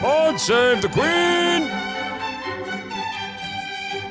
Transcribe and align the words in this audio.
Pod 0.00 0.38
Save 0.38 0.82
the 0.82 0.88
Queen! 0.90 1.70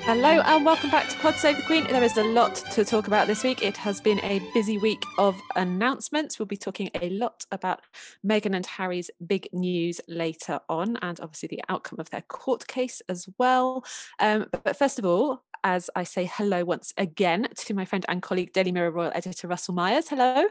Hello 0.01 0.41
and 0.41 0.65
welcome 0.65 0.89
back 0.89 1.07
to 1.09 1.17
Pod 1.17 1.35
Save 1.35 1.57
the 1.57 1.61
Queen. 1.61 1.83
There 1.83 2.01
is 2.01 2.17
a 2.17 2.23
lot 2.23 2.55
to 2.71 2.83
talk 2.83 3.05
about 3.05 3.27
this 3.27 3.43
week. 3.43 3.61
It 3.61 3.77
has 3.77 4.01
been 4.01 4.19
a 4.23 4.41
busy 4.51 4.79
week 4.79 5.03
of 5.19 5.39
announcements. 5.55 6.39
We'll 6.39 6.47
be 6.47 6.57
talking 6.57 6.89
a 6.99 7.11
lot 7.11 7.45
about 7.51 7.81
Meghan 8.25 8.55
and 8.55 8.65
Harry's 8.65 9.11
big 9.27 9.47
news 9.53 10.01
later 10.07 10.59
on, 10.69 10.97
and 11.03 11.19
obviously 11.19 11.49
the 11.49 11.61
outcome 11.69 11.99
of 11.99 12.09
their 12.09 12.23
court 12.23 12.65
case 12.65 13.03
as 13.07 13.29
well. 13.37 13.85
Um, 14.19 14.47
but, 14.51 14.63
but 14.63 14.77
first 14.77 14.97
of 14.97 15.05
all, 15.05 15.43
as 15.63 15.91
I 15.95 16.03
say 16.03 16.25
hello 16.25 16.65
once 16.65 16.93
again 16.97 17.47
to 17.55 17.73
my 17.75 17.85
friend 17.85 18.03
and 18.09 18.23
colleague, 18.23 18.53
Daily 18.53 18.71
Mirror 18.71 18.91
Royal 18.91 19.11
Editor 19.13 19.47
Russell 19.47 19.75
Myers. 19.75 20.09
Hello. 20.09 20.47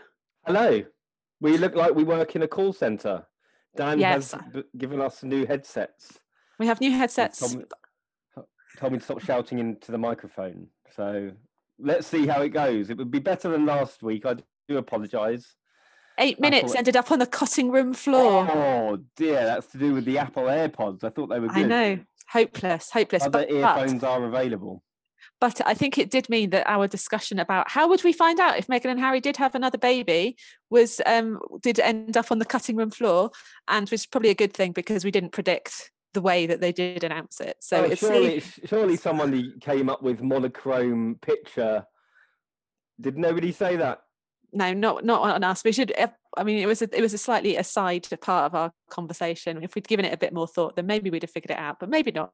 Hello. 0.47 0.85
We 1.41 1.59
look 1.59 1.75
like 1.75 1.97
we 1.97 2.05
work 2.05 2.37
in 2.37 2.43
a 2.43 2.49
call 2.49 2.73
centre. 2.73 3.27
Dan 3.77 3.99
Yes. 3.99 4.33
has 4.33 4.43
b- 4.53 4.63
given 4.77 5.01
us 5.01 5.23
new 5.23 5.47
headsets. 5.47 6.19
We 6.59 6.67
have 6.67 6.81
new 6.81 6.93
headsets. 6.93 7.41
Told 7.41 7.57
me, 7.57 7.65
told 8.79 8.93
me 8.93 8.99
to 8.99 9.05
stop 9.05 9.21
shouting 9.21 9.59
into 9.59 9.91
the 9.93 9.99
microphone. 9.99 10.69
So 10.95 11.33
let's 11.79 12.07
see 12.07 12.27
how 12.27 12.43
it 12.43 12.51
goes. 12.51 12.91
It 12.91 12.97
would 12.99 13.11
be 13.11 13.19
better 13.19 13.49
than 13.49 13.67
last 13.67 14.03
week. 14.03 14.25
I 14.27 14.37
do 14.69 14.77
apologise. 14.79 15.57
Eight 16.19 16.39
minutes 16.39 16.73
it- 16.75 16.79
ended 16.79 16.97
up 16.97 17.11
on 17.11 17.19
the 17.19 17.27
cutting 17.27 17.71
room 17.73 17.93
floor. 17.93 18.47
Oh 18.49 18.99
dear, 19.17 19.45
that's 19.45 19.67
to 19.69 19.79
do 19.79 19.95
with 19.95 20.05
the 20.05 20.19
Apple 20.19 20.45
AirPods. 20.45 21.03
I 21.03 21.11
thought 21.11 21.27
they 21.29 21.41
were 21.41 21.49
good. 21.49 21.65
I 21.65 21.69
know. 21.95 21.99
Hopeless, 22.31 22.91
hopeless. 22.91 23.23
Other 23.25 23.31
But, 23.41 23.49
but, 23.49 23.55
earphones 23.55 24.05
are 24.05 24.25
available. 24.25 24.83
But 25.41 25.61
I 25.67 25.75
think 25.75 25.99
it 25.99 26.11
did 26.11 26.29
mean 26.29 26.51
that 26.51 26.69
our 26.69 26.87
discussion 26.87 27.39
about 27.39 27.71
how 27.71 27.89
would 27.89 28.05
we 28.05 28.13
find 28.13 28.41
out 28.41 28.59
if 28.59 28.67
Meghan 28.67 28.87
and 28.87 29.01
Harry 29.01 29.21
did 29.21 29.37
have 29.37 29.55
another 29.55 29.79
baby 29.79 30.37
was 30.71 31.01
um 31.07 31.39
did 31.63 31.79
end 31.81 32.17
up 32.17 32.31
on 32.31 32.39
the 32.39 32.45
cutting 32.45 32.77
room 32.77 32.91
floor 32.91 33.31
and 33.69 33.89
was 33.91 34.07
probably 34.07 34.31
a 34.31 34.35
good 34.35 34.55
thing 34.55 34.73
because 34.73 35.05
we 35.05 35.11
didn't 35.11 35.33
predict 35.33 35.91
the 36.15 36.21
way 36.21 36.47
that 36.47 36.61
they 36.61 36.73
did 36.73 37.05
announce 37.05 37.41
it. 37.41 37.57
So 37.61 37.79
Oh, 37.79 37.85
it's 37.85 38.01
surely, 38.01 38.41
surely 38.65 38.97
somebody 38.97 39.53
came 39.61 39.89
up 39.89 40.03
with 40.03 40.23
monochrome 40.23 41.19
picture. 41.21 41.85
Did 43.01 43.19
nobody 43.19 43.53
say 43.53 43.77
that? 43.77 44.01
no, 44.55 44.73
not 44.73 45.05
not 45.05 45.23
on 45.23 45.45
us. 45.45 45.65
We 45.65 45.73
should. 45.73 45.93
I 46.37 46.45
mean, 46.45 46.59
it 46.59 46.67
was 46.67 46.81
a, 46.81 46.89
it 46.97 47.03
was 47.03 47.13
a 47.13 47.19
slightly 47.19 47.57
aside 47.57 48.07
part 48.21 48.47
of 48.47 48.55
our 48.55 48.73
conversation. 48.89 49.63
If 49.63 49.75
we'd 49.75 49.89
given 49.89 50.05
it 50.05 50.15
a 50.15 50.17
bit 50.17 50.33
more 50.33 50.47
thought, 50.47 50.77
then 50.77 50.87
maybe 50.87 51.11
we'd 51.11 51.23
have 51.23 51.31
figured 51.31 51.51
it 51.51 51.59
out. 51.59 51.81
But 51.81 51.91
maybe 51.91 52.13
not. 52.13 52.31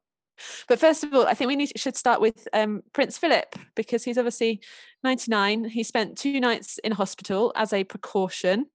But 0.68 0.78
first 0.78 1.04
of 1.04 1.12
all, 1.14 1.26
I 1.26 1.34
think 1.34 1.48
we 1.48 1.56
need 1.56 1.72
should 1.76 1.96
start 1.96 2.20
with 2.20 2.46
um, 2.52 2.82
Prince 2.92 3.18
Philip 3.18 3.56
because 3.74 4.04
he's 4.04 4.18
obviously 4.18 4.60
99. 5.04 5.64
He 5.64 5.82
spent 5.82 6.18
two 6.18 6.40
nights 6.40 6.78
in 6.78 6.92
hospital 6.92 7.52
as 7.56 7.72
a 7.72 7.84
precaution. 7.84 8.66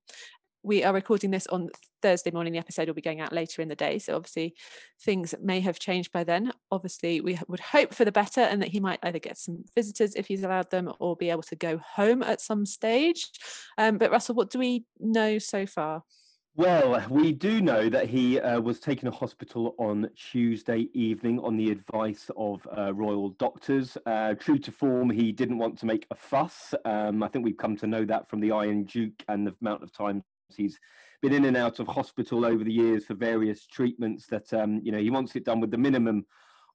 We 0.64 0.84
are 0.84 0.94
recording 0.94 1.30
this 1.30 1.46
on 1.48 1.70
Thursday 2.02 2.32
morning. 2.32 2.54
The 2.54 2.60
episode 2.60 2.88
will 2.88 2.96
be 2.96 3.02
going 3.02 3.22
out 3.22 3.32
later 3.32 3.62
in 3.62 3.68
the 3.68 3.76
day, 3.76 4.00
so 4.00 4.16
obviously 4.16 4.56
things 5.02 5.36
may 5.40 5.60
have 5.60 5.78
changed 5.78 6.12
by 6.12 6.24
then. 6.24 6.52
Obviously, 6.72 7.22
we 7.22 7.40
would 7.48 7.60
hope 7.60 7.94
for 7.94 8.04
the 8.04 8.12
better 8.12 8.42
and 8.42 8.62
that 8.64 8.70
he 8.70 8.80
might 8.80 9.00
either 9.04 9.20
get 9.20 9.38
some 9.38 9.64
visitors 9.76 10.16
if 10.16 10.26
he's 10.26 10.44
allowed 10.44 10.72
them 10.72 10.92
or 11.00 11.16
be 11.16 11.30
able 11.30 11.44
to 11.44 11.56
go 11.56 11.78
home 11.78 12.24
at 12.24 12.42
some 12.42 12.66
stage. 12.66 13.30
Um, 13.78 14.00
but 14.00 14.10
Russell, 14.10 14.36
what 14.36 14.50
do 14.50 14.58
we 14.58 14.86
know 15.00 15.38
so 15.38 15.68
far? 15.68 16.04
Well, 16.58 17.04
we 17.10 17.34
do 17.34 17.60
know 17.60 17.90
that 17.90 18.08
he 18.08 18.40
uh, 18.40 18.62
was 18.62 18.80
taken 18.80 19.12
to 19.12 19.18
hospital 19.18 19.76
on 19.78 20.10
Tuesday 20.16 20.88
evening 20.94 21.38
on 21.40 21.58
the 21.58 21.70
advice 21.70 22.32
of 22.38 22.66
uh, 22.78 22.94
royal 22.94 23.32
doctors. 23.32 23.98
Uh, 24.06 24.36
true 24.36 24.58
to 24.60 24.72
form, 24.72 25.10
he 25.10 25.34
didn't 25.34 25.58
want 25.58 25.78
to 25.80 25.86
make 25.86 26.08
a 26.12 26.16
fuss. 26.16 26.74
Um, 26.86 27.24
I 27.24 27.28
think 27.28 27.44
we've 27.44 27.58
come 27.58 27.76
to 27.76 27.88
know 27.88 28.06
that 28.06 28.30
from 28.30 28.40
the 28.40 28.54
Iron 28.54 28.86
Duke 28.86 29.22
and 29.28 29.46
the 29.46 29.54
amount 29.60 29.84
of 29.84 29.92
times 29.92 30.24
he's 30.56 30.80
been 31.22 31.34
in 31.34 31.44
and 31.44 31.58
out 31.58 31.80
of 31.80 31.88
hospital 31.88 32.46
over 32.46 32.64
the 32.64 32.72
years 32.72 33.04
for 33.04 33.16
various 33.16 33.68
treatments. 33.68 34.28
That 34.28 34.54
um, 34.54 34.80
you 34.82 34.94
know 34.94 35.00
he 35.00 35.10
wants 35.10 35.36
it 35.36 35.44
done 35.44 35.60
with 35.60 35.72
the 35.72 35.78
minimum 35.78 36.26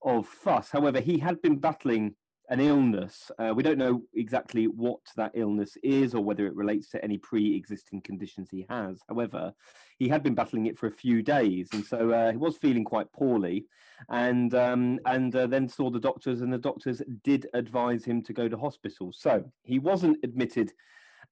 of 0.04 0.26
fuss. 0.26 0.72
However, 0.72 1.00
he 1.00 1.16
had 1.20 1.40
been 1.40 1.56
battling 1.56 2.16
an 2.50 2.60
illness. 2.60 3.30
Uh, 3.38 3.52
we 3.54 3.62
don't 3.62 3.78
know 3.78 4.02
exactly 4.12 4.66
what 4.66 5.00
that 5.16 5.30
illness 5.34 5.76
is 5.84 6.14
or 6.14 6.22
whether 6.22 6.46
it 6.46 6.54
relates 6.54 6.90
to 6.90 7.02
any 7.02 7.16
pre-existing 7.16 8.00
conditions 8.02 8.48
he 8.50 8.66
has. 8.68 9.00
However, 9.08 9.54
he 9.98 10.08
had 10.08 10.24
been 10.24 10.34
battling 10.34 10.66
it 10.66 10.76
for 10.76 10.88
a 10.88 10.92
few 10.92 11.22
days, 11.22 11.68
and 11.72 11.84
so 11.84 12.10
uh, 12.10 12.32
he 12.32 12.36
was 12.36 12.56
feeling 12.56 12.84
quite 12.84 13.12
poorly, 13.12 13.66
and 14.08 14.52
um, 14.54 14.98
and 15.06 15.34
uh, 15.36 15.46
then 15.46 15.68
saw 15.68 15.90
the 15.90 16.00
doctors, 16.00 16.40
and 16.40 16.52
the 16.52 16.58
doctors 16.58 17.00
did 17.22 17.46
advise 17.54 18.04
him 18.04 18.20
to 18.24 18.32
go 18.32 18.48
to 18.48 18.58
hospital. 18.58 19.12
So 19.12 19.44
he 19.62 19.78
wasn't 19.78 20.18
admitted 20.24 20.72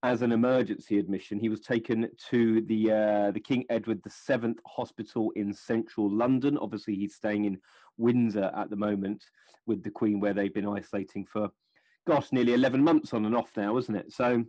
as 0.04 0.22
an 0.22 0.30
emergency 0.30 0.98
admission. 0.98 1.40
He 1.40 1.48
was 1.48 1.60
taken 1.60 2.08
to 2.30 2.60
the 2.60 2.92
uh, 2.92 3.30
the 3.32 3.40
King 3.40 3.64
Edward 3.68 4.02
VII 4.04 4.54
Hospital 4.66 5.32
in 5.34 5.52
central 5.52 6.08
London. 6.08 6.56
Obviously, 6.58 6.94
he's 6.94 7.16
staying 7.16 7.44
in 7.44 7.58
Windsor 7.98 8.50
at 8.56 8.70
the 8.70 8.76
moment 8.76 9.22
with 9.66 9.82
the 9.82 9.90
Queen, 9.90 10.20
where 10.20 10.32
they've 10.32 10.54
been 10.54 10.68
isolating 10.68 11.26
for, 11.26 11.50
gosh, 12.06 12.32
nearly 12.32 12.54
11 12.54 12.82
months 12.82 13.12
on 13.12 13.26
and 13.26 13.36
off 13.36 13.50
now, 13.56 13.76
isn't 13.76 13.94
it? 13.94 14.12
So 14.12 14.44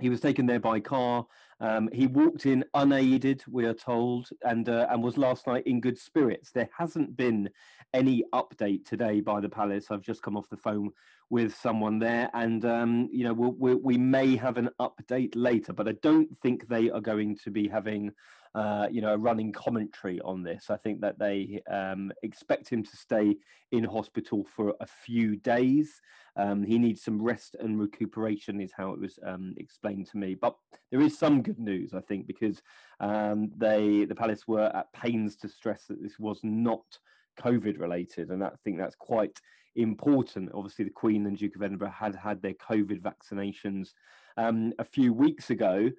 he 0.00 0.08
was 0.08 0.20
taken 0.20 0.46
there 0.46 0.60
by 0.60 0.80
car. 0.80 1.26
Um, 1.60 1.88
he 1.92 2.06
walked 2.06 2.46
in 2.46 2.64
unaided, 2.74 3.42
we 3.48 3.64
are 3.64 3.74
told, 3.74 4.28
and 4.42 4.68
uh, 4.68 4.86
and 4.90 5.02
was 5.02 5.18
last 5.18 5.46
night 5.46 5.66
in 5.66 5.80
good 5.80 5.98
spirits. 5.98 6.50
There 6.52 6.70
hasn't 6.76 7.16
been 7.16 7.50
any 7.92 8.22
update 8.32 8.84
today 8.84 9.20
by 9.20 9.40
the 9.40 9.48
palace. 9.48 9.86
I've 9.90 10.02
just 10.02 10.22
come 10.22 10.36
off 10.36 10.48
the 10.48 10.56
phone 10.56 10.90
with 11.30 11.54
someone 11.54 11.98
there, 11.98 12.30
and 12.32 12.64
um, 12.64 13.08
you 13.10 13.24
know 13.24 13.32
we'll, 13.32 13.54
we 13.58 13.74
we 13.74 13.98
may 13.98 14.36
have 14.36 14.56
an 14.56 14.70
update 14.80 15.32
later, 15.34 15.72
but 15.72 15.88
I 15.88 15.92
don't 16.00 16.36
think 16.36 16.68
they 16.68 16.90
are 16.90 17.00
going 17.00 17.36
to 17.38 17.50
be 17.50 17.66
having 17.66 18.12
uh, 18.54 18.88
you 18.90 19.00
know 19.00 19.14
a 19.14 19.18
running 19.18 19.52
commentary 19.52 20.20
on 20.20 20.42
this. 20.42 20.70
I 20.70 20.76
think 20.76 21.00
that 21.00 21.18
they 21.18 21.60
um, 21.70 22.12
expect 22.22 22.68
him 22.68 22.82
to 22.84 22.96
stay 22.96 23.36
in 23.72 23.84
hospital 23.84 24.44
for 24.44 24.74
a 24.80 24.86
few 24.86 25.36
days. 25.36 26.00
Um, 26.36 26.62
he 26.62 26.78
needs 26.78 27.02
some 27.02 27.20
rest 27.20 27.56
and 27.58 27.80
recuperation, 27.80 28.60
is 28.60 28.72
how 28.76 28.92
it 28.92 29.00
was 29.00 29.18
um, 29.26 29.54
explained 29.56 30.06
to 30.10 30.16
me. 30.16 30.34
But 30.34 30.56
there 30.90 31.00
is 31.00 31.18
some 31.18 31.42
good 31.48 31.58
news, 31.58 31.94
I 31.94 32.00
think, 32.00 32.26
because 32.26 32.62
um, 33.00 33.50
they 33.56 34.04
the 34.04 34.14
palace 34.14 34.46
were 34.46 34.70
at 34.74 34.92
pains 34.92 35.36
to 35.36 35.48
stress 35.48 35.84
that 35.84 36.02
this 36.02 36.18
was 36.18 36.40
not 36.42 36.98
COVID 37.40 37.78
related, 37.78 38.30
and 38.30 38.42
that, 38.42 38.52
I 38.52 38.56
think 38.62 38.78
that's 38.78 38.96
quite 38.96 39.40
important. 39.76 40.50
Obviously, 40.54 40.84
the 40.84 40.90
Queen 40.90 41.26
and 41.26 41.38
Duke 41.38 41.56
of 41.56 41.62
Edinburgh 41.62 41.90
had 41.90 42.14
had 42.14 42.42
their 42.42 42.54
COVID 42.54 43.00
vaccinations 43.00 43.94
um, 44.36 44.72
a 44.78 44.84
few 44.84 45.12
weeks 45.12 45.50
ago. 45.50 45.90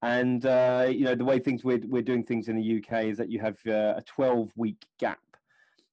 And 0.00 0.46
uh, 0.46 0.86
you 0.88 1.04
know 1.04 1.16
the 1.16 1.24
way 1.24 1.40
things 1.40 1.64
we're 1.64 1.82
we're 1.84 2.02
doing 2.02 2.22
things 2.22 2.48
in 2.48 2.56
the 2.56 2.78
UK 2.78 3.06
is 3.06 3.18
that 3.18 3.30
you 3.30 3.40
have 3.40 3.58
uh, 3.66 3.94
a 3.96 4.02
12 4.06 4.52
week 4.56 4.84
gap 5.00 5.18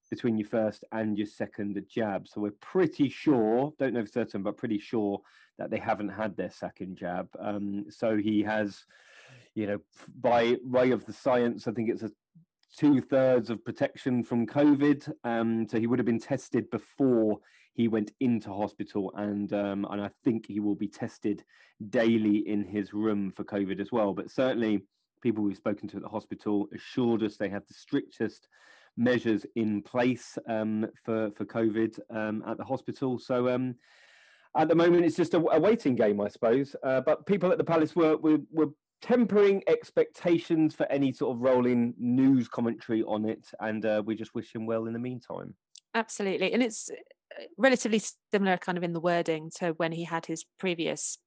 between 0.10 0.38
your 0.38 0.48
first 0.48 0.84
and 0.92 1.18
your 1.18 1.28
second 1.28 1.84
jab. 1.90 2.28
So 2.28 2.42
we're 2.42 2.52
pretty 2.62 3.10
sure, 3.10 3.74
don't 3.80 3.94
know 3.94 4.06
for 4.06 4.12
certain, 4.12 4.44
but 4.44 4.58
pretty 4.58 4.80
sure 4.80 5.22
that 5.58 5.70
they 5.70 5.80
haven't 5.80 6.10
had 6.10 6.36
their 6.36 6.52
second 6.52 6.98
jab. 6.98 7.28
Um, 7.40 7.86
so 7.90 8.18
he 8.18 8.44
has, 8.44 8.86
you 9.56 9.66
know, 9.66 9.80
by 10.22 10.58
way 10.64 10.92
of 10.92 11.06
the 11.06 11.14
science, 11.14 11.68
I 11.68 11.72
think 11.72 11.90
it's 11.90 12.04
a 12.04 12.12
two 12.78 13.02
thirds 13.02 13.50
of 13.50 13.64
protection 13.64 14.22
from 14.24 14.46
COVID. 14.46 15.10
Um, 15.24 15.68
so 15.68 15.80
he 15.80 15.88
would 15.88 16.00
have 16.00 16.06
been 16.06 16.20
tested 16.20 16.70
before 16.70 17.40
he 17.74 17.88
went 17.88 18.12
into 18.20 18.54
hospital, 18.54 19.12
and 19.16 19.52
um, 19.54 19.88
and 19.90 20.02
I 20.02 20.10
think 20.24 20.48
he 20.48 20.60
will 20.60 20.76
be 20.76 20.88
tested 20.88 21.44
daily 21.90 22.38
in 22.48 22.64
his 22.64 22.94
room 22.94 23.32
for 23.32 23.44
COVID 23.44 23.80
as 23.80 23.92
well. 23.92 24.14
But 24.14 24.30
certainly, 24.30 24.84
people 25.22 25.44
we've 25.44 25.58
spoken 25.58 25.88
to 25.90 25.98
at 25.98 26.04
the 26.04 26.10
hospital 26.10 26.68
assured 26.74 27.24
us 27.24 27.38
they 27.38 27.50
have 27.50 27.68
the 27.68 27.74
strictest 27.74 28.48
measures 28.98 29.46
in 29.56 29.82
place 29.82 30.38
um, 30.48 30.86
for 31.04 31.32
for 31.32 31.46
COVID 31.46 32.00
um, 32.10 32.44
at 32.48 32.58
the 32.58 32.66
hospital. 32.66 33.20
So. 33.20 33.50
Um, 33.50 33.76
at 34.58 34.70
the 34.70 34.76
moment, 34.76 35.04
it's 35.04 35.18
just 35.18 35.34
a, 35.34 35.38
a 35.52 35.60
waiting 35.60 35.96
game, 35.96 36.22
I 36.22 36.30
suppose. 36.30 36.78
Uh, 36.82 37.02
but 37.02 37.26
people 37.26 37.52
at 37.52 37.58
the 37.58 37.64
palace 37.66 37.94
were, 37.94 38.16
were 38.16 38.38
were 38.50 38.70
tempering 39.06 39.62
expectations 39.68 40.74
for 40.74 40.92
any 40.92 41.12
sort 41.12 41.36
of 41.36 41.42
rolling 41.42 41.94
news 42.00 42.48
commentary 42.48 43.04
on 43.04 43.24
it, 43.24 43.52
and 43.60 43.86
uh, 43.86 44.02
we 44.04 44.16
just 44.16 44.34
wish 44.34 44.54
him 44.54 44.66
well 44.66 44.88
in 44.88 44.94
the 44.94 45.00
meantime. 45.00 45.54
Absolutely. 45.94 46.52
And 46.52 46.64
it's 46.64 46.90
uh, 46.90 47.44
relatively 47.56 48.02
similar 48.34 48.58
kind 48.58 48.80
of 48.80 48.84
in 48.84 48.94
the 48.94 49.00
wording 49.00 49.52
to 49.58 49.74
when 49.74 49.92
he 49.92 50.06
had 50.06 50.26
his 50.26 50.44
previous 50.58 51.20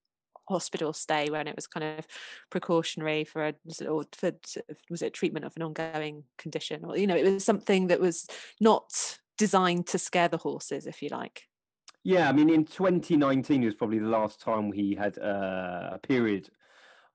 hospital 0.48 0.92
stay 0.92 1.28
when 1.30 1.46
it 1.46 1.54
was 1.54 1.66
kind 1.66 1.84
of 1.98 2.06
precautionary 2.50 3.22
for 3.22 3.48
a 3.48 3.54
or 3.86 4.04
for 4.16 4.32
was 4.88 5.02
it 5.02 5.12
treatment 5.12 5.44
of 5.44 5.52
an 5.56 5.62
ongoing 5.62 6.24
condition 6.38 6.86
or 6.86 6.96
you 6.96 7.06
know 7.06 7.14
it 7.14 7.30
was 7.30 7.44
something 7.44 7.88
that 7.88 8.00
was 8.00 8.26
not 8.58 9.18
designed 9.36 9.86
to 9.86 9.98
scare 9.98 10.26
the 10.26 10.38
horses 10.38 10.86
if 10.86 11.02
you 11.02 11.10
like 11.10 11.42
Yeah, 12.02 12.30
I 12.30 12.32
mean, 12.32 12.48
in 12.48 12.64
2019 12.64 13.62
it 13.62 13.66
was 13.66 13.74
probably 13.74 13.98
the 13.98 14.08
last 14.08 14.40
time 14.40 14.72
he 14.72 14.94
had 14.94 15.18
uh, 15.18 15.90
a 15.92 15.98
period 15.98 16.48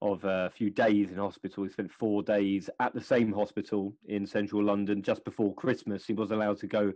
of 0.04 0.24
a 0.26 0.52
few 0.54 0.70
days 0.70 1.12
in 1.12 1.18
hospital. 1.18 1.64
He 1.64 1.70
spent 1.70 1.92
four 1.92 2.22
days 2.22 2.70
at 2.80 2.94
the 2.94 3.02
same 3.02 3.32
hospital 3.32 3.96
in 4.08 4.28
central 4.28 4.64
London 4.64 5.02
just 5.02 5.24
before 5.24 5.56
Christmas. 5.56 6.06
He 6.06 6.14
was 6.14 6.32
allowed 6.32 6.60
to 6.60 6.68
go 6.68 6.94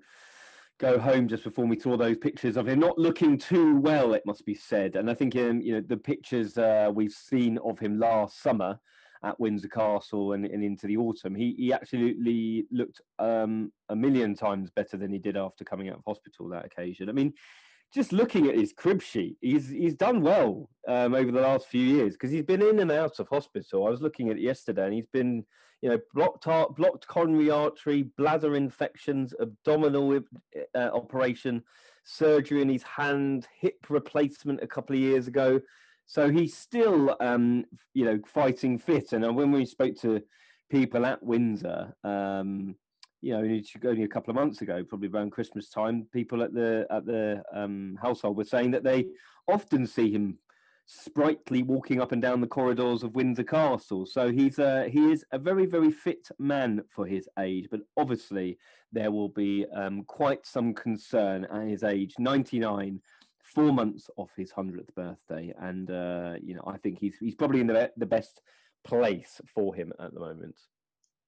go 0.80 1.00
home 1.00 1.27
just 1.27 1.44
before 1.44 1.65
we 1.65 1.80
saw 1.80 1.98
those 1.98 2.19
pictures 2.19 2.56
of 2.56 2.68
him 2.68 2.80
not 2.80 3.00
looking 3.00 3.38
too 3.38 3.77
well. 3.77 4.13
It 4.13 4.25
must 4.25 4.45
be 4.45 4.54
said, 4.54 4.95
and 4.95 5.09
I 5.09 5.13
think 5.13 5.36
um, 5.38 5.62
you 5.62 5.74
know 5.74 5.81
the 5.81 5.98
pictures 5.98 6.57
uh, 6.57 6.92
we've 6.94 7.13
seen 7.13 7.57
of 7.59 7.80
him 7.80 7.98
last 7.98 8.42
summer. 8.42 8.80
at 9.24 9.39
Windsor 9.39 9.69
Castle 9.69 10.33
and, 10.33 10.45
and 10.45 10.63
into 10.63 10.86
the 10.88 10.98
autumn, 10.98 11.36
he 11.36 11.56
he 11.57 11.74
absolutely 11.74 12.65
looked 12.71 13.01
um, 13.19 13.71
a 13.89 13.95
million 13.95 14.36
times 14.36 14.69
better 14.69 14.98
than 14.98 15.12
he 15.12 15.18
did 15.18 15.38
after 15.38 15.63
coming 15.63 15.89
out 15.89 15.98
of 15.98 16.03
hospital 16.06 16.50
that 16.50 16.65
occasion. 16.65 17.10
I 17.10 17.13
mean, 17.13 17.33
just 17.94 18.12
looking 18.12 18.48
at 18.48 18.56
his 18.56 18.74
crib 18.74 19.01
sheet, 19.01 19.38
he's 19.42 19.69
he's 19.69 19.95
done 19.95 20.22
well 20.22 20.69
um, 20.88 21.16
over 21.16 21.31
the 21.31 21.42
last 21.42 21.68
few 21.68 21.81
years 21.81 22.13
because 22.13 22.31
he's 22.31 22.44
been 22.44 22.62
in 22.62 22.80
and 22.80 22.92
out 22.92 23.19
of 23.19 23.30
hospital. 23.30 23.86
I 23.86 23.89
was 23.89 24.01
looking 24.01 24.30
at 24.30 24.38
it 24.38 24.44
yesterday, 24.44 24.86
and 24.86 24.94
he's 24.94 25.07
been, 25.07 25.45
you 25.81 25.89
know, 25.89 26.00
blocked 26.13 26.44
heart, 26.45 26.75
blocked 26.75 27.07
coronary 27.07 27.50
artery, 27.50 28.04
bladder 28.18 28.56
infections, 28.56 29.34
abdominal 29.39 30.19
uh, 30.75 30.78
operation, 30.94 31.63
surgery 32.04 32.62
in 32.62 32.69
his 32.69 32.84
hand, 32.84 33.48
hip 33.60 33.86
replacement 33.89 34.62
a 34.62 34.68
couple 34.68 34.95
of 34.95 35.01
years 35.01 35.28
ago. 35.28 35.62
So 36.06 36.30
he's 36.30 36.56
still, 36.56 37.16
um, 37.19 37.66
you 37.94 38.06
know, 38.06 38.19
fighting 38.25 38.78
fit. 38.78 39.12
And 39.12 39.25
uh, 39.25 39.34
when 39.34 39.51
we 39.51 39.66
spoke 39.66 39.95
to 40.01 40.22
people 40.69 41.06
at 41.06 41.22
Windsor, 41.22 41.94
um, 42.04 42.75
you 43.21 43.33
know, 43.33 43.61
only 43.89 44.03
a 44.03 44.07
couple 44.07 44.31
of 44.31 44.35
months 44.35 44.61
ago, 44.61 44.83
probably 44.83 45.09
around 45.09 45.31
Christmas 45.31 45.69
time, 45.69 46.07
people 46.13 46.43
at 46.43 46.53
the 46.53 46.85
at 46.89 47.05
the 47.05 47.43
um, 47.53 47.97
household 48.01 48.37
were 48.37 48.43
saying 48.43 48.71
that 48.71 48.83
they 48.83 49.07
often 49.47 49.87
see 49.87 50.11
him 50.11 50.37
sprightly 50.85 51.63
walking 51.63 51.99
up 51.99 52.13
and 52.13 52.21
down 52.21 52.39
the 52.39 52.47
corridors 52.47 53.03
of 53.03 53.13
Windsor 53.13 53.43
Castle. 53.43 54.05
So 54.05 54.31
he's 54.31 54.57
a, 54.57 54.87
he 54.87 55.11
is 55.11 55.25
a 55.31 55.37
very 55.37 55.65
very 55.65 55.91
fit 55.91 56.27
man 56.39 56.83
for 56.89 57.05
his 57.05 57.27
age, 57.39 57.67
but 57.69 57.81
obviously 57.97 58.57
there 58.91 59.11
will 59.11 59.29
be 59.29 59.65
um, 59.75 60.03
quite 60.03 60.45
some 60.45 60.73
concern 60.73 61.45
at 61.45 61.67
his 61.67 61.83
age, 61.83 62.15
ninety 62.19 62.59
nine. 62.59 63.01
Four 63.43 63.71
months 63.71 64.09
off 64.17 64.31
his 64.35 64.51
hundredth 64.51 64.93
birthday, 64.93 65.53
and 65.57 65.89
uh, 65.89 66.33
you 66.43 66.53
know 66.53 66.63
I 66.67 66.77
think 66.77 66.99
he's 66.99 67.15
he's 67.19 67.35
probably 67.35 67.61
in 67.61 67.67
the 67.67 67.91
the 67.95 68.05
best 68.05 68.41
place 68.83 69.39
for 69.47 69.73
him 69.73 69.93
at 69.99 70.13
the 70.13 70.19
moment. 70.19 70.55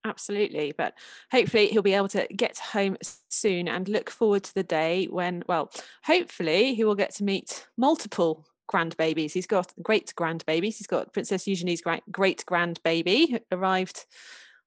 Absolutely. 0.06 0.74
But 0.78 0.94
hopefully 1.32 1.68
he'll 1.68 1.82
be 1.82 1.94
able 1.94 2.08
to 2.10 2.28
get 2.36 2.58
home 2.58 2.98
soon 3.30 3.68
and 3.68 3.88
look 3.88 4.10
forward 4.10 4.44
to 4.44 4.54
the 4.54 4.64
day 4.64 5.06
when, 5.06 5.44
well, 5.48 5.72
hopefully 6.04 6.74
he 6.74 6.84
will 6.84 6.96
get 6.96 7.14
to 7.16 7.24
meet 7.24 7.68
multiple 7.78 8.46
grandbabies. 8.72 9.34
He's 9.34 9.48
got 9.48 9.74
great 9.82 10.14
grandbabies. 10.16 10.78
He's 10.78 10.88
got 10.88 11.12
Princess 11.12 11.48
Eugenie's 11.48 11.82
great 11.82 12.46
grandbaby 12.46 13.40
arrived. 13.52 14.06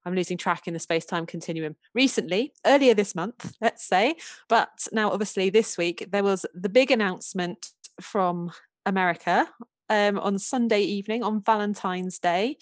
I'm 0.05 0.15
losing 0.15 0.37
track 0.37 0.67
in 0.67 0.75
the 0.75 0.81
space 0.81 1.07
time 1.07 1.27
continuum 1.27 1.77
recently, 1.95 2.53
earlier 2.67 2.93
this 2.93 3.15
month, 3.15 3.55
let's 3.61 3.87
say. 3.87 4.17
But 4.49 4.89
now, 4.93 5.11
obviously, 5.11 5.49
this 5.49 5.79
week, 5.79 6.09
there 6.11 6.25
was 6.25 6.45
the 6.55 6.69
big 6.69 6.91
announcement 6.91 7.71
from 8.01 8.51
America 8.85 9.49
um, 9.89 10.19
on 10.19 10.39
Sunday 10.41 10.81
evening 10.81 11.23
on 11.23 11.41
Valentine's 11.41 12.19
Day 12.19 12.57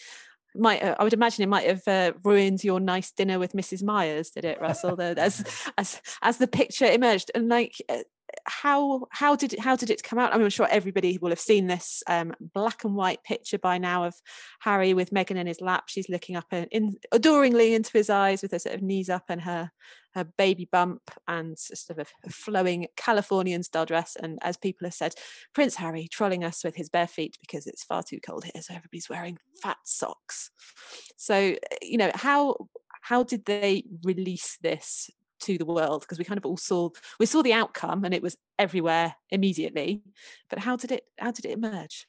might 0.54 0.82
uh, 0.82 0.96
I 0.98 1.04
would 1.04 1.12
imagine 1.12 1.42
it 1.42 1.48
might 1.48 1.66
have 1.66 1.86
uh, 1.86 2.12
ruined 2.24 2.64
your 2.64 2.80
nice 2.80 3.12
dinner 3.12 3.38
with 3.38 3.52
Mrs. 3.52 3.82
Myers, 3.82 4.30
did 4.30 4.44
it, 4.44 4.60
Russell? 4.60 4.96
the, 4.96 5.14
as 5.18 5.44
as 5.78 6.00
as 6.22 6.38
the 6.38 6.46
picture 6.46 6.86
emerged, 6.86 7.30
and 7.34 7.48
like 7.48 7.74
uh, 7.88 7.98
how 8.44 9.06
how 9.10 9.36
did 9.36 9.52
it 9.52 9.60
how 9.60 9.76
did 9.76 9.90
it 9.90 10.02
come 10.02 10.18
out? 10.18 10.32
I 10.32 10.36
mean, 10.36 10.44
I'm 10.44 10.50
sure 10.50 10.68
everybody 10.70 11.18
will 11.18 11.30
have 11.30 11.40
seen 11.40 11.66
this 11.66 12.02
um, 12.06 12.34
black 12.40 12.84
and 12.84 12.94
white 12.94 13.22
picture 13.22 13.58
by 13.58 13.78
now 13.78 14.04
of 14.04 14.14
Harry 14.60 14.94
with 14.94 15.10
Meghan 15.10 15.36
in 15.36 15.46
his 15.46 15.60
lap. 15.60 15.84
She's 15.86 16.08
looking 16.08 16.36
up 16.36 16.46
and 16.50 16.66
in 16.70 16.96
adoringly 17.12 17.74
into 17.74 17.92
his 17.92 18.10
eyes 18.10 18.42
with 18.42 18.52
her 18.52 18.58
sort 18.58 18.74
of 18.74 18.82
knees 18.82 19.08
up 19.08 19.24
and 19.28 19.42
her 19.42 19.70
her 20.14 20.24
baby 20.24 20.68
bump 20.70 21.10
and 21.28 21.58
sort 21.58 21.98
of 21.98 22.08
a 22.24 22.30
flowing 22.30 22.86
Californian 22.96 23.62
style 23.62 23.86
dress. 23.86 24.16
And 24.20 24.38
as 24.42 24.56
people 24.56 24.86
have 24.86 24.94
said, 24.94 25.14
Prince 25.54 25.76
Harry 25.76 26.08
trolling 26.10 26.44
us 26.44 26.64
with 26.64 26.76
his 26.76 26.88
bare 26.88 27.06
feet 27.06 27.36
because 27.40 27.66
it's 27.66 27.84
far 27.84 28.02
too 28.02 28.20
cold 28.20 28.44
here, 28.44 28.62
so 28.62 28.74
everybody's 28.74 29.08
wearing 29.08 29.38
fat 29.62 29.78
socks. 29.84 30.50
So 31.16 31.34
eh, 31.34 31.56
you 31.82 31.98
know 31.98 32.10
how 32.14 32.56
how 33.02 33.22
did 33.22 33.44
they 33.46 33.84
release 34.04 34.58
this 34.62 35.10
to 35.40 35.56
the 35.56 35.64
world 35.64 36.02
because 36.02 36.18
we 36.18 36.24
kind 36.24 36.38
of 36.38 36.46
all 36.46 36.56
saw 36.56 36.90
we 37.18 37.26
saw 37.26 37.42
the 37.42 37.52
outcome 37.52 38.04
and 38.04 38.14
it 38.14 38.22
was 38.22 38.36
everywhere 38.58 39.14
immediately 39.30 40.02
but 40.50 40.58
how 40.58 40.76
did 40.76 40.92
it 40.92 41.04
how 41.18 41.30
did 41.30 41.46
it 41.46 41.52
emerge 41.52 42.06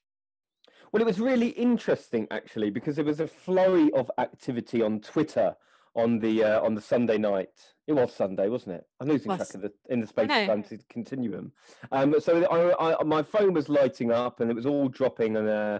well 0.92 1.01
it 1.01 1.06
was 1.06 1.19
really 1.19 1.50
interesting 1.50 2.27
actually 2.30 2.69
because 2.69 2.98
there 2.98 3.06
was 3.06 3.21
a 3.21 3.27
flurry 3.27 3.89
of 3.94 4.12
activity 4.18 4.81
on 4.81 5.00
twitter 5.00 5.56
on 5.96 6.20
the 6.20 6.44
uh, 6.44 6.62
on 6.62 6.74
the 6.74 6.82
sunday 6.82 7.18
night 7.18 7.50
it 7.88 7.94
was 7.94 8.14
sunday 8.14 8.48
wasn't 8.48 8.74
it 8.74 8.86
i'm 9.00 9.08
losing 9.08 9.36
track 9.36 9.54
of 9.54 9.62
the 9.62 9.72
in 9.90 10.00
the 10.00 10.08
space 10.08 10.30
time 10.30 10.64
continuum 10.90 11.52
um 11.92 12.16
so 12.20 12.44
I, 12.46 12.96
I, 12.96 13.04
my 13.04 13.22
phone 13.24 13.54
was 13.54 13.68
lighting 13.68 14.12
up 14.12 14.40
and 14.40 14.50
it 14.50 14.56
was 14.56 14.66
all 14.66 14.88
dropping 14.88 15.36
and 15.36 15.50
uh 15.50 15.80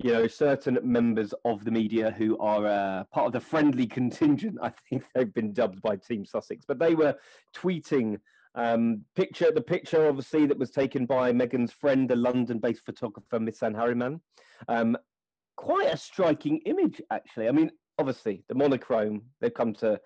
you 0.00 0.12
know, 0.12 0.28
certain 0.28 0.78
members 0.82 1.34
of 1.44 1.64
the 1.64 1.72
media 1.72 2.14
who 2.16 2.38
are 2.38 2.66
uh, 2.66 3.04
part 3.12 3.26
of 3.26 3.32
the 3.32 3.40
friendly 3.40 3.86
contingent. 3.86 4.56
I 4.62 4.72
think 4.88 5.04
they've 5.14 5.32
been 5.32 5.52
dubbed 5.52 5.82
by 5.82 5.96
Team 5.96 6.24
Sussex, 6.24 6.64
but 6.66 6.78
they 6.78 6.94
were 6.94 7.16
tweeting 7.54 8.20
um, 8.54 9.04
picture 9.14 9.50
the 9.52 9.60
picture 9.60 10.08
obviously 10.08 10.46
that 10.46 10.58
was 10.58 10.70
taken 10.70 11.06
by 11.06 11.32
Meghan's 11.32 11.72
friend, 11.72 12.08
the 12.08 12.16
London-based 12.16 12.84
photographer 12.84 13.38
Misan 13.38 13.74
Harriman. 13.74 14.20
Um, 14.68 14.96
quite 15.56 15.92
a 15.92 15.96
striking 15.96 16.58
image, 16.58 17.02
actually. 17.10 17.48
I 17.48 17.52
mean, 17.52 17.70
obviously 17.98 18.44
the 18.48 18.54
monochrome 18.54 19.22
they've 19.40 19.54
come 19.54 19.74
to 19.74 20.00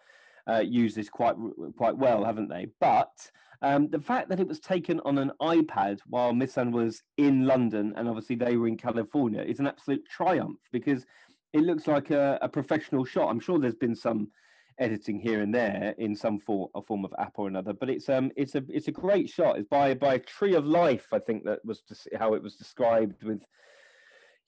uh, 0.48 0.60
use 0.60 0.94
this 0.94 1.08
quite 1.08 1.36
quite 1.76 1.96
well, 1.96 2.24
haven't 2.24 2.48
they? 2.48 2.66
But 2.80 3.30
um, 3.62 3.88
the 3.90 4.00
fact 4.00 4.28
that 4.28 4.40
it 4.40 4.48
was 4.48 4.58
taken 4.58 5.00
on 5.04 5.18
an 5.18 5.30
iPad 5.40 6.00
while 6.06 6.32
Misan 6.32 6.72
was 6.72 7.02
in 7.16 7.46
London 7.46 7.94
and 7.96 8.08
obviously 8.08 8.34
they 8.34 8.56
were 8.56 8.66
in 8.66 8.76
California 8.76 9.42
is 9.42 9.60
an 9.60 9.68
absolute 9.68 10.04
triumph 10.08 10.58
because 10.72 11.06
it 11.52 11.60
looks 11.60 11.86
like 11.86 12.10
a, 12.10 12.38
a 12.42 12.48
professional 12.48 13.04
shot. 13.04 13.28
I'm 13.28 13.38
sure 13.38 13.58
there's 13.58 13.76
been 13.76 13.94
some 13.94 14.28
editing 14.78 15.20
here 15.20 15.42
and 15.42 15.54
there 15.54 15.94
in 15.98 16.16
some 16.16 16.40
form, 16.40 16.68
a 16.74 16.82
form 16.82 17.04
of 17.04 17.14
app 17.18 17.34
or 17.36 17.46
another, 17.46 17.72
but 17.72 17.90
it's 17.90 18.08
um 18.08 18.32
it's 18.36 18.54
a 18.54 18.64
it's 18.68 18.88
a 18.88 18.92
great 18.92 19.28
shot. 19.28 19.58
It's 19.58 19.68
by 19.68 19.94
by 19.94 20.14
a 20.14 20.18
tree 20.18 20.54
of 20.54 20.66
life, 20.66 21.06
I 21.12 21.20
think 21.20 21.44
that 21.44 21.64
was 21.64 21.82
just 21.82 22.08
how 22.18 22.34
it 22.34 22.42
was 22.42 22.56
described 22.56 23.22
with 23.22 23.46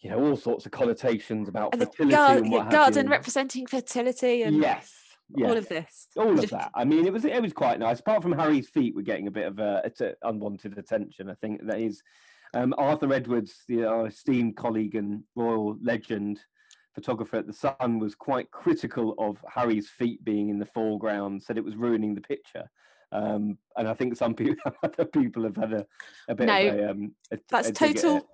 you 0.00 0.10
know 0.10 0.22
all 0.22 0.36
sorts 0.36 0.66
of 0.66 0.72
connotations 0.72 1.48
about 1.48 1.72
and 1.72 1.82
fertility 1.82 2.14
gar- 2.14 2.36
and 2.36 2.50
what 2.50 2.70
garden 2.70 3.08
representing 3.08 3.66
fertility 3.66 4.42
and 4.42 4.56
yes 4.56 5.04
yes. 5.34 5.50
all 5.50 5.56
of 5.56 5.68
this. 5.68 6.08
All 6.16 6.38
of 6.38 6.50
that. 6.50 6.70
I 6.74 6.84
mean 6.84 7.06
it 7.06 7.12
was 7.12 7.24
it 7.24 7.42
was 7.42 7.52
quite 7.52 7.78
nice. 7.78 8.00
Apart 8.00 8.22
from 8.22 8.32
harry's 8.32 8.68
feet 8.68 8.94
were 8.94 9.02
getting 9.02 9.26
a 9.26 9.32
bit 9.32 9.46
of 9.46 9.58
uh, 9.58 9.82
unwanted 10.22 10.76
attention 10.78 11.30
i 11.30 11.34
think 11.34 11.66
that 11.66 11.80
is. 11.80 12.02
Um, 12.52 12.72
arthur 12.78 13.12
edwards 13.12 13.64
the 13.66 13.84
our 13.84 14.06
esteemed 14.06 14.56
colleague 14.56 14.94
and 14.94 15.24
royal 15.34 15.76
legend 15.82 16.38
photographer 16.94 17.38
at 17.38 17.48
the 17.48 17.52
sun 17.52 17.98
was 17.98 18.14
quite 18.14 18.48
critical 18.52 19.16
of 19.18 19.44
harry's 19.52 19.88
feet 19.88 20.24
being 20.24 20.50
in 20.50 20.60
the 20.60 20.66
foreground 20.66 21.42
said 21.42 21.58
it 21.58 21.64
was 21.64 21.74
ruining 21.74 22.14
the 22.14 22.20
picture. 22.20 22.70
Um, 23.10 23.58
and 23.76 23.88
i 23.88 23.94
think 23.94 24.16
some 24.16 24.34
people 24.34 24.72
other 24.84 25.04
people 25.04 25.42
have 25.42 25.56
had 25.56 25.72
a, 25.72 25.86
a 26.28 26.34
bit 26.36 26.46
no, 26.46 26.68
of 26.68 26.74
a, 26.78 26.90
um, 26.90 27.14
a, 27.32 27.38
that's 27.50 27.72
total 27.72 28.24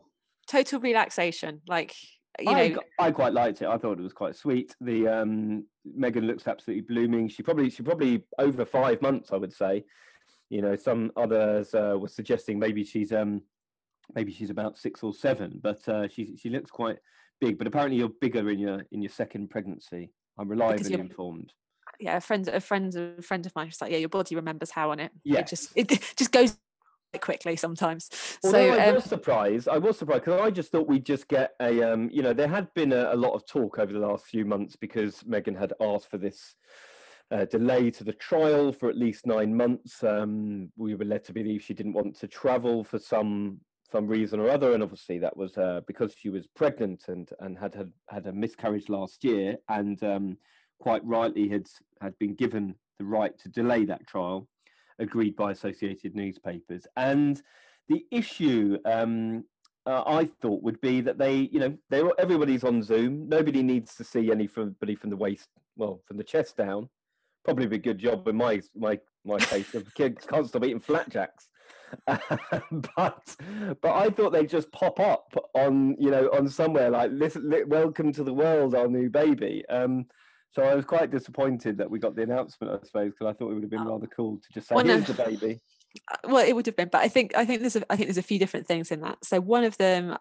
total 0.51 0.81
relaxation 0.81 1.61
like 1.69 1.95
you 2.39 2.53
know, 2.53 2.81
I, 2.99 3.07
I, 3.07 3.11
quite 3.11 3.33
liked 3.33 3.61
it. 3.61 3.69
I 3.69 3.77
thought 3.77 3.99
it 3.99 4.03
was 4.03 4.13
quite 4.13 4.37
sweet. 4.37 4.75
The 4.81 5.09
um, 5.09 5.67
Meghan 5.99 6.27
looks 6.27 6.47
absolutely 6.47 6.83
blooming. 6.83 7.29
She 7.29 7.43
probably 7.43 7.69
she 7.71 7.83
probably 7.83 8.25
over 8.39 8.65
five 8.65 9.03
months, 9.03 9.33
I 9.33 9.37
would 9.37 9.53
say. 9.53 9.85
You 10.49 10.63
know, 10.63 10.77
some 10.77 11.13
others 11.17 11.75
uh, 11.75 11.97
were 11.99 12.09
suggesting 12.09 12.59
maybe 12.59 12.85
she's 12.85 13.13
um, 13.13 13.43
maybe 14.15 14.33
she's 14.33 14.49
about 14.49 14.79
six 14.79 15.03
or 15.03 15.13
seven, 15.13 15.59
but 15.63 15.87
uh, 15.89 16.09
she 16.09 16.37
she 16.37 16.51
looks 16.51 16.71
quite 16.71 16.99
big. 17.41 17.59
But 17.59 17.67
apparently, 17.67 17.99
you're 17.99 18.13
bigger 18.21 18.49
in 18.49 18.59
your 18.59 18.87
in 18.93 19.03
your 19.03 19.11
second 19.11 19.51
pregnancy. 19.51 20.13
I'm 20.39 20.49
reliably 20.49 20.95
informed. 20.95 21.53
Yeah, 21.99 22.17
a 22.17 22.21
friend, 22.21 22.49
a 22.49 22.61
friend, 22.61 22.95
a 22.95 23.23
friend 23.23 23.45
of 23.45 23.55
mine 23.55 23.67
was 23.67 23.81
like, 23.81 23.91
"Yeah, 23.91 23.99
your 23.99 24.09
body 24.09 24.37
remembers 24.37 24.71
how 24.71 24.93
on 24.93 25.01
it. 25.01 25.13
Yeah, 25.25 25.41
it 25.41 25.49
just 25.49 25.73
it 25.77 25.89
just 26.17 26.33
goes 26.33 26.57
quickly 27.19 27.57
sometimes. 27.57 28.11
Although 28.45 28.75
so 28.75 28.79
I 28.79 28.89
um, 28.89 28.95
was 28.95 29.05
surprised. 29.05 29.69
I 29.69 29.79
was 29.79 29.99
surprised 29.99 30.25
because 30.25 30.41
I 30.41 30.51
just 30.51 30.71
thought 30.71 30.89
we'd 30.89 31.07
just 31.07 31.29
get 31.29 31.55
a, 31.61 31.83
um, 31.83 32.11
you 32.13 32.23
know, 32.23 32.33
there 32.33 32.49
had 32.49 32.73
been 32.75 32.93
a, 32.93 33.13
a, 33.13 33.17
lot 33.17 33.35
of 33.35 33.47
talk 33.47 33.79
over 33.79 33.93
the 33.93 33.99
last 33.99 34.27
few 34.27 34.45
months 34.45 34.77
because 34.77 35.23
Meghan 35.23 35.59
had 35.59 35.73
asked 35.81 36.11
for 36.11 36.19
this 36.19 36.55
uh, 37.31 37.45
delay 37.47 37.91
to 37.93 38.05
the 38.05 38.13
trial 38.13 38.73
for 38.73 38.89
at 38.89 38.97
least 38.97 39.27
nine 39.27 39.57
months. 39.57 40.03
Um, 40.03 40.71
we 40.77 40.95
were 40.95 41.05
led 41.05 41.25
to 41.25 41.33
believe 41.33 41.63
she 41.63 41.75
didn't 41.75 41.95
want 41.95 42.19
to 42.21 42.29
travel 42.29 42.85
for 42.85 42.99
some 42.99 43.61
some 43.91 44.07
reason 44.07 44.39
or 44.39 44.49
other, 44.49 44.73
and 44.73 44.85
obviously 44.85 45.19
that 45.19 45.37
was 45.37 45.59
uh, 45.59 45.81
because 45.87 46.15
she 46.17 46.29
was 46.29 46.47
pregnant 46.47 47.09
and 47.09 47.31
and 47.41 47.59
had 47.59 47.75
had, 47.75 47.93
had 48.09 48.27
a 48.27 48.33
miscarriage 48.33 48.89
last 48.89 49.25
year, 49.25 49.57
and 49.69 50.03
um, 50.05 50.37
quite 50.79 51.05
rightly 51.05 51.49
had 51.49 51.67
had 52.01 52.17
been 52.19 52.35
given 52.35 52.77
the 52.99 53.05
right 53.05 53.37
to 53.39 53.49
delay 53.49 53.85
that 53.85 54.07
trial 54.07 54.49
agreed 55.01 55.35
by 55.35 55.51
associated 55.51 56.15
newspapers. 56.15 56.87
And 56.97 57.43
the 57.89 58.07
issue 58.11 58.79
um, 58.85 59.45
uh, 59.87 60.05
I 60.07 60.27
thought 60.41 60.63
would 60.63 60.81
be 60.81 61.01
that 61.01 61.19
they, 61.19 61.49
you 61.53 61.59
know, 61.59 61.77
they 61.89 62.03
everybody's 62.19 62.65
on 62.65 62.83
Zoom. 62.83 63.29
Nobody 63.29 63.63
needs 63.63 63.95
to 63.97 64.05
see 64.05 64.31
anybody 64.31 64.95
from 64.95 65.11
the 65.11 65.17
waist, 65.17 65.49
well, 65.77 66.03
from 66.07 66.17
the 66.17 66.25
chest 66.25 66.57
down. 66.57 66.89
Probably 67.45 67.67
be 67.67 67.77
a 67.77 67.81
good 67.81 67.99
job 67.99 68.29
in 68.29 68.37
my 68.37 68.61
my 68.77 69.01
my 69.25 69.39
case. 69.39 69.73
The 69.73 69.85
kid 69.95 70.19
can't 70.29 70.47
stop 70.47 70.65
eating 70.65 70.81
flatjacks. 70.81 71.49
but 72.07 73.37
but 73.81 73.93
I 73.93 74.11
thought 74.11 74.33
they'd 74.33 74.49
just 74.49 74.71
pop 74.71 75.01
up 75.01 75.35
on 75.55 75.97
you 75.99 76.11
know 76.11 76.31
on 76.33 76.49
somewhere 76.49 76.91
like 76.91 77.11
listen, 77.13 77.53
welcome 77.67 78.13
to 78.13 78.23
the 78.23 78.35
world, 78.35 78.75
our 78.75 78.87
new 78.87 79.09
baby. 79.09 79.65
Um, 79.69 80.07
so 80.53 80.63
I 80.63 80.75
was 80.75 80.85
quite 80.85 81.11
disappointed 81.11 81.79
that 81.79 81.91
we 81.91 81.99
got 81.99 82.17
the 82.17 82.23
announcement, 82.23 82.73
I 82.73 82.87
suppose, 82.87 83.13
because 83.13 83.27
I 83.27 83.33
thought 83.33 83.51
it 83.51 83.55
would 83.55 83.63
have 83.63 83.71
been 83.71 83.81
oh. 83.81 83.93
rather 83.93 84.09
cool 84.09 84.39
to 84.39 84.53
just 84.53 84.69
say, 84.69 84.75
well, 84.75 84.85
"Here's 84.85 85.09
no. 85.09 85.15
the 85.15 85.25
baby." 85.25 85.61
Uh, 86.11 86.17
well, 86.25 86.47
it 86.47 86.55
would 86.55 86.67
have 86.67 86.77
been, 86.77 86.89
but 86.91 87.03
I 87.03 87.09
think 87.09 87.37
I 87.37 87.45
think 87.45 87.61
there's 87.61 87.77
a, 87.77 87.93
I 87.93 87.97
think 87.97 88.09
there's 88.09 88.19
a 88.19 88.23
few 88.23 88.39
different 88.39 88.67
things 88.67 88.91
in 88.91 89.01
that. 89.03 89.25
So 89.25 89.41
one 89.41 89.65
of 89.65 89.77
them, 89.79 90.17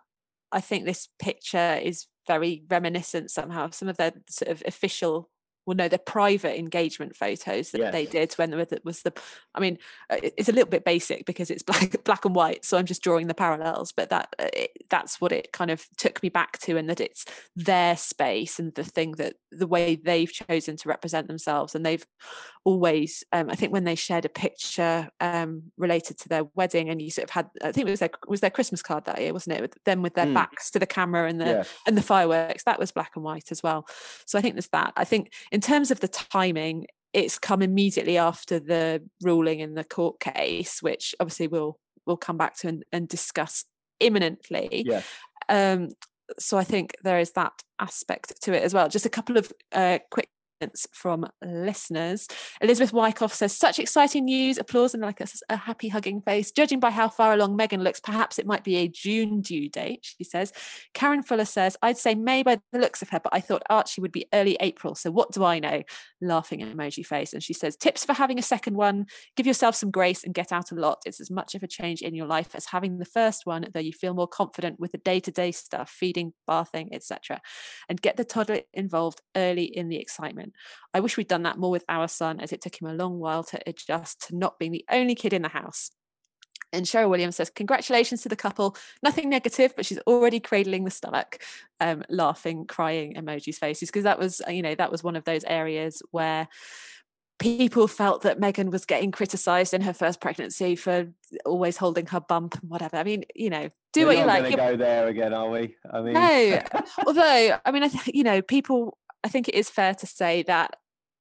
I 0.51 0.61
think 0.61 0.85
this 0.85 1.09
picture 1.19 1.79
is 1.81 2.07
very 2.27 2.63
reminiscent 2.69 3.31
somehow 3.31 3.65
of 3.65 3.73
some 3.73 3.87
of 3.87 3.97
their 3.97 4.13
sort 4.29 4.51
of 4.51 4.63
official 4.67 5.29
well 5.69 5.75
no 5.75 5.87
the 5.87 5.99
private 5.99 6.57
engagement 6.57 7.15
photos 7.15 7.69
that 7.69 7.77
yes. 7.77 7.91
they 7.91 8.05
did 8.07 8.33
when 8.33 8.51
it 8.51 8.83
was 8.83 9.03
the 9.03 9.13
i 9.53 9.59
mean 9.59 9.77
uh, 10.09 10.17
it's 10.23 10.49
a 10.49 10.51
little 10.51 10.69
bit 10.69 10.83
basic 10.83 11.27
because 11.27 11.51
it's 11.51 11.61
black 11.69 12.03
black 12.03 12.25
and 12.25 12.33
white 12.33 12.65
so 12.65 12.75
i'm 12.75 12.87
just 12.87 13.03
drawing 13.03 13.27
the 13.27 13.35
parallels 13.35 13.91
but 13.91 14.09
that 14.09 14.35
uh, 14.39 14.47
it, 14.51 14.71
that's 14.89 15.21
what 15.21 15.31
it 15.31 15.51
kind 15.53 15.69
of 15.69 15.85
took 15.95 16.23
me 16.23 16.29
back 16.29 16.57
to 16.57 16.75
and 16.75 16.89
that 16.89 16.99
it's 16.99 17.23
their 17.55 17.95
space 17.95 18.57
and 18.57 18.73
the 18.73 18.83
thing 18.83 19.11
that 19.13 19.35
the 19.51 19.67
way 19.67 19.95
they've 19.95 20.31
chosen 20.31 20.75
to 20.75 20.89
represent 20.89 21.27
themselves 21.27 21.75
and 21.75 21.85
they've 21.85 22.05
always 22.65 23.23
um, 23.31 23.47
i 23.51 23.55
think 23.55 23.71
when 23.71 23.83
they 23.83 23.95
shared 23.95 24.25
a 24.25 24.29
picture 24.29 25.07
um, 25.21 25.61
related 25.77 26.17
to 26.17 26.27
their 26.27 26.45
wedding 26.55 26.89
and 26.89 26.99
you 26.99 27.11
sort 27.11 27.25
of 27.25 27.29
had 27.29 27.47
i 27.63 27.71
think 27.71 27.87
it 27.87 27.91
was 27.91 27.99
their 27.99 28.09
was 28.27 28.41
their 28.41 28.49
christmas 28.49 28.81
card 28.81 29.05
that 29.05 29.21
year 29.21 29.33
wasn't 29.33 29.55
it 29.55 29.61
with 29.61 29.77
them 29.85 30.01
with 30.01 30.15
their 30.15 30.25
mm. 30.25 30.33
backs 30.33 30.71
to 30.71 30.79
the 30.79 30.87
camera 30.87 31.29
and 31.29 31.39
the 31.39 31.45
yes. 31.45 31.69
and 31.85 31.95
the 31.95 32.01
fireworks 32.01 32.63
that 32.63 32.79
was 32.79 32.91
black 32.91 33.11
and 33.13 33.23
white 33.23 33.51
as 33.51 33.61
well 33.61 33.87
so 34.25 34.39
i 34.39 34.41
think 34.41 34.55
there's 34.55 34.69
that 34.69 34.91
i 34.97 35.03
think 35.03 35.31
in 35.51 35.58
terms 35.61 35.91
of 35.91 35.99
the 35.99 36.07
timing 36.07 36.85
it's 37.11 37.39
come 37.39 37.61
immediately 37.61 38.17
after 38.17 38.59
the 38.59 39.01
ruling 39.23 39.59
in 39.59 39.73
the 39.73 39.83
court 39.83 40.19
case 40.19 40.81
which 40.81 41.15
obviously 41.19 41.47
we'll 41.47 41.77
we'll 42.05 42.17
come 42.17 42.37
back 42.37 42.55
to 42.55 42.67
and, 42.67 42.83
and 42.91 43.07
discuss 43.07 43.65
imminently 43.99 44.83
yeah. 44.85 45.01
um 45.49 45.89
so 46.37 46.57
I 46.57 46.63
think 46.63 46.95
there 47.03 47.19
is 47.19 47.31
that 47.31 47.53
aspect 47.79 48.41
to 48.43 48.53
it 48.53 48.63
as 48.63 48.73
well. 48.73 48.87
Just 48.89 49.05
a 49.05 49.09
couple 49.09 49.37
of 49.37 49.51
uh, 49.71 49.99
quick 50.11 50.29
from 50.91 51.27
listeners. 51.43 52.27
Elizabeth 52.61 52.93
Wyckoff 52.93 53.33
says, 53.33 53.55
such 53.55 53.79
exciting 53.79 54.25
news, 54.25 54.57
applause 54.57 54.93
and 54.93 55.03
like 55.03 55.21
a, 55.21 55.27
a, 55.49 55.55
happy 55.55 55.89
hugging 55.89 56.21
face. 56.21 56.51
Judging 56.51 56.79
by 56.79 56.91
how 56.91 57.09
far 57.09 57.33
along 57.33 57.57
Meghan 57.57 57.83
looks, 57.83 57.99
perhaps 57.99 58.39
it 58.39 58.45
might 58.45 58.63
be 58.63 58.77
a 58.77 58.87
June 58.87 59.41
due 59.41 59.69
date, 59.69 60.13
she 60.17 60.23
says. 60.23 60.51
Karen 60.93 61.23
Fuller 61.23 61.45
says, 61.45 61.77
I'd 61.81 61.97
say 61.97 62.15
May 62.15 62.43
by 62.43 62.59
the 62.71 62.79
looks 62.79 63.01
of 63.01 63.09
her, 63.09 63.19
but 63.19 63.33
I 63.33 63.39
thought 63.39 63.63
Archie 63.69 64.01
would 64.01 64.11
be 64.11 64.25
early 64.33 64.57
April. 64.59 64.95
So 64.95 65.11
what 65.11 65.31
do 65.31 65.43
I 65.43 65.59
know? 65.59 65.83
Laughing 66.21 66.59
emoji 66.61 67.05
face. 67.05 67.33
And 67.33 67.43
she 67.43 67.53
says, 67.53 67.75
tips 67.75 68.05
for 68.05 68.13
having 68.13 68.39
a 68.39 68.43
second 68.43 68.75
one, 68.75 69.05
give 69.35 69.47
yourself 69.47 69.75
some 69.75 69.91
grace 69.91 70.23
and 70.23 70.33
get 70.33 70.51
out 70.51 70.71
a 70.71 70.75
lot. 70.75 71.01
It's 71.05 71.19
as 71.19 71.31
much 71.31 71.55
of 71.55 71.63
a 71.63 71.67
change 71.67 72.01
in 72.01 72.15
your 72.15 72.27
life 72.27 72.55
as 72.55 72.65
having 72.65 72.97
the 72.97 73.05
first 73.05 73.45
one, 73.45 73.67
though 73.73 73.79
you 73.79 73.93
feel 73.93 74.13
more 74.13 74.27
confident 74.27 74.79
with 74.79 74.91
the 74.91 74.97
day-to-day 74.97 75.51
stuff, 75.51 75.89
feeding, 75.89 76.33
bathing, 76.47 76.89
etc. 76.93 77.41
And 77.87 78.01
get 78.01 78.17
the 78.17 78.25
toddler 78.25 78.61
involved 78.73 79.21
early 79.35 79.65
in 79.65 79.89
the 79.89 79.97
excitement. 79.97 80.48
I 80.93 80.99
wish 80.99 81.17
we'd 81.17 81.27
done 81.27 81.43
that 81.43 81.57
more 81.57 81.71
with 81.71 81.85
our 81.89 82.07
son, 82.07 82.39
as 82.39 82.51
it 82.51 82.61
took 82.61 82.81
him 82.81 82.87
a 82.87 82.93
long 82.93 83.19
while 83.19 83.43
to 83.45 83.59
adjust 83.67 84.27
to 84.27 84.35
not 84.35 84.59
being 84.59 84.71
the 84.71 84.85
only 84.89 85.15
kid 85.15 85.33
in 85.33 85.41
the 85.41 85.49
house. 85.49 85.91
And 86.71 86.85
Cheryl 86.85 87.09
Williams 87.09 87.35
says, 87.35 87.49
Congratulations 87.49 88.21
to 88.21 88.29
the 88.29 88.35
couple. 88.35 88.75
Nothing 89.01 89.29
negative, 89.29 89.73
but 89.75 89.85
she's 89.85 89.99
already 89.99 90.39
cradling 90.39 90.85
the 90.85 90.91
stomach, 90.91 91.43
um, 91.79 92.03
laughing, 92.09 92.65
crying 92.65 93.15
emojis, 93.15 93.55
faces. 93.55 93.89
Because 93.89 94.03
that 94.03 94.19
was, 94.19 94.41
you 94.47 94.61
know, 94.61 94.75
that 94.75 94.91
was 94.91 95.03
one 95.03 95.15
of 95.15 95.23
those 95.23 95.43
areas 95.45 96.01
where 96.11 96.47
people 97.39 97.87
felt 97.87 98.21
that 98.23 98.39
Meghan 98.39 98.69
was 98.69 98.85
getting 98.85 99.11
criticised 99.11 99.73
in 99.73 99.81
her 99.81 99.93
first 99.93 100.19
pregnancy 100.19 100.75
for 100.75 101.07
always 101.45 101.77
holding 101.77 102.05
her 102.07 102.19
bump 102.19 102.55
and 102.61 102.69
whatever. 102.69 102.97
I 102.97 103.03
mean, 103.03 103.23
you 103.33 103.49
know, 103.49 103.69
do 103.93 104.01
We're 104.01 104.07
what 104.07 104.17
you 104.17 104.25
like. 104.25 104.43
We're 104.43 104.57
go 104.57 104.75
there 104.75 105.07
again, 105.07 105.33
are 105.33 105.49
we? 105.49 105.75
I 105.91 106.01
mean, 106.01 106.13
no. 106.13 106.61
Although, 107.07 107.57
I 107.65 107.71
mean, 107.71 107.83
I 107.83 107.87
th- 107.87 108.13
you 108.13 108.23
know, 108.23 108.41
people 108.41 108.97
I 109.23 109.29
think 109.29 109.47
it 109.47 109.55
is 109.55 109.69
fair 109.69 109.93
to 109.95 110.07
say 110.07 110.43
that 110.43 110.75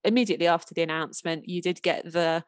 immediately 0.04 0.46
after 0.46 0.74
the 0.74 0.82
announcement, 0.82 1.48
you 1.48 1.62
did 1.62 1.82
get 1.82 2.12
the 2.12 2.44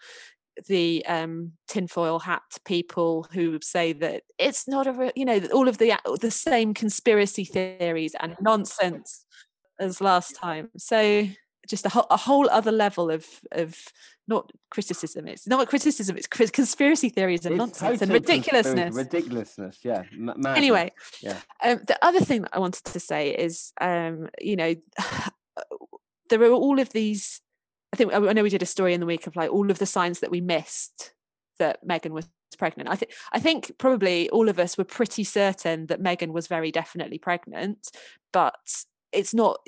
the 0.69 1.05
um, 1.07 1.53
tinfoil 1.69 2.19
hat 2.19 2.43
people 2.65 3.27
who 3.33 3.59
say 3.63 3.93
that 3.95 4.25
it's 4.39 4.69
not 4.69 4.87
a 4.87 4.93
real, 4.93 5.13
you 5.15 5.25
know, 5.25 5.41
all 5.53 5.69
of 5.69 5.79
the 5.79 5.97
the 6.21 6.31
same 6.31 6.75
conspiracy 6.75 7.45
theories 7.45 8.15
and 8.21 8.37
nonsense 8.41 9.25
as 9.79 10.01
last 10.01 10.37
time. 10.37 10.71
So 10.77 11.27
just 11.69 11.87
a, 11.87 11.89
ho- 11.89 12.07
a 12.11 12.17
whole 12.17 12.49
other 12.51 12.73
level 12.73 13.11
of 13.11 13.27
of 13.53 13.77
not 14.29 14.51
criticism. 14.71 15.27
It's 15.27 15.47
not 15.47 15.67
criticism. 15.69 16.17
It's 16.17 16.27
conspiracy 16.27 17.09
theories 17.09 17.45
and 17.45 17.55
it's 17.55 17.59
nonsense 17.59 18.03
and 18.03 18.13
ridiculousness. 18.13 18.95
Ridiculousness. 18.95 19.79
Yeah. 19.83 20.05
M- 20.13 20.47
anyway, 20.47 20.93
yeah. 21.21 21.39
Um, 21.63 21.81
the 21.87 21.99
other 22.03 22.21
thing 22.21 22.43
that 22.43 22.55
I 22.55 22.59
wanted 22.59 22.85
to 22.85 23.01
say 23.01 23.31
is, 23.31 23.73
um, 23.81 24.29
you 24.41 24.57
know, 24.57 24.75
there 26.31 26.43
are 26.43 26.53
all 26.53 26.81
of 26.81 26.91
these 26.91 27.41
I 27.93 27.97
think 27.97 28.15
I 28.15 28.33
know 28.33 28.43
we 28.43 28.51
did 28.51 28.63
a 28.63 28.67
story 28.67 28.95
in 28.95 29.01
the 29.01 29.07
week 29.07 29.27
of 29.27 29.37
like 29.37 29.51
all 29.51 29.71
of 29.71 29.79
the 29.79 29.87
signs 29.87 30.21
that 30.21 30.31
we 30.31 30.41
missed 30.41 31.13
that 31.59 31.87
Meghan 31.87 32.13
was 32.13 32.29
pregnant. 32.59 32.89
I 32.89 32.97
think 32.97 33.13
I 33.33 33.41
think 33.41 33.73
probably 33.79 34.31
all 34.31 34.49
of 34.49 34.59
us 34.59 34.79
were 34.79 34.85
pretty 34.85 35.25
certain 35.25 35.87
that 35.87 36.03
Meghan 36.03 36.33
was 36.33 36.47
very 36.47 36.71
definitely 36.71 37.19
pregnant, 37.19 37.91
but 38.33 38.55
it's 39.13 39.35
not 39.35 39.59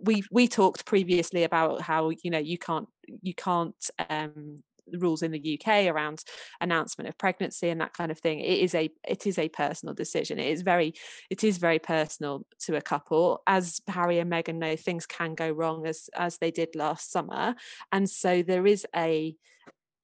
we 0.00 0.22
we 0.30 0.48
talked 0.48 0.86
previously 0.86 1.42
about 1.44 1.80
how 1.80 2.10
you 2.22 2.30
know 2.30 2.38
you 2.38 2.58
can't 2.58 2.88
you 3.20 3.34
can't 3.34 3.90
um 4.08 4.62
rules 4.98 5.22
in 5.22 5.30
the 5.30 5.60
UK 5.60 5.86
around 5.86 6.24
announcement 6.60 7.08
of 7.08 7.18
pregnancy 7.18 7.68
and 7.68 7.80
that 7.80 7.94
kind 7.94 8.10
of 8.10 8.18
thing. 8.18 8.40
It 8.40 8.58
is 8.58 8.74
a 8.74 8.90
it 9.08 9.26
is 9.26 9.38
a 9.38 9.48
personal 9.48 9.94
decision. 9.94 10.38
It 10.38 10.50
is 10.50 10.62
very 10.62 10.94
it 11.30 11.44
is 11.44 11.58
very 11.58 11.78
personal 11.78 12.46
to 12.60 12.76
a 12.76 12.82
couple. 12.82 13.42
As 13.46 13.80
Harry 13.88 14.18
and 14.18 14.30
Meghan 14.30 14.56
know, 14.56 14.76
things 14.76 15.06
can 15.06 15.34
go 15.34 15.50
wrong 15.50 15.86
as 15.86 16.08
as 16.14 16.38
they 16.38 16.50
did 16.50 16.74
last 16.74 17.10
summer, 17.10 17.54
and 17.90 18.08
so 18.08 18.42
there 18.42 18.66
is 18.66 18.86
a 18.94 19.36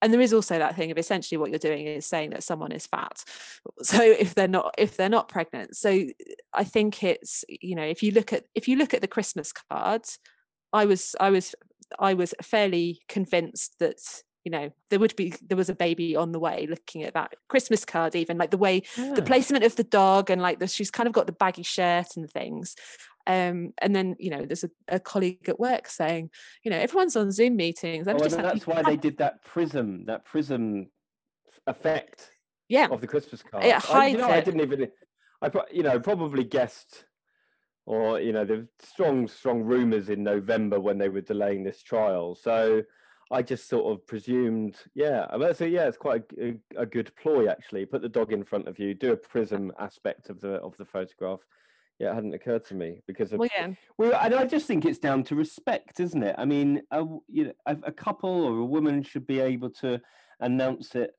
and 0.01 0.13
there 0.13 0.21
is 0.21 0.33
also 0.33 0.59
that 0.59 0.77
thing 0.77 0.91
of 0.91 0.99
essentially 0.99 1.39
what 1.39 1.51
you're 1.51 1.59
doing 1.59 1.87
is 1.87 2.07
saying 2.07 2.31
that 2.31 2.43
someone 2.43 2.73
is 2.73 2.87
fat 2.87 3.25
so 3.83 4.01
if 4.03 4.35
they're 4.35 4.49
not 4.49 4.75
if 4.79 4.97
they're 4.97 5.09
not 5.09 5.29
pregnant 5.29 5.77
so 5.77 5.91
uh, 5.91 6.35
i 6.55 6.65
think 6.65 7.03
it's 7.03 7.45
you 7.49 7.75
know 7.75 7.83
if 7.83 8.03
you 8.03 8.13
look 8.13 8.33
at 8.33 8.45
if 8.55 8.69
you 8.69 8.77
look 8.77 8.95
at 8.95 9.01
the 9.01 9.09
christmas 9.09 9.53
cards 9.53 10.19
i 10.73 10.85
was 10.85 11.15
i 11.21 11.31
was 11.31 11.55
i 11.99 12.15
was 12.15 12.35
fairly 12.43 13.01
convinced 13.09 13.75
that 13.79 13.99
you 14.49 14.51
know 14.51 14.71
there 14.89 14.99
would 14.99 15.15
be 15.15 15.35
there 15.47 15.59
was 15.59 15.69
a 15.69 15.75
baby 15.75 16.17
on 16.17 16.33
the 16.33 16.39
way 16.39 16.67
looking 16.71 17.03
at 17.03 17.13
that 17.13 17.35
christmas 17.49 17.85
card 17.85 18.17
even 18.17 18.39
like 18.39 18.51
the 18.51 18.57
way 18.57 18.81
yeah. 18.97 19.13
the 19.13 19.21
placement 19.21 19.63
of 19.63 19.77
the 19.77 19.85
dog 19.85 20.31
and 20.31 20.41
like 20.41 20.59
the, 20.59 20.67
she's 20.67 20.91
kind 20.91 21.07
of 21.07 21.13
got 21.13 21.27
the 21.27 21.33
baggy 21.33 21.63
shirt 21.63 22.17
and 22.17 22.31
things. 22.31 22.75
Um, 23.27 23.75
and 23.83 23.95
then 23.95 24.17
you 24.19 24.31
know 24.31 24.47
there's 24.47 24.65
a, 24.65 24.71
a, 24.89 24.99
colleague 24.99 25.51
at 25.51 25.61
work 25.61 25.87
saying 25.87 26.31
you 26.65 26.71
know 26.71 26.79
everyone's 26.79 27.15
on 27.15 27.31
zoom 27.31 27.57
meetings. 27.57 28.09
I'm 28.09 28.17
oh, 28.17 28.21
just 28.21 28.39
that's 28.39 28.67
why 28.67 28.83
they 28.83 28.97
did 28.97 29.19
that 29.19 29.45
prism 29.45 30.07
that 30.07 30.25
prism 30.25 30.89
effect 31.67 32.31
yeah. 32.71 32.87
of 32.91 33.03
the 33.03 33.07
christmas 33.07 33.43
card. 33.43 33.67
It 33.67 33.75
hides 33.75 33.91
I, 33.91 34.07
you 34.07 34.17
know, 34.17 34.29
it. 34.29 34.33
I 34.33 34.41
didn't 34.41 34.61
even 34.61 34.89
i 35.43 35.51
you 35.71 35.83
know 35.83 36.01
probably 36.01 36.43
guessed 36.43 37.05
or 37.85 38.19
you 38.19 38.33
know 38.33 38.47
the 38.47 38.67
strong 38.81 39.29
strong 39.29 39.63
rumors 39.63 40.09
in 40.09 40.25
november 40.25 40.81
when 40.81 40.97
they 40.97 41.11
were 41.11 41.21
delaying 41.21 41.65
this 41.65 41.83
trial. 41.83 42.35
So 42.35 42.85
I 43.31 43.43
just 43.43 43.69
sort 43.69 43.93
of 43.93 44.07
presumed, 44.07 44.77
yeah. 44.95 45.27
So 45.53 45.65
yeah, 45.65 45.87
it's 45.87 45.99
quite 45.99 46.23
a, 46.39 46.49
a, 46.77 46.83
a, 46.83 46.87
good 46.87 47.15
ploy 47.17 47.49
actually. 47.49 47.85
Put 47.85 48.03
the 48.03 48.09
dog 48.09 48.33
in 48.33 48.43
front 48.43 48.69
of 48.69 48.79
you, 48.79 48.95
do 48.95 49.13
a 49.13 49.17
prism 49.17 49.73
aspect 49.79 50.31
of 50.31 50.41
the 50.41 50.55
of 50.55 50.77
the 50.79 50.87
photograph. 50.87 51.41
Yeah, 51.99 52.13
it 52.13 52.15
hadn't 52.15 52.35
occurred 52.35 52.65
to 52.67 52.75
me 52.75 53.01
because 53.07 53.33
of, 53.33 53.41
well, 53.41 53.49
yeah. 53.55 53.73
Well, 53.99 54.19
and 54.23 54.35
I 54.35 54.45
just 54.45 54.67
think 54.67 54.85
it's 54.85 55.01
down 55.01 55.25
to 55.25 55.35
respect, 55.35 55.99
isn't 55.99 56.23
it? 56.23 56.37
I 56.39 56.45
mean, 56.45 56.83
a, 56.93 57.05
you 57.27 57.47
know, 57.47 57.53
a, 57.67 57.77
a 57.85 57.93
couple 57.93 58.45
or 58.45 58.57
a 58.59 58.65
woman 58.65 59.03
should 59.03 59.27
be 59.27 59.41
able 59.41 59.71
to 59.81 60.01
announce 60.39 60.95
it 60.95 61.11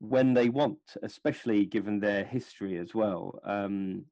when 0.00 0.34
they 0.34 0.50
want, 0.50 0.80
especially 1.02 1.64
given 1.64 1.98
their 1.98 2.24
history 2.24 2.76
as 2.76 2.94
well. 2.94 3.40
Um, 3.44 4.04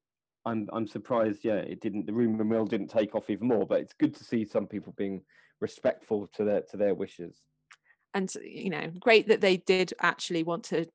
I'm 0.47 0.69
I'm 0.73 0.87
surprised. 0.87 1.41
Yeah, 1.45 1.57
it 1.57 1.81
didn't. 1.81 2.07
The 2.07 2.13
rumor 2.13 2.45
mill 2.45 2.65
didn't 2.65 2.89
take 2.89 3.15
off 3.15 3.29
even 3.29 3.49
more, 3.49 3.67
but 3.67 3.81
it's 3.81 3.93
good 3.93 4.15
to 4.15 4.25
see 4.25 4.47
some 4.47 4.67
people 4.67 4.95
being 4.97 5.23
respectful 5.61 6.29
to 6.35 6.45
their 6.45 6.61
to 6.63 6.77
their 6.77 6.95
wishes. 6.95 7.41
And 8.13 8.33
you 8.43 8.71
know 8.71 8.91
great 8.99 9.29
that 9.29 9.41
they 9.41 9.59
did 9.59 9.93
actually 10.01 10.43
want 10.43 10.65
to 10.65 10.87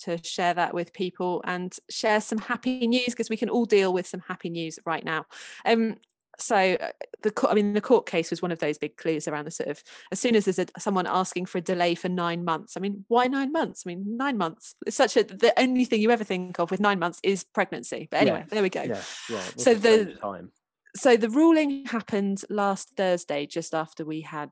to 0.00 0.22
share 0.22 0.54
that 0.54 0.74
with 0.74 0.92
people 0.92 1.42
and 1.44 1.76
share 1.88 2.20
some 2.20 2.38
happy 2.38 2.86
news 2.86 3.06
because 3.06 3.30
we 3.30 3.36
can 3.36 3.48
all 3.48 3.64
deal 3.66 3.92
with 3.92 4.06
some 4.06 4.22
happy 4.26 4.50
news 4.50 4.78
right 4.84 5.04
now. 5.04 5.26
Um 5.64 5.96
so 6.38 6.56
uh, 6.56 6.88
the 7.22 7.32
i 7.48 7.54
mean 7.54 7.72
the 7.72 7.80
court 7.80 8.06
case 8.06 8.30
was 8.30 8.42
one 8.42 8.52
of 8.52 8.58
those 8.58 8.78
big 8.78 8.96
clues 8.96 9.26
around 9.26 9.46
the 9.46 9.50
sort 9.50 9.68
of 9.68 9.82
as 10.12 10.20
soon 10.20 10.36
as 10.36 10.44
there's 10.44 10.58
a, 10.58 10.66
someone 10.78 11.06
asking 11.06 11.46
for 11.46 11.58
a 11.58 11.60
delay 11.60 11.94
for 11.94 12.08
nine 12.08 12.44
months 12.44 12.76
i 12.76 12.80
mean 12.80 13.04
why 13.08 13.26
nine 13.26 13.52
months? 13.52 13.84
I 13.86 13.88
mean 13.88 14.16
nine 14.16 14.36
months 14.36 14.74
it's 14.86 14.96
such 14.96 15.16
a 15.16 15.22
the 15.22 15.52
only 15.58 15.84
thing 15.84 16.00
you 16.00 16.10
ever 16.10 16.24
think 16.24 16.58
of 16.58 16.70
with 16.70 16.80
nine 16.80 16.98
months 16.98 17.20
is 17.22 17.44
pregnancy 17.44 18.08
but 18.10 18.20
anyway 18.20 18.44
there 18.50 18.62
we 18.62 18.70
go. 18.70 18.82
yeah, 18.82 19.40
so 19.56 19.74
the 19.74 20.16
time 20.20 20.50
so 20.96 21.16
the 21.16 21.30
ruling 21.30 21.84
happened 21.86 22.42
last 22.48 22.92
Thursday, 22.96 23.46
just 23.46 23.74
after 23.74 24.04
we 24.04 24.22
had 24.22 24.50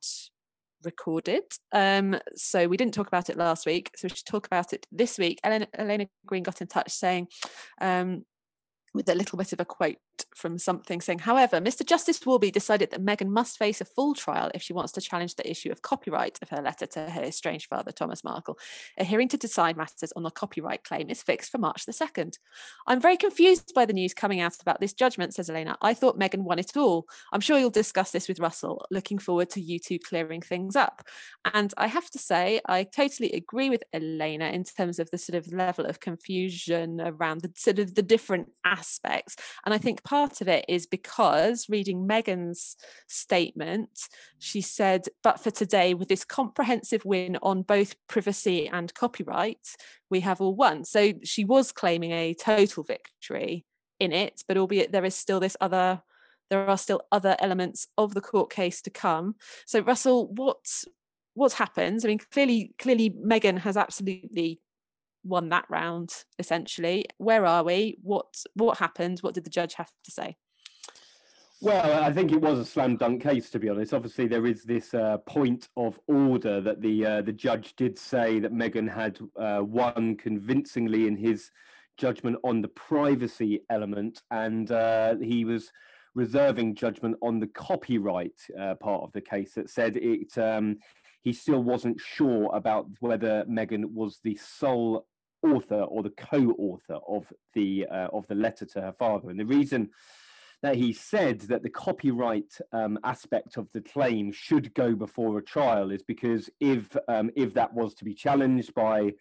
recorded. 0.85 1.45
Um, 1.73 2.19
so 2.35 2.69
we 2.69 2.77
didn't 2.77 2.95
talk 2.95 3.09
about 3.09 3.31
it 3.31 3.37
last 3.37 3.67
week, 3.67 3.91
so 3.97 4.07
we 4.07 4.15
should 4.15 4.27
talk 4.27 4.47
about 4.47 4.73
it 4.73 4.87
this 4.93 5.19
week. 5.19 5.41
Elena, 5.43 5.67
Elena 5.75 6.07
Green 6.27 6.43
got 6.43 6.61
in 6.61 6.67
touch 6.67 6.91
saying, 6.91 7.29
um, 7.81 8.25
with 8.93 9.09
a 9.09 9.15
little 9.15 9.37
bit 9.37 9.53
of 9.53 9.61
a 9.61 9.65
quote 9.65 9.97
from 10.35 10.59
something 10.59 11.01
saying, 11.01 11.21
however, 11.21 11.61
Mr. 11.61 11.85
Justice 11.85 12.25
Warby 12.25 12.51
decided 12.51 12.91
that 12.91 13.05
Meghan 13.05 13.29
must 13.29 13.59
face 13.59 13.81
a 13.81 13.85
full 13.85 14.15
trial 14.15 14.51
if 14.55 14.63
she 14.63 14.73
wants 14.73 14.93
to 14.93 15.01
challenge 15.01 15.35
the 15.37 15.49
issue 15.51 15.71
of 15.71 15.83
copyright 15.83 16.39
of 16.43 16.51
her 16.51 16.63
letter 16.63 16.87
to 16.87 17.11
her 17.11 17.23
estranged 17.23 17.69
father, 17.69 17.93
Thomas 17.93 18.25
Markle. 18.25 18.59
A 18.99 19.05
hearing 19.05 19.29
to 19.29 19.37
decide 19.37 19.77
matters 19.77 20.13
on 20.15 20.23
the 20.23 20.31
copyright 20.31 20.85
claim 20.85 21.11
is 21.11 21.23
fixed 21.23 21.51
for 21.51 21.59
March 21.59 21.87
the 21.87 21.93
2nd. 21.93 22.39
I'm 22.87 23.01
very 23.01 23.17
confused 23.17 23.73
by 23.75 23.85
the 23.85 23.93
news 23.93 24.15
coming 24.15 24.41
out 24.41 24.61
about 24.61 24.81
this 24.81 24.93
judgment, 24.93 25.35
says 25.35 25.51
Elena. 25.51 25.77
I 25.83 25.95
thought 25.95 26.19
Meghan 26.19 26.45
won 26.45 26.59
it 26.59 26.77
all. 26.77 27.07
I'm 27.33 27.41
sure 27.41 27.59
you'll 27.59 27.71
discuss 27.71 28.11
this 28.11 28.29
with 28.29 28.41
Russell. 28.41 28.87
Looking 28.91 29.19
forward 29.19 29.51
to 29.51 29.61
you 29.61 29.79
two 29.79 29.99
clearing 29.99 30.41
things 30.41 30.77
up. 30.77 31.03
And 31.53 31.73
I 31.77 31.89
have 31.89 32.09
to 32.11 32.19
say, 32.19 32.61
I 32.67 32.85
totally 32.85 33.33
agree 33.33 33.71
with 33.71 33.83
Elena 33.93 34.47
in 34.47 34.65
terms 34.65 34.99
of 34.99 35.11
the 35.11 35.19
sort 35.19 35.37
of 35.37 35.53
level 35.53 35.87
of 35.87 36.01
confusion 36.01 37.01
around 37.01 37.41
the 37.41 37.53
sort 37.57 37.79
of 37.79 37.95
the 37.95 38.03
different 38.03 38.51
aspects. 38.65 39.37
And 39.65 39.75
I 39.75 39.79
think 39.79 40.04
part 40.05 40.41
of 40.41 40.49
it 40.49 40.65
is 40.69 40.87
because 40.87 41.67
reading 41.69 42.07
Meghan's 42.07 42.77
statement, 43.09 44.09
she 44.39 44.61
said, 44.61 45.07
but 45.23 45.41
for 45.41 45.51
today, 45.51 45.95
with 45.95 46.09
this 46.09 46.25
comprehensive 46.25 47.05
win 47.05 47.39
on 47.43 47.63
both 47.63 47.97
privacy 48.09 48.69
and 48.69 48.95
copyright, 48.95 49.77
we 50.11 50.21
have 50.21 50.41
all 50.41 50.55
won. 50.55 50.85
So 50.85 51.15
she 51.25 51.45
was 51.45 51.73
claiming 51.73 52.13
a 52.13 52.35
total 52.35 52.85
victory 52.85 53.65
in 53.99 54.13
it, 54.13 54.43
but 54.47 54.57
albeit 54.57 54.93
there 54.93 55.05
is 55.05 55.15
still 55.15 55.41
this 55.41 55.57
other 55.61 56.03
there 56.51 56.69
are 56.69 56.79
still 56.79 57.01
other 57.11 57.37
elements 57.41 57.89
of 57.97 58.13
the 58.13 58.21
court 58.21 58.51
case 58.51 58.83
to 58.83 58.91
come. 58.91 59.35
So 59.67 59.81
Russell, 59.81 60.29
what 60.29 60.85
what 61.35 61.55
happens? 61.55 62.05
I 62.05 62.09
mean, 62.09 62.21
clearly, 62.31 62.75
clearly 62.79 63.11
Meghan 63.11 63.59
has 63.59 63.77
absolutely 63.77 64.61
won 65.25 65.49
that 65.49 65.65
round 65.69 66.13
essentially 66.39 67.05
where 67.19 67.47
are 67.47 67.65
we 67.65 67.99
what 68.03 68.43
what 68.55 68.79
happened 68.79 69.19
what 69.21 69.35
did 69.35 69.45
the 69.45 69.51
judge 69.51 69.75
have 69.75 69.91
to 70.05 70.11
say 70.11 70.37
well, 71.65 72.05
I 72.05 72.13
think 72.13 72.31
it 72.31 72.43
was 72.43 72.59
a 72.59 72.65
slam 72.65 72.99
dunk 72.99 73.23
case, 73.23 73.49
to 73.49 73.59
be 73.59 73.71
honest. 73.71 73.95
Obviously, 73.95 74.27
there 74.27 74.45
is 74.45 74.65
this 74.65 74.93
uh, 74.93 75.17
point 75.25 75.71
of 75.79 75.99
order 76.09 76.61
that 76.61 76.83
the 76.83 77.07
uh, 77.07 77.23
the 77.23 77.33
judge 77.33 77.75
did 77.75 77.99
say 77.99 78.39
that 78.41 78.53
Meghan 78.53 78.93
had 78.93 79.19
uh, 79.41 79.63
won 79.65 80.17
convincingly 80.17 81.07
in 81.07 81.17
his 81.17 81.51
judgment 81.97 82.37
on 82.45 82.61
the 82.61 82.69
privacy 82.69 83.63
element, 83.71 84.21
and 84.31 84.71
uh, 84.73 85.15
he 85.17 85.47
was 85.47 85.71
reserving 86.15 86.75
judgment 86.75 87.17
on 87.23 87.41
the 87.41 87.47
copyright 87.47 88.39
uh, 88.61 88.75
part 88.75 89.03
of 89.03 89.13
the 89.13 89.23
case. 89.23 89.55
That 89.55 89.71
said, 89.71 89.97
it 89.97 90.37
um, 90.37 90.77
he 91.23 91.33
still 91.33 91.63
wasn't 91.63 91.99
sure 91.99 92.51
about 92.53 92.89
whether 93.01 93.45
Meghan 93.49 93.87
was 93.87 94.21
the 94.23 94.37
sole 94.37 95.07
author 95.45 95.83
or 95.83 96.03
the 96.03 96.11
co-author 96.11 96.99
of 97.09 97.33
the 97.55 97.87
uh, 97.91 98.09
of 98.13 98.27
the 98.29 98.35
letter 98.35 98.65
to 98.67 98.81
her 98.81 98.93
father. 98.93 99.31
And 99.31 99.39
the 99.39 99.47
reason 99.47 99.91
that 100.63 100.77
he 100.77 100.93
said 100.93 101.41
that 101.43 101.63
the 101.63 101.69
copyright 101.69 102.59
um, 102.73 102.99
aspect 103.05 103.59
of 103.59 103.71
the 103.73 103.83
claim 103.83 104.33
should 104.33 104.73
go 104.73 104.95
before 104.95 105.37
a 105.39 105.45
trial 105.45 105.91
is 105.91 106.03
because 106.03 106.49
if 106.61 106.97
um, 107.09 107.31
if 107.37 107.55
that 107.55 107.75
was 107.75 107.95
to 107.95 108.05
be 108.05 108.15
challenged 108.15 108.73
by 108.75 109.13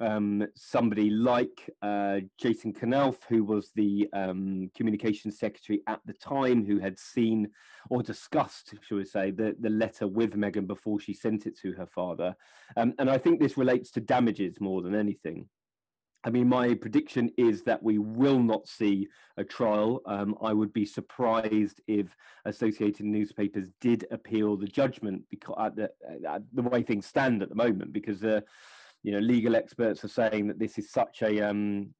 um, 0.00 0.46
somebody 0.54 1.10
like 1.10 1.70
uh, 1.82 2.20
Jason 2.38 2.72
Knauf, 2.72 3.16
who 3.28 3.44
was 3.44 3.70
the 3.74 4.08
um, 4.12 4.70
communications 4.74 5.38
secretary 5.38 5.82
at 5.86 6.00
the 6.06 6.14
time, 6.14 6.64
who 6.64 6.78
had 6.78 6.98
seen 6.98 7.48
or 7.90 8.02
discussed, 8.02 8.74
shall 8.80 8.98
we 8.98 9.04
say, 9.04 9.30
the, 9.30 9.54
the 9.60 9.70
letter 9.70 10.08
with 10.08 10.36
Meghan 10.36 10.66
before 10.66 11.00
she 11.00 11.12
sent 11.12 11.46
it 11.46 11.58
to 11.60 11.72
her 11.72 11.86
father. 11.86 12.34
Um, 12.76 12.94
and 12.98 13.10
I 13.10 13.18
think 13.18 13.40
this 13.40 13.58
relates 13.58 13.90
to 13.92 14.00
damages 14.00 14.60
more 14.60 14.82
than 14.82 14.94
anything. 14.94 15.48
I 16.22 16.30
mean, 16.30 16.48
my 16.48 16.74
prediction 16.74 17.30
is 17.38 17.62
that 17.62 17.82
we 17.82 17.98
will 17.98 18.42
not 18.42 18.68
see 18.68 19.08
a 19.38 19.44
trial. 19.44 20.02
Um, 20.04 20.36
I 20.42 20.52
would 20.52 20.72
be 20.72 20.84
surprised 20.84 21.80
if 21.86 22.14
Associated 22.44 23.06
Newspapers 23.06 23.68
did 23.80 24.06
appeal 24.10 24.56
the 24.56 24.66
judgment 24.66 25.22
because 25.30 25.56
at 25.58 25.76
the, 25.76 25.90
at 26.28 26.42
the 26.52 26.62
way 26.62 26.82
things 26.82 27.06
stand 27.06 27.42
at 27.42 27.48
the 27.48 27.54
moment, 27.54 27.92
because 27.92 28.20
the 28.20 28.44
you 29.02 29.12
know 29.12 29.18
legal 29.18 29.56
experts 29.56 30.04
are 30.04 30.08
saying 30.08 30.48
that 30.48 30.58
this 30.58 30.76
is 30.76 30.90
such 30.90 31.22
a 31.22 31.40
um, 31.40 31.94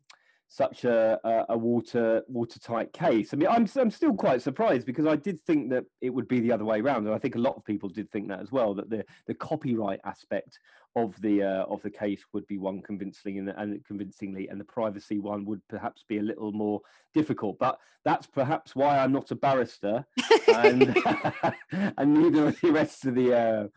such 0.53 0.83
a, 0.83 1.19
a, 1.23 1.45
a 1.51 1.57
water 1.57 2.23
watertight 2.27 2.93
case. 2.93 3.33
I 3.33 3.37
mean, 3.37 3.49
I'm 3.49 3.69
I'm 3.77 3.91
still 3.91 4.13
quite 4.13 4.43
surprised 4.43 4.85
because 4.85 5.07
I 5.07 5.15
did 5.15 5.41
think 5.41 5.71
that 5.71 5.85
it 6.01 6.11
would 6.11 6.27
be 6.27 6.41
the 6.41 6.51
other 6.51 6.65
way 6.65 6.81
around, 6.81 7.07
and 7.07 7.15
I 7.15 7.19
think 7.19 7.37
a 7.37 7.39
lot 7.39 7.55
of 7.57 7.65
people 7.65 7.89
did 7.89 8.11
think 8.11 8.29
that 8.29 8.41
as 8.41 8.51
well. 8.51 8.75
That 8.75 8.91
the 8.91 9.05
the 9.27 9.35
copyright 9.35 10.01
aspect 10.05 10.59
of 10.97 11.15
the 11.23 11.45
uh, 11.45 11.65
of 11.67 11.81
the 11.83 11.91
case 11.91 12.25
would 12.33 12.49
be 12.49 12.59
one 12.59 12.83
convincingly, 12.83 13.39
and, 13.39 13.49
and 13.51 13.85
convincingly, 13.85 14.49
and 14.49 14.61
the 14.61 14.65
privacy 14.65 15.21
one 15.21 15.45
would 15.45 15.63
perhaps 15.69 16.05
be 16.09 16.19
a 16.19 16.23
little 16.23 16.51
more 16.51 16.81
difficult. 17.15 17.57
But 17.61 17.79
that's 18.05 18.27
perhaps 18.27 18.75
why 18.75 18.99
I'm 18.99 19.13
not 19.13 19.31
a 19.31 19.37
barrister, 19.37 20.05
and 20.53 20.97
and 21.97 22.15
neither 22.15 22.49
are 22.49 22.57
the 22.61 22.73
rest 22.73 23.07
of 23.07 23.15
the. 23.15 23.35
Uh, 23.35 23.69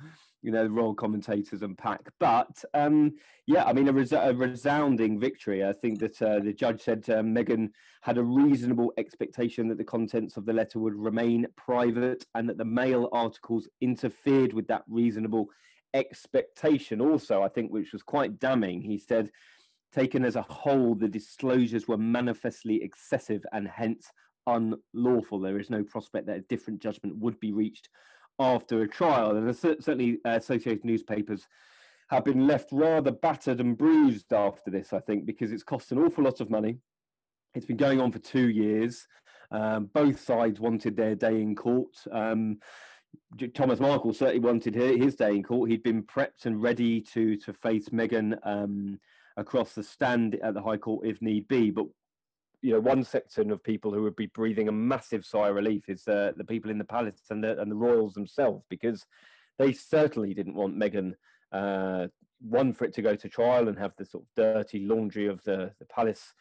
you 0.44 0.52
know, 0.52 0.64
the 0.64 0.70
royal 0.70 0.94
commentators 0.94 1.62
and 1.62 1.78
pack. 1.78 2.02
But 2.20 2.64
um, 2.74 3.14
yeah, 3.48 3.64
I 3.64 3.74
mean, 3.74 3.88
a, 3.88 3.94
res- 3.94 4.12
a, 4.12 4.34
resounding 4.34 5.20
victory. 5.20 5.64
I 5.64 5.74
think 5.74 6.00
that 6.00 6.22
uh, 6.22 6.40
the 6.40 6.54
judge 6.54 6.82
said 6.82 7.06
uh, 7.10 7.22
Meghan 7.22 7.70
had 8.02 8.18
a 8.18 8.24
reasonable 8.24 8.94
expectation 8.98 9.70
that 9.70 9.78
the 9.78 9.84
contents 9.84 10.36
of 10.36 10.46
the 10.46 10.54
letter 10.54 10.80
would 10.80 10.96
remain 10.96 11.48
private 11.56 12.26
and 12.36 12.48
that 12.50 12.58
the 12.58 12.66
Mail 12.66 13.10
articles 13.14 13.70
interfered 13.80 14.54
with 14.54 14.68
that 14.68 14.84
reasonable 14.88 15.48
expectation. 15.94 17.00
Also, 17.00 17.42
I 17.42 17.48
think, 17.48 17.72
which 17.72 17.94
was 17.94 18.04
quite 18.04 18.40
damning, 18.40 18.82
he 18.82 18.98
said, 18.98 19.32
taken 19.94 20.26
as 20.26 20.36
a 20.36 20.42
whole, 20.42 20.94
the 20.94 21.08
disclosures 21.08 21.88
were 21.88 21.98
manifestly 21.98 22.84
excessive 22.84 23.46
and 23.54 23.68
hence 23.68 24.12
unlawful. 24.46 25.40
There 25.40 25.60
is 25.60 25.70
no 25.70 25.84
prospect 25.84 26.28
that 26.28 26.38
a 26.38 26.42
different 26.42 26.82
judgment 26.82 27.16
would 27.18 27.40
be 27.40 27.54
reached 27.54 27.88
after 28.40 28.82
a 28.82 28.88
trial. 28.88 29.36
And 29.36 29.56
certainly 29.56 30.20
uh, 30.26 30.32
Associated 30.32 30.86
Newspapers 30.86 31.48
have 32.10 32.26
been 32.26 32.48
left 32.48 32.70
rather 32.72 33.12
battered 33.12 33.60
and 33.60 33.78
bruised 33.78 34.34
after 34.34 34.70
this, 34.70 34.94
I 34.94 35.00
think, 35.00 35.26
because 35.26 35.52
it's 35.52 35.64
cost 35.64 35.92
an 35.92 36.00
awful 36.00 36.24
lot 36.24 36.42
of 36.42 36.50
money. 36.50 36.78
It's 37.54 37.66
been 37.66 37.78
going 37.78 38.02
on 38.02 38.12
for 38.12 38.20
two 38.20 38.50
years. 38.50 39.08
Um, 39.52 39.90
both 39.94 40.20
sides 40.20 40.60
wanted 40.60 40.96
their 40.96 41.16
day 41.16 41.42
in 41.42 41.56
court. 41.56 41.96
Um, 42.12 42.60
Thomas 43.54 43.80
Markle 43.80 44.14
certainly 44.14 44.40
wanted 44.40 44.74
his 44.74 45.16
day 45.16 45.36
in 45.36 45.44
court. 45.44 45.70
He'd 45.70 45.84
been 45.84 46.04
prepped 46.04 46.46
and 46.46 46.62
ready 46.62 47.02
to 47.14 47.38
to 47.38 47.54
face 47.54 47.90
Meghan 47.90 48.40
um, 48.44 49.00
across 49.38 49.74
the 49.74 49.84
stand 49.84 50.36
at 50.36 50.56
the 50.56 50.62
High 50.62 50.78
Court 50.78 51.06
if 51.06 51.22
need 51.22 51.48
be. 51.48 51.70
But 51.70 51.86
you 52.64 52.72
know 52.72 52.80
one 52.80 53.04
section 53.04 53.52
of 53.52 53.62
people 53.62 53.94
who 53.94 54.02
would 54.02 54.16
be 54.16 54.28
breathing 54.28 54.70
a 54.70 54.72
massive 54.72 55.26
sigh 55.26 55.50
of 55.50 55.56
relief 55.56 55.90
is 55.90 56.08
uh, 56.08 56.32
the 56.38 56.46
people 56.46 56.72
in 56.72 56.78
the 56.78 56.84
palace 56.86 57.22
and 57.30 57.44
the 57.44 57.60
and 57.60 57.70
the 57.70 57.76
royals 57.76 58.14
themselves 58.14 58.64
because 58.70 59.06
they 59.60 59.74
certainly 59.74 60.34
didn't 60.34 60.56
want 60.56 60.80
Meghan 60.80 61.14
uh, 61.52 62.08
one 62.40 62.74
for 62.74 62.86
it 62.86 62.94
to 62.96 63.02
go 63.02 63.16
to 63.16 63.30
trial 63.30 63.68
and 63.68 63.78
have 63.78 63.94
the 63.98 64.06
sort 64.06 64.24
of 64.24 64.30
dirty 64.36 64.80
laundry 64.80 65.28
of 65.28 65.44
the 65.44 65.74
the 65.80 65.86
palace 65.86 66.34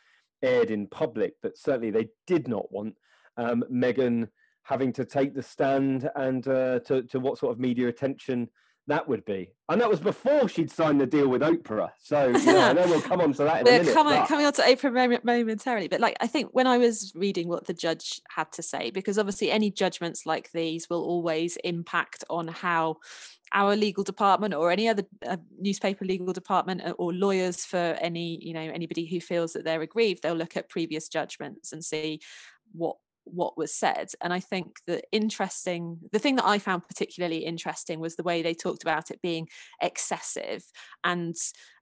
aired 0.43 0.71
in 0.71 0.87
public, 0.87 1.35
but 1.43 1.57
certainly 1.57 1.91
they 1.91 2.09
did 2.27 2.49
not 2.49 2.71
want 2.73 2.95
um, 3.37 3.65
Meghan 3.71 4.29
having 4.65 4.93
to 4.93 5.05
take 5.05 5.35
the 5.35 5.43
stand 5.43 6.09
and 6.15 6.47
uh, 6.47 6.79
to 6.81 7.03
to 7.03 7.19
what 7.21 7.39
sort 7.39 7.53
of 7.53 7.59
media 7.59 7.89
attention 7.89 8.49
that 8.93 9.09
would 9.09 9.25
be. 9.25 9.53
And 9.69 9.81
that 9.81 9.89
was 9.89 10.01
before 10.01 10.49
she'd 10.49 10.71
signed 10.71 11.01
the 11.01 11.07
deal 11.07 11.29
with 11.29 11.43
Oprah. 11.43 11.91
So 11.99 12.29
you 12.29 12.47
know, 12.47 12.61
I 12.61 12.73
know 12.73 12.87
we'll 12.87 13.01
come 13.01 13.21
on 13.21 13.33
to 13.35 13.45
that 13.45 13.61
in 13.61 13.65
We're 13.65 13.77
a 13.77 13.79
minute. 13.81 13.95
Coming, 13.95 14.15
but... 14.15 14.29
coming 14.29 14.47
on 14.47 14.53
to 14.55 14.63
Oprah 14.63 15.25
momentarily, 15.25 15.89
but 15.89 16.01
like 16.01 16.17
I 16.21 16.27
think 16.27 16.51
when 16.53 16.67
I 16.67 16.79
was 16.79 17.13
reading 17.15 17.49
what 17.49 17.67
the 17.67 17.75
judge 17.75 18.21
had 18.29 18.53
to 18.53 18.63
say, 18.63 18.91
because 18.91 19.19
obviously 19.19 19.51
any 19.51 19.71
judgments 19.71 20.27
like 20.27 20.53
these 20.53 20.91
will 20.91 21.03
always 21.03 21.57
impact 21.65 22.25
on 22.29 22.49
how 22.49 22.99
our 23.55 23.77
legal 23.77 24.05
department 24.05 24.55
or 24.55 24.71
any 24.71 24.89
other 24.89 25.05
uh, 25.27 25.37
newspaper 25.59 26.05
legal 26.05 26.33
department 26.33 26.83
uh, 26.83 26.93
or 26.99 27.13
lawyers 27.13 27.65
for 27.65 27.97
any 28.01 28.39
you 28.43 28.55
know 28.55 28.61
anybody 28.61 29.05
who 29.05 29.21
feels 29.21 29.53
that 29.53 29.63
they're 29.63 29.83
aggrieved 29.83 30.23
they'll 30.23 30.35
look 30.35 30.57
at 30.57 30.71
previous 30.71 31.07
judgments 31.09 31.71
and 31.71 31.85
see 31.85 32.19
what 32.73 32.97
what 33.25 33.57
was 33.57 33.75
said 33.75 34.11
and 34.21 34.33
i 34.33 34.41
think 34.41 34.77
the 34.87 35.03
interesting 35.13 35.99
the 36.13 36.19
thing 36.19 36.37
that 36.37 36.47
i 36.47 36.59
found 36.59 36.87
particularly 36.87 37.39
interesting 37.39 38.01
was 38.01 38.17
the 38.17 38.23
way 38.23 38.43
they 38.43 38.55
talked 38.55 38.83
about 38.83 39.11
it 39.11 39.23
being 39.23 39.49
excessive 39.81 40.65
and 41.05 41.37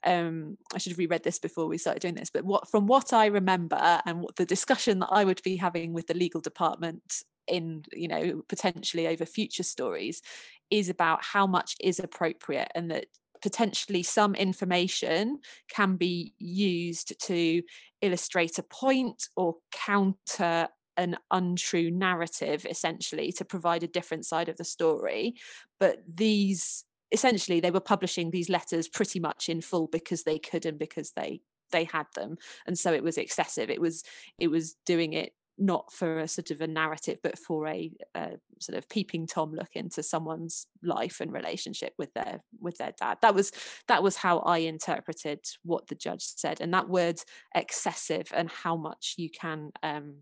um 0.04 0.56
i 0.74 0.78
should 0.78 0.92
have 0.92 0.98
reread 0.98 1.22
this 1.22 1.38
before 1.38 1.66
we 1.66 1.78
started 1.78 2.00
doing 2.00 2.14
this 2.14 2.30
but 2.30 2.44
what 2.44 2.68
from 2.68 2.86
what 2.86 3.12
i 3.12 3.26
remember 3.26 4.00
and 4.04 4.20
what 4.20 4.36
the 4.36 4.46
discussion 4.46 4.98
that 4.98 5.08
i 5.10 5.24
would 5.24 5.42
be 5.42 5.56
having 5.56 5.92
with 5.92 6.06
the 6.06 6.14
legal 6.14 6.40
department 6.40 7.22
in 7.48 7.82
you 7.92 8.08
know 8.08 8.42
potentially 8.48 9.06
over 9.08 9.24
future 9.26 9.62
stories 9.62 10.22
is 10.70 10.88
about 10.88 11.24
how 11.24 11.46
much 11.46 11.74
is 11.80 11.98
appropriate 11.98 12.70
and 12.74 12.90
that 12.90 13.06
potentially 13.42 14.02
some 14.02 14.34
information 14.34 15.38
can 15.70 15.96
be 15.96 16.34
used 16.38 17.18
to 17.20 17.62
illustrate 18.02 18.58
a 18.58 18.62
point 18.62 19.28
or 19.36 19.56
counter 19.72 20.68
an 21.00 21.16
untrue 21.30 21.90
narrative 21.90 22.66
essentially 22.68 23.32
to 23.32 23.44
provide 23.44 23.82
a 23.82 23.88
different 23.88 24.26
side 24.26 24.50
of 24.50 24.58
the 24.58 24.64
story. 24.64 25.34
But 25.80 26.02
these 26.06 26.84
essentially 27.10 27.58
they 27.58 27.70
were 27.70 27.80
publishing 27.80 28.30
these 28.30 28.50
letters 28.50 28.86
pretty 28.86 29.18
much 29.18 29.48
in 29.48 29.60
full 29.60 29.88
because 29.88 30.22
they 30.22 30.38
could 30.38 30.66
and 30.66 30.78
because 30.78 31.12
they 31.12 31.40
they 31.72 31.84
had 31.84 32.06
them. 32.14 32.36
And 32.66 32.78
so 32.78 32.92
it 32.92 33.02
was 33.02 33.16
excessive. 33.16 33.70
It 33.70 33.80
was 33.80 34.04
it 34.38 34.48
was 34.48 34.76
doing 34.84 35.14
it 35.14 35.32
not 35.56 35.92
for 35.92 36.20
a 36.20 36.28
sort 36.28 36.50
of 36.50 36.62
a 36.62 36.66
narrative 36.66 37.18
but 37.22 37.38
for 37.38 37.66
a, 37.68 37.92
a, 38.14 38.30
sort 38.60 38.78
of 38.78 38.88
peeping 38.88 39.26
tom 39.26 39.52
look 39.52 39.68
into 39.74 40.02
someone's 40.02 40.66
life 40.82 41.20
and 41.20 41.32
relationship 41.32 41.92
with 41.98 42.12
their 42.14 42.42
with 42.60 42.76
their 42.78 42.92
dad. 42.98 43.18
That 43.22 43.34
was 43.34 43.52
that 43.88 44.02
was 44.02 44.16
how 44.16 44.38
i 44.40 44.58
interpreted 44.58 45.40
what 45.62 45.86
the 45.86 45.94
judge 45.94 46.22
said. 46.22 46.60
And 46.60 46.74
that 46.74 46.88
word 46.88 47.20
excessive 47.54 48.32
and 48.34 48.50
how 48.50 48.76
much 48.76 49.14
you 49.16 49.30
can 49.30 49.70
um 49.82 50.16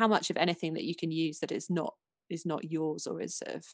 how 0.00 0.08
much 0.08 0.30
of 0.30 0.36
anything 0.38 0.72
that 0.74 0.84
you 0.84 0.94
can 0.94 1.10
use 1.10 1.40
that 1.40 1.52
is 1.52 1.68
not 1.68 1.94
is 2.30 2.46
not 2.46 2.70
yours 2.70 3.06
or 3.06 3.20
is 3.20 3.36
sort 3.36 3.56
of 3.56 3.64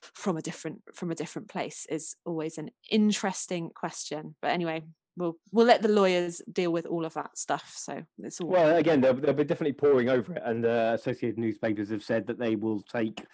from 0.00 0.36
a 0.36 0.42
different 0.42 0.80
from 0.94 1.10
a 1.10 1.14
different 1.14 1.48
place 1.48 1.86
is 1.88 2.16
always 2.24 2.58
an 2.58 2.70
interesting 2.90 3.70
question 3.74 4.34
but 4.42 4.50
anyway 4.50 4.82
we'll 5.16 5.36
we'll 5.52 5.66
let 5.66 5.82
the 5.82 5.88
lawyers 5.88 6.42
deal 6.52 6.72
with 6.72 6.86
all 6.86 7.04
of 7.04 7.14
that 7.14 7.36
stuff. 7.36 7.74
So 7.76 8.02
it's 8.18 8.40
all 8.40 8.48
well. 8.48 8.76
Again, 8.76 9.00
they'll, 9.00 9.14
they'll 9.14 9.34
be 9.34 9.44
definitely 9.44 9.74
pouring 9.74 10.08
over 10.08 10.34
it, 10.34 10.42
and 10.44 10.64
uh, 10.64 10.92
Associated 10.94 11.38
newspapers 11.38 11.90
have 11.90 12.02
said 12.02 12.26
that 12.26 12.38
they 12.38 12.56
will 12.56 12.80
take 12.82 13.26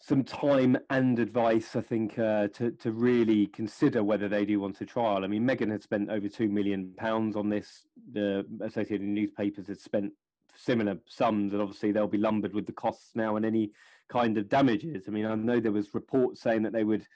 some 0.00 0.22
time 0.22 0.76
and 0.90 1.18
advice, 1.18 1.76
I 1.76 1.80
think, 1.80 2.18
uh, 2.18 2.48
to 2.54 2.70
to 2.72 2.92
really 2.92 3.46
consider 3.48 4.02
whether 4.02 4.28
they 4.28 4.44
do 4.44 4.60
want 4.60 4.80
a 4.80 4.86
trial. 4.86 5.24
I 5.24 5.26
mean, 5.28 5.46
Meghan 5.46 5.70
had 5.70 5.82
spent 5.82 6.10
over 6.10 6.28
two 6.28 6.48
million 6.48 6.92
pounds 6.96 7.36
on 7.36 7.48
this. 7.48 7.86
The 8.12 8.44
Associated 8.62 9.06
newspapers 9.06 9.68
had 9.68 9.80
spent 9.80 10.12
similar 10.56 10.98
sums, 11.06 11.52
and 11.52 11.62
obviously 11.62 11.92
they'll 11.92 12.06
be 12.06 12.18
lumbered 12.18 12.54
with 12.54 12.66
the 12.66 12.72
costs 12.72 13.10
now 13.14 13.36
and 13.36 13.44
any 13.44 13.72
kind 14.08 14.36
of 14.38 14.48
damages. 14.48 15.04
I 15.08 15.10
mean, 15.10 15.26
I 15.26 15.34
know 15.34 15.60
there 15.60 15.72
was 15.72 15.94
reports 15.94 16.40
saying 16.40 16.62
that 16.62 16.72
they 16.72 16.84
would 16.84 17.06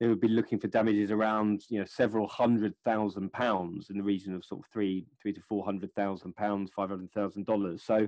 they 0.00 0.08
would 0.08 0.20
be 0.20 0.28
looking 0.28 0.58
for 0.58 0.68
damages 0.68 1.10
around 1.10 1.62
you 1.68 1.78
know 1.78 1.86
several 1.86 2.26
hundred 2.26 2.74
thousand 2.84 3.32
pounds 3.32 3.88
in 3.90 3.96
the 3.96 4.04
region 4.04 4.34
of 4.34 4.44
sort 4.44 4.60
of 4.60 4.70
three 4.72 5.06
three 5.20 5.32
to 5.32 5.40
four 5.40 5.64
hundred 5.64 5.94
thousand 5.94 6.36
pounds 6.36 6.70
five 6.74 6.90
hundred 6.90 7.12
thousand 7.12 7.46
dollars. 7.46 7.82
So 7.82 8.06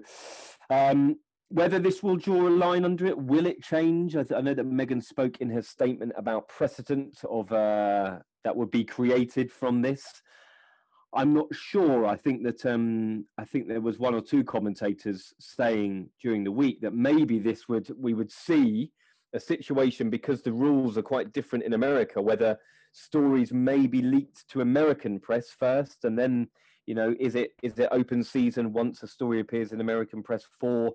um, 0.71 1.17
whether 1.49 1.79
this 1.79 2.03
will 2.03 2.17
draw 2.17 2.47
a 2.47 2.51
line 2.51 2.85
under 2.85 3.07
it 3.07 3.19
will 3.19 3.47
it 3.47 3.63
change? 3.63 4.17
I, 4.17 4.23
th- 4.23 4.39
I 4.39 4.43
know 4.43 4.55
that 4.55 4.71
Meghan 4.71 5.03
spoke 5.03 5.39
in 5.41 5.51
her 5.51 5.63
statement 5.63 6.13
about 6.17 6.49
precedent 6.49 7.19
of 7.29 7.51
uh, 7.53 8.19
that 8.45 8.57
would 8.57 8.71
be 8.71 8.85
created 8.85 9.51
from 9.51 9.83
this 9.83 10.23
I'm 11.15 11.33
not 11.33 11.47
sure. 11.55 12.05
I 12.07 12.17
think 12.17 12.43
that 12.45 12.67
um, 12.67 13.25
I 13.39 13.45
think 13.45 13.67
there 13.67 13.81
was 13.81 13.99
one 13.99 14.15
or 14.15 14.21
two 14.21 14.45
commentators 14.45 15.33
saying 15.39 16.11
during 16.23 16.45
the 16.45 16.53
week 16.53 16.83
that 16.83 16.95
maybe 16.95 17.39
this 17.39 17.69
would 17.69 17.91
we 17.99 18.13
would 18.13 18.31
see 18.31 18.93
a 19.33 19.41
situation 19.41 20.11
because 20.11 20.43
the 20.43 20.53
rules 20.53 20.99
are 20.99 21.03
quite 21.03 21.33
different 21.33 21.65
in 21.65 21.73
America, 21.73 22.21
whether 22.21 22.59
stories 22.93 23.53
may 23.53 23.87
be 23.87 24.03
leaked 24.03 24.49
to 24.49 24.61
American 24.61 25.19
press 25.19 25.51
first, 25.51 26.05
and 26.05 26.19
then 26.19 26.49
you 26.87 26.95
know, 26.95 27.15
is 27.21 27.35
it 27.35 27.53
is 27.63 27.79
it 27.79 27.89
open 27.91 28.23
season 28.25 28.73
once 28.73 29.03
a 29.03 29.07
story 29.07 29.41
appears 29.41 29.73
in 29.73 29.81
American 29.81 30.23
press 30.23 30.45
for 30.59 30.95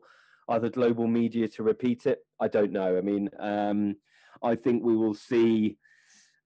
other 0.49 0.69
global 0.69 1.08
media 1.08 1.47
to 1.47 1.63
repeat 1.63 2.06
it? 2.06 2.19
I 2.39 2.47
don't 2.47 2.71
know. 2.71 2.97
I 2.97 3.02
mean, 3.02 3.30
um, 3.39 3.95
I 4.43 4.56
think 4.56 4.84
we 4.84 4.95
will 4.95 5.13
see. 5.13 5.78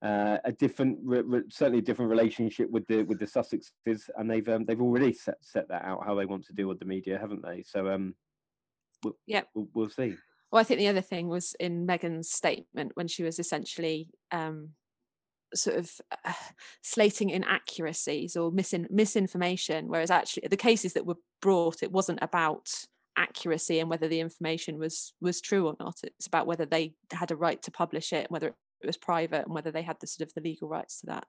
Uh, 0.00 0.38
a 0.44 0.52
different, 0.52 0.96
re- 1.02 1.22
re- 1.22 1.42
certainly 1.48 1.80
a 1.80 1.82
different 1.82 2.08
relationship 2.08 2.70
with 2.70 2.86
the 2.86 3.02
with 3.02 3.18
the 3.18 3.26
Sussexes, 3.26 4.08
and 4.16 4.30
they've 4.30 4.48
um, 4.48 4.64
they've 4.64 4.80
already 4.80 5.12
set 5.12 5.38
set 5.40 5.66
that 5.68 5.84
out 5.84 6.04
how 6.06 6.14
they 6.14 6.24
want 6.24 6.46
to 6.46 6.52
deal 6.52 6.68
with 6.68 6.78
the 6.78 6.84
media, 6.84 7.18
haven't 7.18 7.42
they? 7.42 7.64
So 7.64 7.88
um, 7.88 8.14
we'll, 9.02 9.16
yeah, 9.26 9.42
we'll, 9.54 9.68
we'll 9.74 9.88
see. 9.88 10.14
Well, 10.52 10.60
I 10.60 10.64
think 10.64 10.78
the 10.78 10.86
other 10.86 11.00
thing 11.00 11.26
was 11.26 11.54
in 11.58 11.84
Meghan's 11.84 12.30
statement 12.30 12.92
when 12.94 13.08
she 13.08 13.24
was 13.24 13.40
essentially 13.40 14.10
um, 14.30 14.70
sort 15.54 15.76
of 15.76 15.90
uh, 16.24 16.32
slating 16.82 17.30
inaccuracies 17.30 18.36
or 18.36 18.52
misin- 18.52 18.90
misinformation, 18.90 19.88
whereas 19.88 20.10
actually 20.10 20.46
the 20.48 20.56
cases 20.56 20.92
that 20.92 21.06
were 21.06 21.18
brought, 21.42 21.82
it 21.82 21.92
wasn't 21.92 22.20
about 22.22 22.68
accuracy 23.16 23.80
and 23.80 23.90
whether 23.90 24.06
the 24.06 24.20
information 24.20 24.78
was 24.78 25.12
was 25.20 25.40
true 25.40 25.66
or 25.66 25.74
not. 25.80 25.96
It's 26.04 26.26
about 26.28 26.46
whether 26.46 26.66
they 26.66 26.94
had 27.12 27.30
a 27.30 27.36
right 27.36 27.60
to 27.62 27.70
publish 27.70 28.12
it, 28.12 28.30
whether 28.30 28.48
it 28.48 28.54
was 28.86 28.96
private, 28.96 29.46
and 29.46 29.54
whether 29.54 29.70
they 29.70 29.82
had 29.82 29.96
the 30.00 30.06
sort 30.06 30.28
of 30.28 30.34
the 30.34 30.40
legal 30.40 30.68
rights 30.68 31.00
to 31.00 31.06
that. 31.06 31.26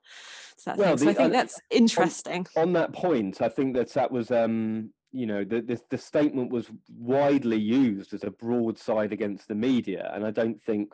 To 0.60 0.66
that 0.66 0.78
well, 0.78 0.96
the, 0.96 1.06
so 1.06 1.10
I 1.10 1.14
think 1.14 1.30
uh, 1.30 1.34
that's 1.34 1.60
interesting. 1.70 2.48
On, 2.56 2.64
on, 2.64 2.74
that 2.74 2.94
point, 2.94 3.42
I 3.42 3.50
think 3.50 3.76
that 3.76 3.94
that 3.94 4.12
was 4.12 4.32
um, 4.32 4.92
you 5.12 5.26
know 5.26 5.44
the, 5.44 5.62
the, 5.62 5.82
the 5.90 5.98
statement 5.98 6.52
was 6.52 6.70
widely 6.90 7.58
used 7.58 8.14
as 8.14 8.24
a 8.24 8.32
broadside 8.32 9.12
against 9.12 9.48
the 9.48 9.56
media 9.56 10.12
and 10.14 10.26
i 10.26 10.32
don't 10.32 10.62
think 10.62 10.94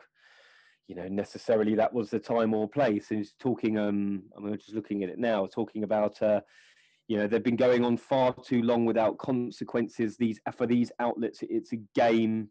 you 0.88 0.94
know 0.94 1.08
necessarily 1.08 1.74
that 1.74 1.92
was 1.92 2.10
the 2.10 2.18
time 2.18 2.54
or 2.54 2.68
place 2.68 3.10
and 3.10 3.18
he's 3.18 3.34
talking 3.38 3.78
um 3.78 4.22
i'm 4.36 4.56
just 4.56 4.74
looking 4.74 5.02
at 5.02 5.10
it 5.10 5.18
now 5.18 5.46
talking 5.46 5.82
about 5.82 6.20
uh 6.22 6.40
you 7.08 7.16
know 7.16 7.26
they've 7.26 7.42
been 7.42 7.56
going 7.56 7.84
on 7.84 7.96
far 7.96 8.32
too 8.32 8.62
long 8.62 8.84
without 8.84 9.18
consequences 9.18 10.16
these 10.16 10.40
for 10.56 10.66
these 10.66 10.90
outlets 10.98 11.40
it's 11.42 11.72
a 11.72 11.82
game 11.94 12.48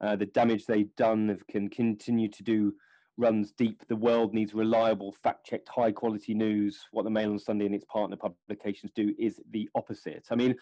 uh, 0.00 0.16
the 0.16 0.26
damage 0.26 0.66
they've 0.66 0.94
done 0.96 1.38
can 1.48 1.68
continue 1.68 2.28
to 2.28 2.42
do 2.42 2.74
runs 3.16 3.52
deep 3.52 3.82
the 3.88 3.96
world 3.96 4.34
needs 4.34 4.54
reliable 4.54 5.12
fact 5.12 5.46
checked 5.46 5.68
high 5.68 5.92
quality 5.92 6.34
news 6.34 6.80
what 6.90 7.04
the 7.04 7.10
mail 7.10 7.30
on 7.30 7.38
sunday 7.38 7.66
and 7.66 7.74
its 7.74 7.84
partner 7.84 8.16
publications 8.16 8.90
do 8.94 9.14
is 9.18 9.40
the 9.50 9.68
opposite 9.74 10.26
i 10.30 10.34
mean 10.34 10.54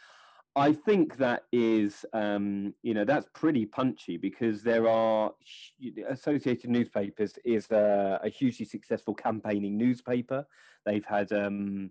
I 0.55 0.73
think 0.75 1.17
that 1.17 1.45
is, 1.51 2.05
um, 2.13 2.75
you 2.83 2.93
know, 2.93 3.05
that's 3.05 3.27
pretty 3.33 3.65
punchy 3.65 4.19
because 4.19 4.63
there 4.63 4.87
are 4.87 5.33
Associated 6.09 6.69
Newspapers 6.69 7.39
is 7.45 7.71
a, 7.71 8.21
a 8.23 8.29
hugely 8.29 8.67
successful 8.67 9.15
campaigning 9.15 9.79
newspaper. 9.79 10.47
They've 10.85 11.07
had, 11.07 11.33
um, 11.33 11.91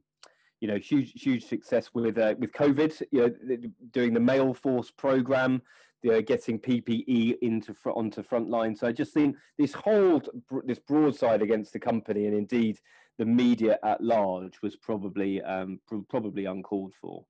you 0.59 0.67
know, 0.67 0.77
huge 0.77 1.13
huge 1.19 1.45
success 1.45 1.89
with 1.95 2.19
uh, 2.19 2.35
with 2.37 2.53
COVID. 2.53 3.01
You 3.11 3.21
know, 3.21 3.57
doing 3.89 4.13
the 4.13 4.19
Mail 4.19 4.53
Force 4.53 4.91
program, 4.91 5.63
you 6.03 6.11
know, 6.11 6.21
getting 6.21 6.59
PPE 6.59 7.37
into 7.41 7.75
onto 7.85 8.23
frontline. 8.23 8.77
So 8.77 8.87
I 8.87 8.91
just 8.91 9.13
think 9.13 9.35
this 9.57 9.73
whole 9.73 10.21
this 10.65 10.79
broadside 10.79 11.41
against 11.41 11.73
the 11.73 11.79
company 11.79 12.25
and 12.25 12.35
indeed 12.35 12.79
the 13.17 13.25
media 13.25 13.77
at 13.83 14.01
large 14.01 14.61
was 14.61 14.75
probably 14.75 15.41
um, 15.43 15.79
pr- 15.87 15.97
probably 16.09 16.45
uncalled 16.45 16.93
for 16.99 17.25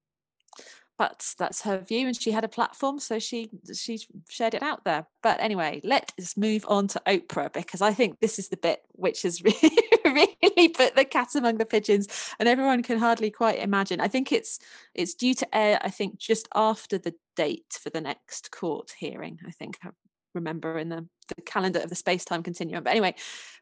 but 0.98 1.34
that's 1.40 1.64
her 1.64 1.80
view 1.80 2.08
and 2.08 2.20
she 2.20 2.32
had 2.32 2.44
a 2.44 2.48
platform 2.48 3.00
so 3.00 3.18
she 3.18 3.50
she 3.74 4.00
shared 4.30 4.54
it 4.54 4.62
out 4.62 4.84
there. 4.84 5.08
But 5.24 5.40
anyway 5.40 5.82
let's 5.84 6.38
move 6.38 6.66
on 6.68 6.88
to 6.90 7.02
oprah 7.08 7.52
because 7.52 7.82
i 7.82 7.94
think 7.94 8.20
this 8.20 8.38
is 8.38 8.50
the 8.50 8.58
bit 8.58 8.82
which 8.94 9.24
has 9.24 9.42
really, 10.06 10.38
really 10.44 10.70
put 10.70 10.96
the 10.96 11.06
cat 11.06 11.30
among 11.36 11.58
the 11.58 11.66
pigeons 11.66 12.08
and 12.40 12.48
everyone 12.48 12.84
can 12.84 13.00
hardly 13.00 13.32
quite 13.32 13.60
imagine. 13.60 14.00
I 14.00 14.08
think 14.08 14.32
it's 14.32 14.60
it's 14.94 15.14
due 15.14 15.34
to 15.36 15.56
air 15.56 15.80
i 15.84 15.90
think 15.90 16.18
just 16.18 16.48
after 16.54 16.98
the 16.98 17.16
date 17.36 17.80
for 17.82 17.90
the 17.90 18.02
next 18.02 18.52
court 18.52 18.94
hearing 18.98 19.40
i 19.48 19.52
think 19.52 19.78
I 19.84 19.90
remember 20.34 20.78
in 20.78 20.90
the, 20.90 21.08
the 21.36 21.42
calendar 21.42 21.80
of 21.80 21.90
the 21.90 21.96
space-time 21.96 22.42
continuum. 22.42 22.84
But 22.84 22.92
anyway 22.92 23.16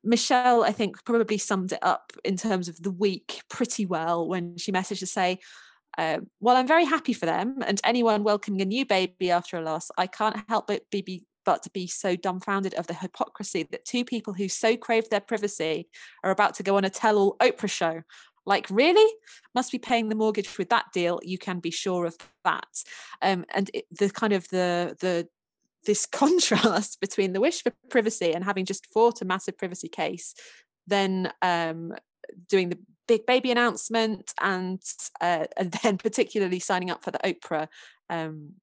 michelle 0.04 0.64
i 0.64 0.72
think 0.72 1.04
probably 1.06 1.38
summed 1.38 1.72
it 1.72 1.80
up 1.82 2.12
in 2.24 2.38
terms 2.38 2.68
of 2.68 2.82
the 2.82 2.92
week 2.92 3.42
pretty 3.50 3.86
well 3.86 4.28
when 4.28 4.58
she 4.58 4.72
messaged 4.72 5.00
to 5.00 5.08
say 5.08 5.40
uh, 6.00 6.20
while 6.40 6.56
I'm 6.56 6.66
very 6.66 6.86
happy 6.86 7.12
for 7.12 7.26
them 7.26 7.58
and 7.68 7.82
anyone 7.84 8.24
welcoming 8.24 8.62
a 8.62 8.66
new 8.66 8.86
baby 8.86 9.32
after 9.32 9.58
a 9.58 9.62
loss, 9.62 9.92
I 9.98 10.08
can't 10.08 10.42
help 10.48 10.68
but 10.68 10.90
be, 10.90 11.26
but 11.44 11.62
to 11.64 11.70
be 11.72 11.88
so 11.88 12.16
dumbfounded 12.16 12.74
of 12.76 12.88
the 12.88 12.94
hypocrisy 12.94 13.68
that 13.72 13.84
two 13.84 14.06
people 14.06 14.32
who 14.34 14.48
so 14.48 14.78
crave 14.78 15.10
their 15.10 15.20
privacy 15.20 15.90
are 16.24 16.32
about 16.32 16.54
to 16.56 16.64
go 16.64 16.78
on 16.78 16.86
a 16.86 16.90
tell-all 16.90 17.36
Oprah 17.42 17.70
show. 17.70 18.04
Like, 18.46 18.68
really? 18.70 19.14
Must 19.54 19.74
be 19.74 19.78
paying 19.78 20.08
the 20.08 20.16
mortgage 20.16 20.58
with 20.58 20.70
that 20.70 20.86
deal. 20.94 21.20
You 21.22 21.38
can 21.38 21.60
be 21.60 21.70
sure 21.70 22.06
of 22.06 22.16
that. 22.46 22.84
Um, 23.22 23.44
and 23.54 23.70
it, 23.74 23.84
the 23.92 24.10
kind 24.10 24.32
of 24.32 24.48
the 24.48 24.96
the 25.02 25.28
this 25.86 26.06
contrast 26.22 27.02
between 27.02 27.34
the 27.34 27.42
wish 27.42 27.62
for 27.62 27.74
privacy 27.90 28.32
and 28.32 28.46
having 28.46 28.64
just 28.64 28.88
fought 28.94 29.22
a 29.22 29.26
massive 29.26 29.58
privacy 29.58 29.90
case, 29.90 30.34
then 30.88 31.30
um, 31.42 31.94
doing 32.48 32.70
the 32.70 32.80
big 33.10 33.26
baby 33.26 33.52
announcement 33.52 34.34
and 34.40 34.82
uh, 35.20 35.46
and 35.58 35.72
then 35.84 35.98
particularly 35.98 36.60
signing 36.60 36.92
up 36.92 37.04
for 37.04 37.12
the 37.12 37.20
Oprah 37.20 37.68
um, 38.10 38.54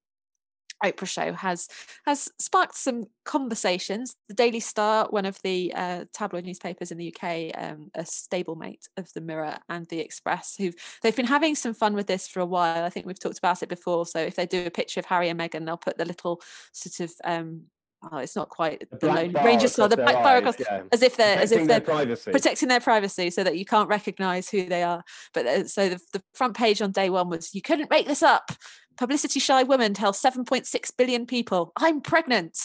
Oprah 0.85 1.09
show 1.09 1.33
has 1.33 1.69
has 2.05 2.29
sparked 2.39 2.77
some 2.77 3.05
conversations. 3.25 4.15
The 4.29 4.35
Daily 4.35 4.61
Star, 4.61 5.07
one 5.11 5.25
of 5.25 5.41
the 5.43 5.73
uh, 5.75 6.05
tabloid 6.13 6.45
newspapers 6.45 6.91
in 6.93 6.99
the 6.99 7.15
UK, 7.15 7.51
um, 7.57 7.91
a 7.95 8.03
stablemate 8.03 8.89
of 8.97 9.13
the 9.15 9.21
Mirror 9.21 9.57
and 9.69 9.87
the 9.87 10.01
Express, 10.01 10.55
who've 10.57 10.75
they've 11.03 11.17
been 11.17 11.27
having 11.27 11.55
some 11.55 11.75
fun 11.75 11.95
with 11.95 12.07
this 12.07 12.29
for 12.29 12.41
a 12.41 12.47
while. 12.47 12.85
I 12.85 12.91
think 12.91 13.07
we've 13.07 13.19
talked 13.19 13.39
about 13.39 13.63
it 13.63 13.69
before. 13.69 14.07
So 14.07 14.21
if 14.21 14.37
they 14.37 14.47
do 14.47 14.67
a 14.67 14.71
picture 14.71 15.01
of 15.01 15.07
Harry 15.07 15.29
and 15.29 15.41
Meghan, 15.41 15.65
they'll 15.65 15.77
put 15.77 15.99
the 15.99 16.05
little 16.05 16.41
sort 16.73 17.09
of 17.09 17.15
um, 17.25 17.63
oh, 18.11 18.19
it's 18.19 18.37
not 18.37 18.49
quite 18.49 18.89
the, 18.91 18.99
the 18.99 19.07
lone 19.07 19.33
ranger 19.33 19.69
the 19.69 19.97
black 19.97 20.23
bar 20.23 20.37
across, 20.39 20.59
yeah. 20.59 20.83
as 20.93 21.03
if 21.03 21.17
they're 21.17 21.37
protecting 21.37 21.59
as 21.59 21.63
if 21.63 21.69
they're 21.69 21.81
privacy. 21.81 22.33
protecting 22.33 22.69
their 22.69 22.81
privacy 22.81 23.31
so 23.31 23.45
that 23.45 23.57
you 23.57 23.65
can't 23.65 23.89
recognize 23.89 24.49
who 24.49 24.67
they 24.67 24.83
are. 24.83 25.03
But 25.35 25.47
uh, 25.47 25.67
so 25.67 25.89
the, 25.89 26.01
the 26.13 26.23
front 26.35 26.57
page 26.57 26.83
on 26.83 26.93
day 26.93 27.11
one 27.11 27.29
was 27.29 27.55
you 27.55 27.63
couldn't 27.63 27.91
make 27.91 28.07
this 28.07 28.23
up. 28.23 28.53
Publicity 28.97 29.41
shy 29.41 29.63
woman 29.63 29.93
tells 29.93 30.21
7.6 30.21 30.91
billion 30.97 31.27
people 31.27 31.73
I'm 31.77 32.01
pregnant. 32.01 32.59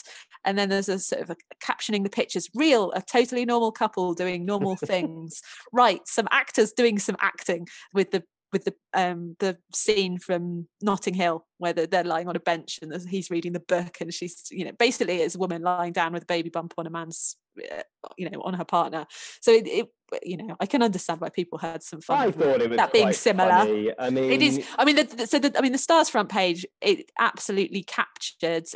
and 0.45 0.57
then 0.57 0.69
there's 0.69 0.89
a 0.89 0.97
sort 0.99 1.21
of 1.21 1.29
a, 1.29 1.35
captioning 1.63 2.03
the 2.03 2.09
pictures 2.09 2.49
real 2.55 2.91
a 2.93 3.01
totally 3.01 3.45
normal 3.45 3.71
couple 3.71 4.13
doing 4.13 4.45
normal 4.45 4.75
things 4.85 5.41
right 5.73 6.01
some 6.05 6.27
actors 6.31 6.71
doing 6.71 6.99
some 6.99 7.17
acting 7.19 7.67
with 7.93 8.11
the 8.11 8.23
with 8.51 8.65
the 8.65 8.73
um 8.93 9.35
the 9.39 9.57
scene 9.73 10.17
from 10.17 10.67
Notting 10.81 11.13
Hill 11.13 11.45
where 11.57 11.73
they're, 11.73 11.87
they're 11.87 12.03
lying 12.03 12.27
on 12.27 12.35
a 12.35 12.39
bench 12.39 12.79
and 12.81 12.93
he's 13.09 13.29
reading 13.29 13.53
the 13.53 13.59
book 13.59 13.97
and 14.01 14.13
she's 14.13 14.47
you 14.51 14.65
know 14.65 14.71
basically 14.77 15.17
it's 15.17 15.35
a 15.35 15.39
woman 15.39 15.61
lying 15.61 15.93
down 15.93 16.13
with 16.13 16.23
a 16.23 16.27
baby 16.27 16.49
bump 16.49 16.73
on 16.77 16.87
a 16.87 16.89
man's 16.89 17.35
uh, 17.71 17.81
you 18.17 18.29
know 18.29 18.41
on 18.41 18.53
her 18.53 18.65
partner 18.65 19.05
so 19.41 19.51
it, 19.51 19.67
it 19.67 19.89
you 20.23 20.37
know 20.37 20.55
I 20.59 20.65
can 20.65 20.83
understand 20.83 21.21
why 21.21 21.29
people 21.29 21.57
had 21.57 21.83
some 21.83 22.01
fun 22.01 22.27
I 22.27 22.31
thought 22.31 22.61
it 22.61 22.69
was 22.69 22.77
that 22.77 22.93
being 22.93 23.13
similar 23.13 23.49
funny. 23.49 23.91
I 23.97 24.09
mean 24.09 24.31
it 24.31 24.41
is 24.41 24.65
I 24.77 24.85
mean 24.85 24.95
the, 24.95 25.03
the, 25.03 25.27
so 25.27 25.39
the, 25.39 25.57
I 25.57 25.61
mean 25.61 25.71
the 25.71 25.77
stars 25.77 26.09
front 26.09 26.29
page 26.29 26.65
it 26.81 27.11
absolutely 27.19 27.83
captured 27.83 28.67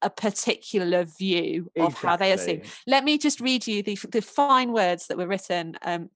a 0.00 0.10
particular 0.10 1.04
view 1.04 1.70
of 1.76 1.86
exactly. 1.88 2.08
how 2.08 2.16
they 2.16 2.32
are 2.32 2.38
seen 2.38 2.62
let 2.86 3.02
me 3.02 3.18
just 3.18 3.40
read 3.40 3.66
you 3.66 3.82
the, 3.82 3.98
the 4.10 4.22
fine 4.22 4.72
words 4.72 5.08
that 5.08 5.18
were 5.18 5.26
written 5.26 5.76
um, 5.82 6.08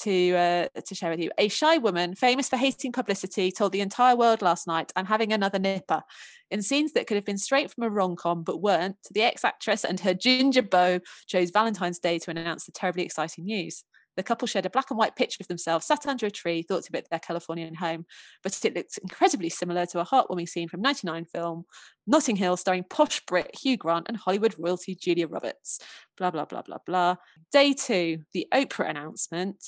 to 0.00 0.34
uh, 0.34 0.80
to 0.80 0.94
share 0.94 1.10
with 1.10 1.20
you. 1.20 1.30
A 1.38 1.48
shy 1.48 1.78
woman, 1.78 2.14
famous 2.14 2.48
for 2.48 2.56
hating 2.56 2.92
publicity, 2.92 3.52
told 3.52 3.72
the 3.72 3.80
entire 3.80 4.16
world 4.16 4.42
last 4.42 4.66
night, 4.66 4.92
"I'm 4.96 5.06
having 5.06 5.32
another 5.32 5.58
nipper." 5.58 6.02
In 6.50 6.62
scenes 6.62 6.92
that 6.92 7.06
could 7.06 7.16
have 7.16 7.24
been 7.24 7.38
straight 7.38 7.70
from 7.70 7.84
a 7.84 7.90
rom 7.90 8.16
com 8.16 8.42
but 8.42 8.60
weren't, 8.60 8.96
the 9.10 9.22
ex 9.22 9.44
actress 9.44 9.84
and 9.84 9.98
her 10.00 10.14
ginger 10.14 10.62
beau 10.62 11.00
chose 11.26 11.50
Valentine's 11.50 11.98
Day 11.98 12.18
to 12.18 12.30
announce 12.30 12.66
the 12.66 12.72
terribly 12.72 13.04
exciting 13.04 13.44
news. 13.44 13.84
The 14.16 14.22
couple 14.22 14.46
shared 14.46 14.66
a 14.66 14.70
black 14.70 14.90
and 14.90 14.98
white 14.98 15.16
picture 15.16 15.38
of 15.40 15.48
themselves 15.48 15.86
sat 15.86 16.06
under 16.06 16.26
a 16.26 16.30
tree, 16.30 16.62
thought 16.62 16.88
about 16.88 17.04
their 17.10 17.18
Californian 17.18 17.74
home, 17.74 18.04
but 18.42 18.58
it 18.64 18.74
looked 18.74 18.98
incredibly 18.98 19.48
similar 19.48 19.86
to 19.86 20.00
a 20.00 20.06
heartwarming 20.06 20.48
scene 20.48 20.68
from 20.68 20.82
99 20.82 21.24
film 21.26 21.64
Notting 22.06 22.36
Hill, 22.36 22.56
starring 22.56 22.84
posh 22.84 23.24
Brit 23.26 23.56
Hugh 23.62 23.76
Grant 23.76 24.06
and 24.08 24.16
Hollywood 24.16 24.54
royalty 24.58 24.94
Julia 24.94 25.28
Roberts. 25.28 25.80
Blah, 26.16 26.30
blah, 26.30 26.44
blah, 26.44 26.62
blah, 26.62 26.78
blah. 26.84 27.16
Day 27.52 27.72
two, 27.72 28.22
the 28.34 28.46
Oprah 28.52 28.90
announcement. 28.90 29.64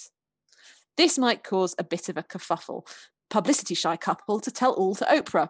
This 0.96 1.18
might 1.18 1.42
cause 1.42 1.74
a 1.78 1.84
bit 1.84 2.08
of 2.08 2.16
a 2.16 2.22
kerfuffle. 2.22 2.86
Publicity 3.30 3.74
shy 3.74 3.96
couple 3.96 4.40
to 4.40 4.50
tell 4.50 4.72
all 4.72 4.94
to 4.96 5.04
Oprah. 5.04 5.48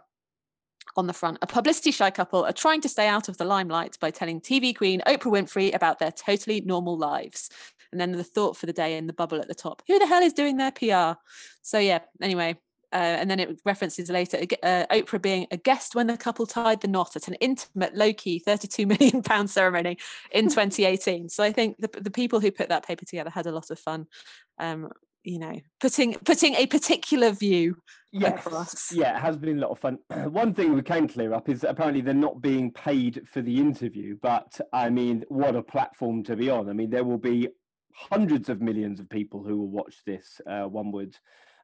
On 0.97 1.09
the 1.09 1.13
front, 1.13 1.39
a 1.43 1.47
publicity 1.47 1.91
shy 1.91 2.11
couple 2.11 2.45
are 2.45 2.53
trying 2.53 2.81
to 2.83 2.89
stay 2.89 3.09
out 3.09 3.29
of 3.29 3.37
the 3.37 3.45
limelight 3.45 3.99
by 3.99 4.13
telling 4.13 4.41
TV 4.41 4.77
queen 4.77 5.03
Oprah 5.07 5.33
Winfrey 5.33 5.75
about 5.75 5.99
their 5.99 6.13
totally 6.13 6.61
normal 6.61 6.97
lives. 6.97 7.51
And 7.91 8.01
then 8.01 8.13
the 8.13 8.23
thought 8.23 8.57
for 8.57 8.67
the 8.67 8.73
day 8.73 8.97
in 8.97 9.07
the 9.07 9.13
bubble 9.13 9.41
at 9.41 9.49
the 9.49 9.55
top 9.55 9.83
who 9.87 9.99
the 9.99 10.07
hell 10.07 10.23
is 10.23 10.33
doing 10.33 10.57
their 10.57 10.71
PR? 10.71 11.19
So, 11.63 11.79
yeah, 11.79 12.01
anyway, 12.21 12.59
uh, 12.95 13.19
and 13.19 13.29
then 13.29 13.41
it 13.41 13.61
references 13.65 14.09
later 14.09 14.39
uh, 14.63 14.87
Oprah 14.89 15.21
being 15.21 15.49
a 15.51 15.57
guest 15.57 15.97
when 15.97 16.07
the 16.07 16.17
couple 16.17 16.47
tied 16.47 16.81
the 16.81 16.87
knot 16.87 17.17
at 17.17 17.27
an 17.27 17.35
intimate, 17.35 17.97
low 17.97 18.13
key, 18.13 18.39
32 18.39 18.87
million 18.89 19.21
pound 19.21 19.51
ceremony 19.51 19.99
in 20.31 20.45
2018. 20.49 21.29
So 21.29 21.43
I 21.43 21.51
think 21.51 21.77
the, 21.79 21.91
the 22.01 22.11
people 22.11 22.39
who 22.39 22.53
put 22.53 22.69
that 22.69 22.87
paper 22.87 23.05
together 23.05 23.31
had 23.31 23.47
a 23.47 23.53
lot 23.53 23.71
of 23.71 23.81
fun 23.81 24.07
um, 24.59 24.91
you 25.25 25.39
know 25.39 25.59
putting 25.81 26.15
putting 26.15 26.55
a 26.55 26.67
particular 26.67 27.31
view 27.31 27.77
yes. 28.13 28.47
across. 28.47 28.93
Yeah 28.93 29.17
it 29.17 29.21
has 29.21 29.37
been 29.37 29.59
a 29.59 29.61
lot 29.63 29.71
of 29.71 29.79
fun. 29.79 29.99
One 30.31 30.55
thing 30.55 30.75
we 30.75 30.83
can 30.83 31.09
clear 31.09 31.33
up 31.33 31.49
is 31.49 31.63
that 31.63 31.71
apparently 31.71 32.03
they're 32.03 32.15
not 32.15 32.41
being 32.41 32.71
paid 32.71 33.23
for 33.27 33.41
the 33.43 33.59
interview 33.59 34.17
but 34.21 34.61
i 34.73 34.89
mean 34.91 35.25
what 35.29 35.57
a 35.57 35.63
platform 35.63 36.23
to 36.25 36.37
be 36.37 36.51
on. 36.51 36.69
I 36.69 36.73
mean 36.73 36.91
there 36.91 37.05
will 37.05 37.19
be 37.19 37.49
hundreds 37.95 38.49
of 38.49 38.61
millions 38.61 39.01
of 39.01 39.09
people 39.09 39.43
who 39.43 39.57
will 39.57 39.71
watch 39.71 39.97
this 40.05 40.41
uh, 40.49 40.65
one 40.65 40.93
would 40.93 41.17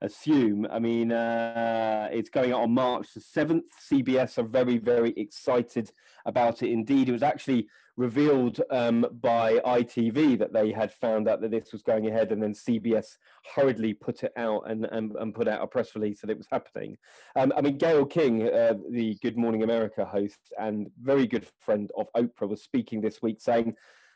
assume 0.03 0.67
i 0.71 0.79
mean 0.79 1.13
uh, 1.13 2.09
it's 2.11 2.31
going 2.31 2.53
out 2.53 2.63
on 2.63 2.73
march 2.73 3.09
the 3.15 3.21
7th 3.21 3.65
cbs 3.91 4.39
are 4.39 4.45
very 4.45 4.79
very 4.79 5.13
excited 5.17 5.93
about 6.25 6.63
it 6.63 6.71
indeed 6.71 7.09
it 7.09 7.13
was 7.13 7.23
actually 7.23 7.69
revealed 8.01 8.61
um, 8.71 9.05
by 9.21 9.59
ITV 9.59 10.39
that 10.39 10.55
they 10.55 10.73
had 10.73 10.91
found 10.91 11.29
out 11.29 11.43
that 11.43 11.51
this 11.51 11.71
was 11.71 11.83
going 11.83 12.09
ahead, 12.09 12.33
and 12.33 12.43
then 12.43 12.55
CBS 12.55 13.19
hurriedly 13.55 13.93
put 13.93 14.23
it 14.23 14.33
out 14.37 14.63
and, 14.71 14.87
and, 14.87 15.13
and 15.17 15.35
put 15.35 15.47
out 15.47 15.63
a 15.63 15.67
press 15.67 15.95
release 15.95 16.23
that 16.23 16.31
it 16.31 16.39
was 16.39 16.47
happening. 16.51 16.97
Um, 17.37 17.53
I 17.55 17.61
mean, 17.61 17.77
Gayle 17.77 18.07
King, 18.07 18.49
uh, 18.49 18.75
the 18.91 19.19
Good 19.23 19.37
Morning 19.37 19.63
America 19.63 20.07
host 20.07 20.39
and 20.59 20.91
very 21.01 21.27
good 21.27 21.47
friend 21.61 21.91
of 21.97 22.07
Oprah, 22.17 22.49
was 22.49 22.63
speaking 22.63 23.03
this 23.03 23.21
week 23.21 23.37
saying 23.39 23.75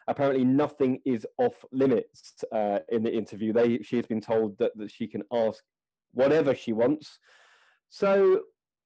apparently 0.09 0.45
nothing 0.45 1.01
is 1.05 1.27
off 1.39 1.65
limits 1.71 2.43
uh, 2.53 2.79
in 2.91 3.03
the 3.03 3.13
interview. 3.13 3.53
They, 3.53 3.79
she 3.83 3.97
has 3.97 4.07
been 4.07 4.21
told 4.21 4.59
that, 4.59 4.73
that 4.77 4.91
she 4.91 5.07
can 5.07 5.23
ask 5.31 5.63
whatever 6.15 6.55
she 6.55 6.73
wants. 6.73 7.19
So 7.91 8.43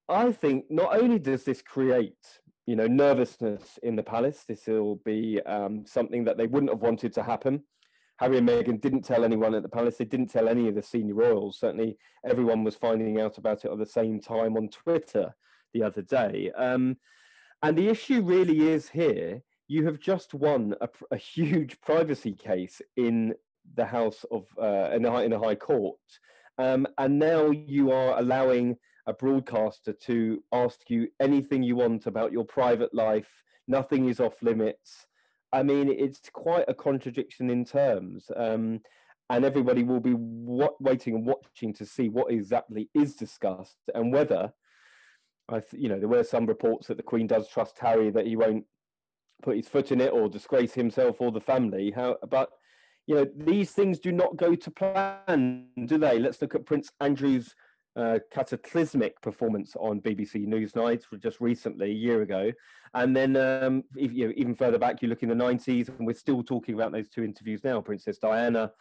I 0.08 0.32
think 0.32 0.66
not 0.70 1.00
only 1.00 1.18
does 1.18 1.44
this 1.44 1.62
create 1.62 2.40
you 2.68 2.76
know, 2.76 2.86
nervousness 2.86 3.78
in 3.82 3.96
the 3.96 4.02
palace. 4.02 4.44
This 4.46 4.66
will 4.66 4.96
be 4.96 5.40
um, 5.46 5.86
something 5.86 6.24
that 6.24 6.36
they 6.36 6.46
wouldn't 6.46 6.70
have 6.70 6.82
wanted 6.82 7.14
to 7.14 7.22
happen. 7.22 7.62
Harry 8.18 8.36
and 8.36 8.46
Meghan 8.46 8.78
didn't 8.78 9.06
tell 9.06 9.24
anyone 9.24 9.54
at 9.54 9.62
the 9.62 9.70
palace. 9.70 9.96
They 9.96 10.04
didn't 10.04 10.26
tell 10.26 10.50
any 10.50 10.68
of 10.68 10.74
the 10.74 10.82
senior 10.82 11.14
royals. 11.14 11.58
Certainly, 11.58 11.96
everyone 12.28 12.64
was 12.64 12.74
finding 12.74 13.18
out 13.22 13.38
about 13.38 13.64
it 13.64 13.70
at 13.70 13.78
the 13.78 13.86
same 13.86 14.20
time 14.20 14.54
on 14.58 14.68
Twitter 14.68 15.34
the 15.72 15.82
other 15.82 16.02
day. 16.02 16.52
Um, 16.58 16.98
and 17.62 17.74
the 17.74 17.88
issue 17.88 18.20
really 18.20 18.68
is 18.68 18.90
here. 18.90 19.40
You 19.66 19.86
have 19.86 19.98
just 19.98 20.34
won 20.34 20.74
a, 20.82 20.90
a 21.10 21.16
huge 21.16 21.80
privacy 21.86 22.34
case 22.34 22.82
in 22.98 23.32
the 23.76 23.86
House 23.86 24.26
of 24.30 24.44
uh, 24.60 24.90
in, 24.92 25.06
a, 25.06 25.20
in 25.22 25.32
a 25.32 25.38
High 25.38 25.54
Court, 25.54 25.96
um, 26.58 26.86
and 26.98 27.18
now 27.18 27.50
you 27.50 27.90
are 27.92 28.18
allowing 28.18 28.76
a 29.06 29.12
broadcaster 29.12 29.92
to 29.92 30.42
ask 30.52 30.90
you 30.90 31.08
anything 31.18 31.62
you 31.62 31.76
want 31.76 32.06
about 32.06 32.32
your 32.32 32.44
private 32.44 32.92
life. 32.92 33.42
Nothing 33.66 34.08
is 34.08 34.20
off 34.20 34.42
limits. 34.42 35.06
I 35.52 35.62
mean, 35.62 35.88
it's 35.88 36.28
quite 36.30 36.66
a 36.68 36.74
contradiction 36.74 37.48
in 37.48 37.64
terms. 37.64 38.30
Um, 38.36 38.80
and 39.30 39.44
everybody 39.44 39.82
will 39.82 40.00
be 40.00 40.14
waiting 40.16 41.14
and 41.14 41.26
watching 41.26 41.72
to 41.74 41.86
see 41.86 42.08
what 42.08 42.32
exactly 42.32 42.88
is 42.94 43.14
discussed 43.14 43.76
and 43.94 44.12
whether, 44.12 44.52
I 45.48 45.60
th- 45.60 45.82
you 45.82 45.88
know, 45.88 45.98
there 45.98 46.08
were 46.08 46.24
some 46.24 46.46
reports 46.46 46.88
that 46.88 46.96
the 46.96 47.02
Queen 47.02 47.26
does 47.26 47.48
trust 47.48 47.78
Harry 47.78 48.10
that 48.10 48.26
he 48.26 48.36
won't 48.36 48.64
put 49.42 49.56
his 49.56 49.68
foot 49.68 49.92
in 49.92 50.00
it 50.00 50.12
or 50.12 50.28
disgrace 50.28 50.72
himself 50.72 51.20
or 51.20 51.30
the 51.30 51.40
family. 51.40 51.92
How, 51.94 52.16
but 52.28 52.50
you 53.08 53.14
know, 53.14 53.26
these 53.34 53.72
things 53.72 53.98
do 53.98 54.12
not 54.12 54.36
go 54.36 54.54
to 54.54 54.70
plan, 54.70 55.64
do 55.86 55.96
they? 55.96 56.18
Let's 56.18 56.42
look 56.42 56.54
at 56.54 56.66
Prince 56.66 56.90
Andrew's 57.00 57.54
uh, 57.96 58.18
cataclysmic 58.30 59.20
performance 59.22 59.74
on 59.80 60.02
BBC 60.02 60.46
Newsnight 60.46 61.04
just 61.18 61.40
recently, 61.40 61.90
a 61.90 61.94
year 61.94 62.20
ago. 62.20 62.52
And 62.92 63.16
then 63.16 63.34
um, 63.36 63.84
if, 63.96 64.12
you 64.12 64.26
know, 64.26 64.34
even 64.36 64.54
further 64.54 64.78
back, 64.78 65.00
you 65.00 65.08
look 65.08 65.22
in 65.22 65.30
the 65.30 65.34
90s, 65.34 65.88
and 65.88 66.06
we're 66.06 66.12
still 66.12 66.42
talking 66.42 66.74
about 66.74 66.92
those 66.92 67.08
two 67.08 67.24
interviews 67.24 67.64
now, 67.64 67.80
Princess 67.80 68.18
Diana 68.18 68.72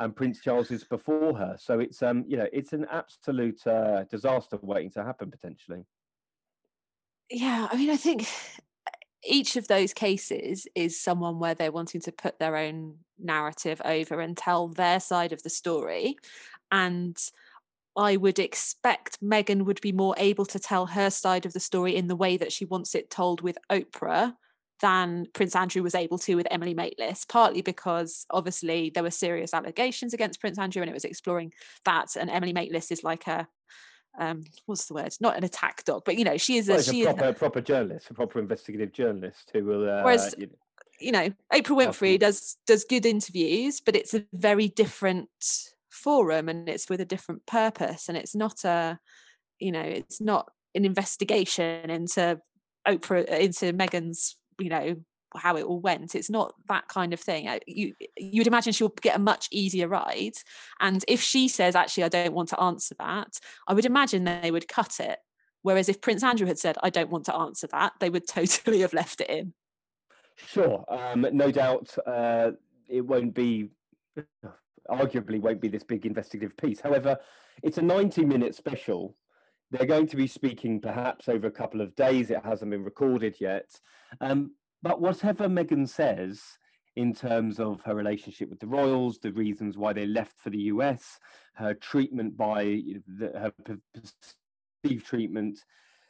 and 0.00 0.16
Prince 0.16 0.40
Charles 0.40 0.72
is 0.72 0.82
before 0.82 1.36
her. 1.38 1.56
So 1.56 1.78
it's 1.78 2.02
um, 2.02 2.24
you 2.26 2.36
know, 2.36 2.48
it's 2.52 2.72
an 2.72 2.86
absolute 2.90 3.64
uh, 3.68 4.02
disaster 4.10 4.58
waiting 4.62 4.90
to 4.90 5.04
happen 5.04 5.30
potentially. 5.30 5.84
Yeah, 7.30 7.68
I 7.70 7.76
mean, 7.76 7.90
I 7.90 7.96
think 7.96 8.26
each 9.26 9.56
of 9.56 9.68
those 9.68 9.92
cases 9.92 10.66
is 10.74 11.00
someone 11.00 11.38
where 11.38 11.54
they're 11.54 11.72
wanting 11.72 12.00
to 12.02 12.12
put 12.12 12.38
their 12.38 12.56
own 12.56 12.96
narrative 13.18 13.80
over 13.84 14.20
and 14.20 14.36
tell 14.36 14.68
their 14.68 15.00
side 15.00 15.32
of 15.32 15.42
the 15.42 15.50
story. 15.50 16.16
And 16.70 17.16
I 17.96 18.16
would 18.16 18.38
expect 18.38 19.22
Meghan 19.22 19.64
would 19.64 19.80
be 19.80 19.92
more 19.92 20.14
able 20.18 20.44
to 20.46 20.58
tell 20.58 20.86
her 20.86 21.10
side 21.10 21.46
of 21.46 21.52
the 21.52 21.60
story 21.60 21.96
in 21.96 22.08
the 22.08 22.16
way 22.16 22.36
that 22.36 22.52
she 22.52 22.64
wants 22.64 22.94
it 22.94 23.10
told 23.10 23.40
with 23.40 23.56
Oprah 23.70 24.34
than 24.80 25.26
Prince 25.32 25.56
Andrew 25.56 25.82
was 25.82 25.94
able 25.94 26.18
to 26.18 26.34
with 26.34 26.46
Emily 26.50 26.74
Maitlis, 26.74 27.26
partly 27.26 27.62
because 27.62 28.26
obviously 28.30 28.90
there 28.90 29.02
were 29.02 29.10
serious 29.10 29.54
allegations 29.54 30.12
against 30.12 30.40
Prince 30.40 30.58
Andrew 30.58 30.82
and 30.82 30.90
it 30.90 30.94
was 30.94 31.06
exploring 31.06 31.52
that. 31.86 32.16
And 32.16 32.28
Emily 32.28 32.52
Maitlis 32.52 32.92
is 32.92 33.02
like 33.02 33.26
a 33.26 33.48
um, 34.18 34.44
what's 34.66 34.86
the 34.86 34.94
word? 34.94 35.14
Not 35.20 35.36
an 35.36 35.44
attack 35.44 35.84
dog, 35.84 36.02
but 36.04 36.16
you 36.16 36.24
know, 36.24 36.36
she 36.36 36.56
is 36.56 36.68
well, 36.68 36.78
a 36.78 36.82
she 36.82 37.02
a 37.02 37.14
proper, 37.14 37.28
is 37.28 37.38
proper 37.38 37.60
journalist, 37.60 38.10
a 38.10 38.14
proper 38.14 38.38
investigative 38.38 38.92
journalist 38.92 39.50
who 39.52 39.64
will. 39.64 39.88
Uh, 39.88 40.02
whereas, 40.02 40.34
you 40.38 40.46
know, 40.46 40.52
you 40.98 41.12
know, 41.12 41.28
Oprah 41.52 41.86
Winfrey 41.86 42.18
does 42.18 42.56
does 42.66 42.84
good 42.84 43.06
interviews, 43.06 43.80
but 43.80 43.94
it's 43.96 44.14
a 44.14 44.24
very 44.32 44.68
different 44.68 45.28
forum 45.96 46.48
and 46.48 46.68
it's 46.68 46.88
with 46.88 47.00
a 47.00 47.04
different 47.04 47.44
purpose 47.46 48.08
and 48.08 48.16
it's 48.18 48.34
not 48.34 48.64
a 48.64 48.98
you 49.58 49.72
know 49.72 49.80
it's 49.80 50.20
not 50.20 50.50
an 50.74 50.84
investigation 50.84 51.90
into 51.90 52.38
oprah 52.86 53.26
into 53.26 53.72
meghan's 53.72 54.36
you 54.60 54.68
know 54.68 54.96
how 55.36 55.56
it 55.56 55.64
all 55.64 55.80
went 55.80 56.14
it's 56.14 56.30
not 56.30 56.54
that 56.68 56.86
kind 56.88 57.12
of 57.12 57.20
thing 57.20 57.48
you 57.66 57.92
you 58.16 58.40
would 58.40 58.46
imagine 58.46 58.72
she'll 58.72 58.88
get 59.00 59.16
a 59.16 59.20
much 59.20 59.48
easier 59.50 59.88
ride 59.88 60.34
and 60.80 61.04
if 61.08 61.20
she 61.20 61.48
says 61.48 61.74
actually 61.74 62.04
i 62.04 62.08
don't 62.08 62.34
want 62.34 62.48
to 62.48 62.60
answer 62.60 62.94
that 62.98 63.38
i 63.68 63.74
would 63.74 63.84
imagine 63.84 64.24
they 64.24 64.50
would 64.50 64.68
cut 64.68 65.00
it 65.00 65.18
whereas 65.62 65.88
if 65.88 66.00
prince 66.00 66.22
andrew 66.22 66.46
had 66.46 66.58
said 66.58 66.76
i 66.82 66.90
don't 66.90 67.10
want 67.10 67.24
to 67.24 67.34
answer 67.34 67.66
that 67.72 67.92
they 68.00 68.10
would 68.10 68.26
totally 68.28 68.80
have 68.80 68.92
left 68.92 69.20
it 69.20 69.30
in 69.30 69.52
sure 70.36 70.84
um, 70.88 71.26
no 71.32 71.50
doubt 71.50 71.96
uh, 72.06 72.50
it 72.88 73.00
won't 73.00 73.34
be 73.34 73.70
arguably 74.90 75.40
won't 75.40 75.60
be 75.60 75.68
this 75.68 75.84
big 75.84 76.06
investigative 76.06 76.56
piece. 76.56 76.80
However, 76.80 77.18
it's 77.62 77.78
a 77.78 77.82
90 77.82 78.24
minute 78.24 78.54
special. 78.54 79.16
They're 79.70 79.86
going 79.86 80.06
to 80.08 80.16
be 80.16 80.26
speaking 80.26 80.80
perhaps 80.80 81.28
over 81.28 81.46
a 81.46 81.52
couple 81.52 81.80
of 81.80 81.96
days. 81.96 82.30
It 82.30 82.44
hasn't 82.44 82.70
been 82.70 82.84
recorded 82.84 83.36
yet. 83.40 83.68
Um, 84.20 84.52
but 84.82 85.00
whatever 85.00 85.48
Meghan 85.48 85.88
says 85.88 86.42
in 86.96 87.14
terms 87.14 87.60
of 87.60 87.82
her 87.84 87.94
relationship 87.94 88.48
with 88.48 88.60
the 88.60 88.66
royals, 88.66 89.18
the 89.18 89.32
reasons 89.32 89.76
why 89.76 89.92
they 89.92 90.06
left 90.06 90.38
for 90.38 90.50
the 90.50 90.62
US, 90.72 91.18
her 91.54 91.74
treatment 91.74 92.36
by 92.36 92.82
the, 93.18 93.30
her 93.34 93.52
perceived 94.82 95.06
treatment 95.06 95.58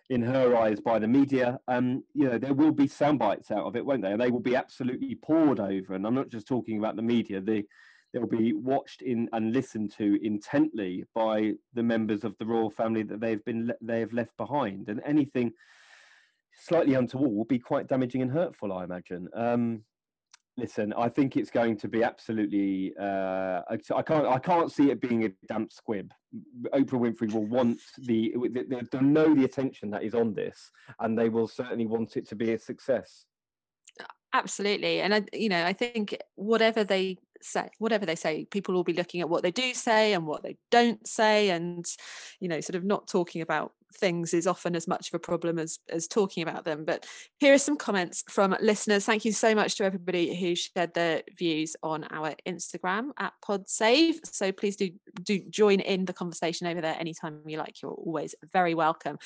in 0.08 0.22
her 0.22 0.56
eyes 0.56 0.80
by 0.80 1.00
the 1.00 1.08
media, 1.08 1.58
um, 1.66 2.04
you 2.14 2.28
know, 2.28 2.38
there 2.38 2.54
will 2.54 2.70
be 2.70 2.86
sound 2.86 3.18
bites 3.18 3.50
out 3.50 3.66
of 3.66 3.74
it, 3.74 3.84
won't 3.84 4.02
they? 4.02 4.12
And 4.12 4.20
they 4.20 4.30
will 4.30 4.40
be 4.40 4.54
absolutely 4.54 5.16
poured 5.16 5.58
over. 5.58 5.94
And 5.94 6.06
I'm 6.06 6.14
not 6.14 6.28
just 6.28 6.46
talking 6.46 6.78
about 6.78 6.94
the 6.94 7.02
media. 7.02 7.40
The 7.40 7.64
they'll 8.12 8.26
be 8.26 8.52
watched 8.52 9.02
in 9.02 9.28
and 9.32 9.52
listened 9.52 9.92
to 9.98 10.18
intently 10.24 11.04
by 11.14 11.52
the 11.74 11.82
members 11.82 12.24
of 12.24 12.36
the 12.38 12.46
royal 12.46 12.70
family 12.70 13.02
that 13.02 13.20
they've 13.20 13.44
been 13.44 13.72
they 13.80 14.00
have 14.00 14.12
left 14.12 14.36
behind, 14.36 14.88
and 14.88 15.02
anything 15.04 15.52
slightly 16.56 16.94
untoward 16.94 17.32
will 17.32 17.44
be 17.44 17.58
quite 17.58 17.88
damaging 17.88 18.22
and 18.22 18.30
hurtful, 18.30 18.72
I 18.72 18.84
imagine. 18.84 19.28
Um, 19.34 19.82
listen, 20.56 20.92
I 20.96 21.08
think 21.08 21.36
it's 21.36 21.50
going 21.50 21.76
to 21.78 21.88
be 21.88 22.02
absolutely. 22.02 22.94
Uh, 22.98 23.62
I, 23.70 23.78
I, 23.94 24.02
can't. 24.02 24.26
I 24.26 24.38
can't 24.38 24.72
see 24.72 24.90
it 24.90 25.00
being 25.00 25.24
a 25.24 25.30
damp 25.46 25.72
squib. 25.72 26.12
Oprah 26.74 27.00
Winfrey 27.00 27.32
will 27.32 27.46
want 27.46 27.80
the. 27.98 28.34
They, 28.50 28.80
they 28.90 29.00
know 29.00 29.34
the 29.34 29.44
attention 29.44 29.90
that 29.90 30.02
is 30.02 30.14
on 30.14 30.34
this, 30.34 30.70
and 31.00 31.18
they 31.18 31.28
will 31.28 31.48
certainly 31.48 31.86
want 31.86 32.16
it 32.16 32.28
to 32.28 32.36
be 32.36 32.52
a 32.52 32.58
success. 32.58 33.26
Absolutely, 34.32 35.00
and 35.00 35.14
I, 35.14 35.24
you 35.32 35.48
know, 35.48 35.64
I 35.64 35.72
think 35.72 36.16
whatever 36.34 36.84
they 36.84 37.18
say 37.42 37.68
whatever 37.78 38.06
they 38.06 38.14
say 38.14 38.46
people 38.46 38.74
will 38.74 38.84
be 38.84 38.92
looking 38.92 39.20
at 39.20 39.28
what 39.28 39.42
they 39.42 39.50
do 39.50 39.74
say 39.74 40.14
and 40.14 40.26
what 40.26 40.42
they 40.42 40.56
don't 40.70 41.06
say 41.06 41.50
and 41.50 41.84
you 42.40 42.48
know 42.48 42.60
sort 42.60 42.74
of 42.74 42.84
not 42.84 43.06
talking 43.06 43.42
about 43.42 43.72
things 43.94 44.34
is 44.34 44.46
often 44.46 44.76
as 44.76 44.86
much 44.86 45.08
of 45.08 45.14
a 45.14 45.18
problem 45.18 45.58
as 45.58 45.78
as 45.88 46.06
talking 46.06 46.42
about 46.42 46.64
them. 46.64 46.84
But 46.84 47.06
here 47.38 47.54
are 47.54 47.58
some 47.58 47.76
comments 47.76 48.24
from 48.28 48.56
listeners. 48.60 49.04
Thank 49.04 49.24
you 49.24 49.32
so 49.32 49.54
much 49.54 49.76
to 49.76 49.84
everybody 49.84 50.34
who 50.38 50.54
shared 50.54 50.94
their 50.94 51.22
views 51.36 51.76
on 51.82 52.04
our 52.10 52.34
instagram 52.46 53.10
at 53.18 53.32
podsave. 53.44 54.16
So 54.24 54.52
please 54.52 54.76
do 54.76 54.90
do 55.22 55.40
join 55.50 55.80
in 55.80 56.04
the 56.04 56.12
conversation 56.12 56.66
over 56.66 56.80
there 56.80 56.96
anytime 56.98 57.40
you 57.46 57.58
like. 57.58 57.82
You're 57.82 57.92
always 57.92 58.34
very 58.52 58.74
welcome. 58.74 59.18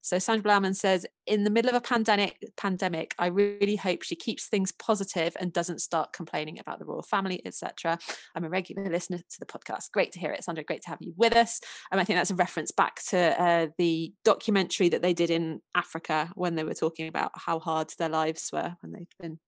So 0.00 0.18
sandra 0.18 0.50
blauman 0.50 0.74
says 0.74 1.06
in 1.26 1.44
the 1.44 1.50
middle 1.50 1.68
of 1.68 1.76
a 1.76 1.80
pandemic 1.80 2.36
pandemic 2.56 3.14
i 3.18 3.26
really 3.26 3.76
hope 3.76 4.02
she 4.02 4.16
keeps 4.16 4.46
things 4.46 4.72
positive 4.72 5.36
and 5.38 5.52
doesn't 5.52 5.80
start 5.80 6.12
complaining 6.12 6.58
about 6.58 6.78
the 6.78 6.84
royal 6.84 7.02
family 7.02 7.42
etc 7.44 7.98
i'm 8.34 8.44
a 8.44 8.48
regular 8.48 8.88
listener 8.90 9.18
to 9.18 9.40
the 9.40 9.46
podcast. 9.46 9.90
Great 9.92 10.12
to 10.12 10.18
hear 10.18 10.32
it 10.32 10.42
sandra. 10.42 10.64
Great 10.64 10.82
to 10.82 10.88
have 10.88 10.98
you 11.00 11.12
with 11.16 11.36
us. 11.36 11.60
And 11.90 12.00
i 12.00 12.04
think 12.04 12.18
that's 12.18 12.30
a 12.30 12.34
reference 12.34 12.70
back 12.70 13.02
to 13.08 13.40
uh, 13.40 13.66
the 13.78 14.07
documentary 14.24 14.88
that 14.90 15.02
they 15.02 15.14
did 15.14 15.30
in 15.30 15.60
Africa 15.74 16.30
when 16.34 16.54
they 16.54 16.64
were 16.64 16.74
talking 16.74 17.08
about 17.08 17.32
how 17.34 17.58
hard 17.58 17.92
their 17.98 18.08
lives 18.08 18.50
were 18.52 18.76
when 18.80 18.92
they'd 18.92 19.08
been 19.20 19.38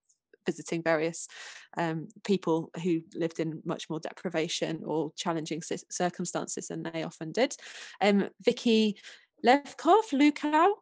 visiting 0.47 0.83
various 0.83 1.29
um, 1.77 2.09
people 2.25 2.71
who 2.83 3.03
lived 3.15 3.41
in 3.41 3.63
much 3.65 3.89
more 3.89 4.01
deprivation 4.01 4.83
or 4.85 5.13
challenging 5.17 5.63
circumstances 5.91 6.69
than 6.69 6.83
they 6.83 7.03
often 7.03 7.33
did. 7.33 7.55
Um, 8.01 8.31
Vicky 8.43 8.97
Levkov, 9.45 10.13
Lukau, 10.13 10.73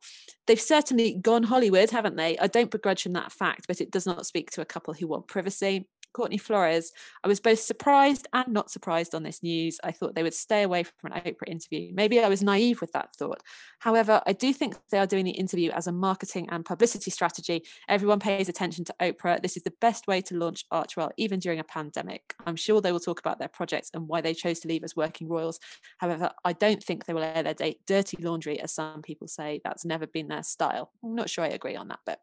they've 0.46 0.60
certainly 0.60 1.14
gone 1.14 1.44
Hollywood, 1.44 1.90
haven't 1.90 2.16
they? 2.16 2.38
I 2.38 2.46
don't 2.46 2.70
begrudge 2.70 3.04
them 3.04 3.12
that 3.12 3.32
fact, 3.32 3.66
but 3.68 3.80
it 3.80 3.90
does 3.90 4.06
not 4.06 4.26
speak 4.26 4.50
to 4.52 4.60
a 4.60 4.66
couple 4.66 4.94
who 4.94 5.06
want 5.06 5.28
privacy. 5.28 5.88
Courtney 6.18 6.36
Flores, 6.36 6.90
I 7.22 7.28
was 7.28 7.38
both 7.38 7.60
surprised 7.60 8.26
and 8.32 8.48
not 8.48 8.72
surprised 8.72 9.14
on 9.14 9.22
this 9.22 9.40
news. 9.40 9.78
I 9.84 9.92
thought 9.92 10.16
they 10.16 10.24
would 10.24 10.34
stay 10.34 10.64
away 10.64 10.82
from 10.82 11.12
an 11.12 11.22
Oprah 11.22 11.46
interview. 11.46 11.92
Maybe 11.94 12.18
I 12.18 12.28
was 12.28 12.42
naive 12.42 12.80
with 12.80 12.90
that 12.90 13.14
thought. 13.14 13.40
However, 13.78 14.20
I 14.26 14.32
do 14.32 14.52
think 14.52 14.74
they 14.90 14.98
are 14.98 15.06
doing 15.06 15.24
the 15.24 15.30
interview 15.30 15.70
as 15.70 15.86
a 15.86 15.92
marketing 15.92 16.48
and 16.50 16.64
publicity 16.64 17.12
strategy. 17.12 17.62
Everyone 17.88 18.18
pays 18.18 18.48
attention 18.48 18.84
to 18.86 18.94
Oprah. 19.00 19.40
This 19.40 19.56
is 19.56 19.62
the 19.62 19.72
best 19.80 20.08
way 20.08 20.20
to 20.22 20.36
launch 20.36 20.64
Archewell, 20.72 21.10
even 21.16 21.38
during 21.38 21.60
a 21.60 21.64
pandemic. 21.64 22.34
I'm 22.44 22.56
sure 22.56 22.80
they 22.80 22.90
will 22.90 22.98
talk 22.98 23.20
about 23.20 23.38
their 23.38 23.46
projects 23.46 23.92
and 23.94 24.08
why 24.08 24.20
they 24.20 24.34
chose 24.34 24.58
to 24.60 24.68
leave 24.68 24.82
as 24.82 24.96
working 24.96 25.28
royals. 25.28 25.60
However, 25.98 26.32
I 26.44 26.52
don't 26.52 26.82
think 26.82 27.04
they 27.04 27.14
will 27.14 27.22
air 27.22 27.44
their 27.44 27.74
dirty 27.86 28.16
laundry, 28.20 28.58
as 28.58 28.72
some 28.74 29.02
people 29.02 29.28
say. 29.28 29.60
That's 29.62 29.84
never 29.84 30.08
been 30.08 30.26
their 30.26 30.42
style. 30.42 30.90
I'm 31.04 31.14
not 31.14 31.30
sure 31.30 31.44
I 31.44 31.50
agree 31.50 31.76
on 31.76 31.86
that, 31.86 32.00
but 32.04 32.18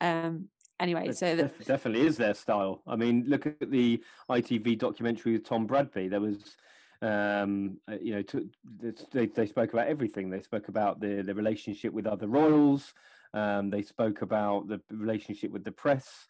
um, 0.00 0.48
anyway 0.80 1.08
it 1.08 1.16
so 1.16 1.36
def- 1.36 1.64
definitely 1.64 2.06
is 2.06 2.16
their 2.16 2.34
style. 2.34 2.82
I 2.86 2.96
mean 2.96 3.24
look 3.26 3.46
at 3.46 3.70
the 3.70 4.02
itv 4.30 4.78
documentary 4.78 5.32
with 5.32 5.44
tom 5.44 5.66
bradby. 5.66 6.08
There 6.08 6.20
was 6.20 6.56
um 7.02 7.78
uh, 7.90 7.96
you 8.00 8.14
know 8.14 8.22
to, 8.22 8.48
they, 9.12 9.26
they 9.26 9.46
spoke 9.46 9.72
about 9.72 9.88
everything. 9.88 10.30
They 10.30 10.40
spoke 10.40 10.68
about 10.68 11.00
the 11.00 11.22
the 11.22 11.34
relationship 11.34 11.92
with 11.92 12.06
other 12.06 12.28
royals. 12.28 12.92
Um 13.32 13.70
they 13.70 13.82
spoke 13.82 14.22
about 14.22 14.68
the 14.68 14.80
relationship 14.90 15.50
with 15.50 15.64
the 15.64 15.72
press. 15.72 16.28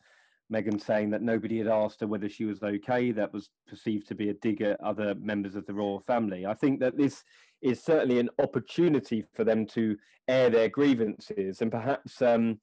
Meghan 0.53 0.81
saying 0.81 1.11
that 1.11 1.23
nobody 1.23 1.59
had 1.59 1.69
asked 1.69 2.01
her 2.01 2.07
whether 2.07 2.29
she 2.29 2.45
was 2.45 2.63
okay. 2.63 3.13
That 3.13 3.33
was 3.33 3.49
perceived 3.67 4.07
to 4.09 4.15
be 4.15 4.29
a 4.29 4.35
dig 4.35 4.61
at 4.61 4.81
other 4.81 5.15
members 5.15 5.55
of 5.57 5.65
the 5.65 5.73
royal 5.73 6.01
family. 6.01 6.45
I 6.45 6.53
think 6.55 6.81
that 6.81 6.99
this 6.99 7.25
is 7.63 7.83
certainly 7.83 8.19
an 8.19 8.29
opportunity 8.39 9.25
for 9.33 9.43
them 9.43 9.65
to 9.67 9.97
air 10.29 10.51
their 10.51 10.69
grievances 10.69 11.63
and 11.63 11.71
perhaps 11.71 12.21
um, 12.21 12.61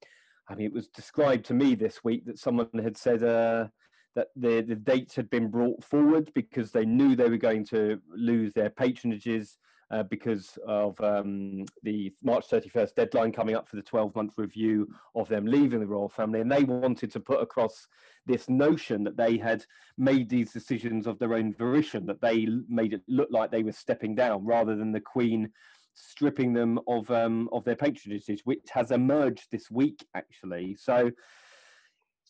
I 0.52 0.56
mean, 0.56 0.66
it 0.66 0.74
was 0.74 0.90
described 0.90 1.46
to 1.46 1.54
me 1.54 1.76
this 1.76 2.04
week 2.04 2.26
that 2.26 2.38
someone 2.38 2.68
had 2.84 2.98
said 2.98 3.24
uh, 3.24 3.68
that 4.16 4.28
the, 4.36 4.62
the 4.62 4.76
dates 4.76 5.16
had 5.16 5.30
been 5.30 5.50
brought 5.50 5.84
forward 5.84 6.30
because 6.36 6.72
they 6.72 6.86
knew 6.86 7.16
they 7.16 7.30
were 7.30 7.38
going 7.38 7.66
to 7.68 8.02
lose 8.14 8.54
their 8.54 8.70
patronages 8.70 9.56
uh, 9.92 10.04
because 10.04 10.58
of 10.68 11.00
um, 11.02 11.66
the 11.84 12.14
March 12.22 12.46
31st 12.50 12.96
deadline 12.96 13.32
coming 13.32 13.56
up 13.56 13.68
for 13.68 13.78
the 13.78 13.82
12 13.82 14.14
month 14.16 14.34
review 14.38 14.90
of 15.16 15.30
them 15.30 15.46
leaving 15.46 15.80
the 15.80 15.88
royal 15.88 16.10
family. 16.10 16.42
And 16.42 16.52
they 16.52 16.64
wanted 16.64 17.12
to 17.12 17.20
put 17.22 17.42
across 17.42 17.88
this 18.26 18.50
notion 18.50 19.06
that 19.06 19.18
they 19.18 19.38
had 19.38 19.66
made 19.98 20.30
these 20.30 20.52
decisions 20.52 21.08
of 21.08 21.18
their 21.20 21.34
own 21.34 21.54
volition, 21.54 22.06
that 22.08 22.22
they 22.22 22.48
made 22.68 22.94
it 22.94 23.04
look 23.08 23.30
like 23.32 23.52
they 23.52 23.64
were 23.64 23.72
stepping 23.72 24.16
down 24.16 24.46
rather 24.46 24.76
than 24.76 24.92
the 24.92 25.02
Queen 25.02 25.52
stripping 25.94 26.54
them 26.54 26.80
of 26.88 27.10
um, 27.12 27.50
of 27.52 27.64
their 27.64 27.76
patronages, 27.76 28.40
which 28.44 28.68
has 28.72 28.92
emerged 28.92 29.48
this 29.52 29.70
week 29.70 30.06
actually. 30.16 30.76
So 30.80 31.12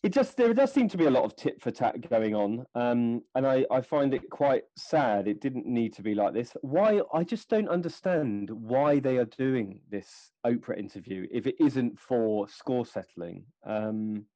it 0.02 0.12
just 0.12 0.36
there 0.36 0.52
does 0.52 0.72
seem 0.72 0.88
to 0.88 0.96
be 0.96 1.06
a 1.06 1.10
lot 1.10 1.24
of 1.24 1.36
tit 1.36 1.60
for 1.60 1.70
tat 1.70 2.08
going 2.10 2.34
on, 2.34 2.66
um, 2.74 3.22
and 3.36 3.46
I, 3.46 3.64
I 3.70 3.82
find 3.82 4.12
it 4.12 4.28
quite 4.30 4.64
sad. 4.76 5.28
It 5.28 5.40
didn't 5.40 5.66
need 5.66 5.94
to 5.94 6.02
be 6.02 6.14
like 6.14 6.34
this. 6.34 6.56
Why? 6.62 7.02
I 7.14 7.22
just 7.22 7.48
don't 7.48 7.68
understand 7.68 8.50
why 8.50 8.98
they 8.98 9.18
are 9.18 9.26
doing 9.26 9.80
this 9.88 10.32
Oprah 10.44 10.76
interview 10.76 11.28
if 11.30 11.46
it 11.46 11.54
isn't 11.60 12.00
for 12.00 12.48
score 12.48 12.84
settling. 12.84 13.44
Um, 13.64 14.26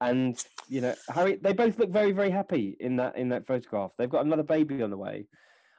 and 0.00 0.42
you 0.68 0.80
know, 0.80 0.94
Harry, 1.10 1.36
they 1.36 1.52
both 1.52 1.78
look 1.78 1.90
very 1.90 2.12
very 2.12 2.30
happy 2.30 2.78
in 2.80 2.96
that 2.96 3.16
in 3.16 3.28
that 3.28 3.46
photograph. 3.46 3.92
They've 3.98 4.08
got 4.08 4.24
another 4.24 4.42
baby 4.42 4.82
on 4.82 4.88
the 4.88 4.96
way. 4.96 5.26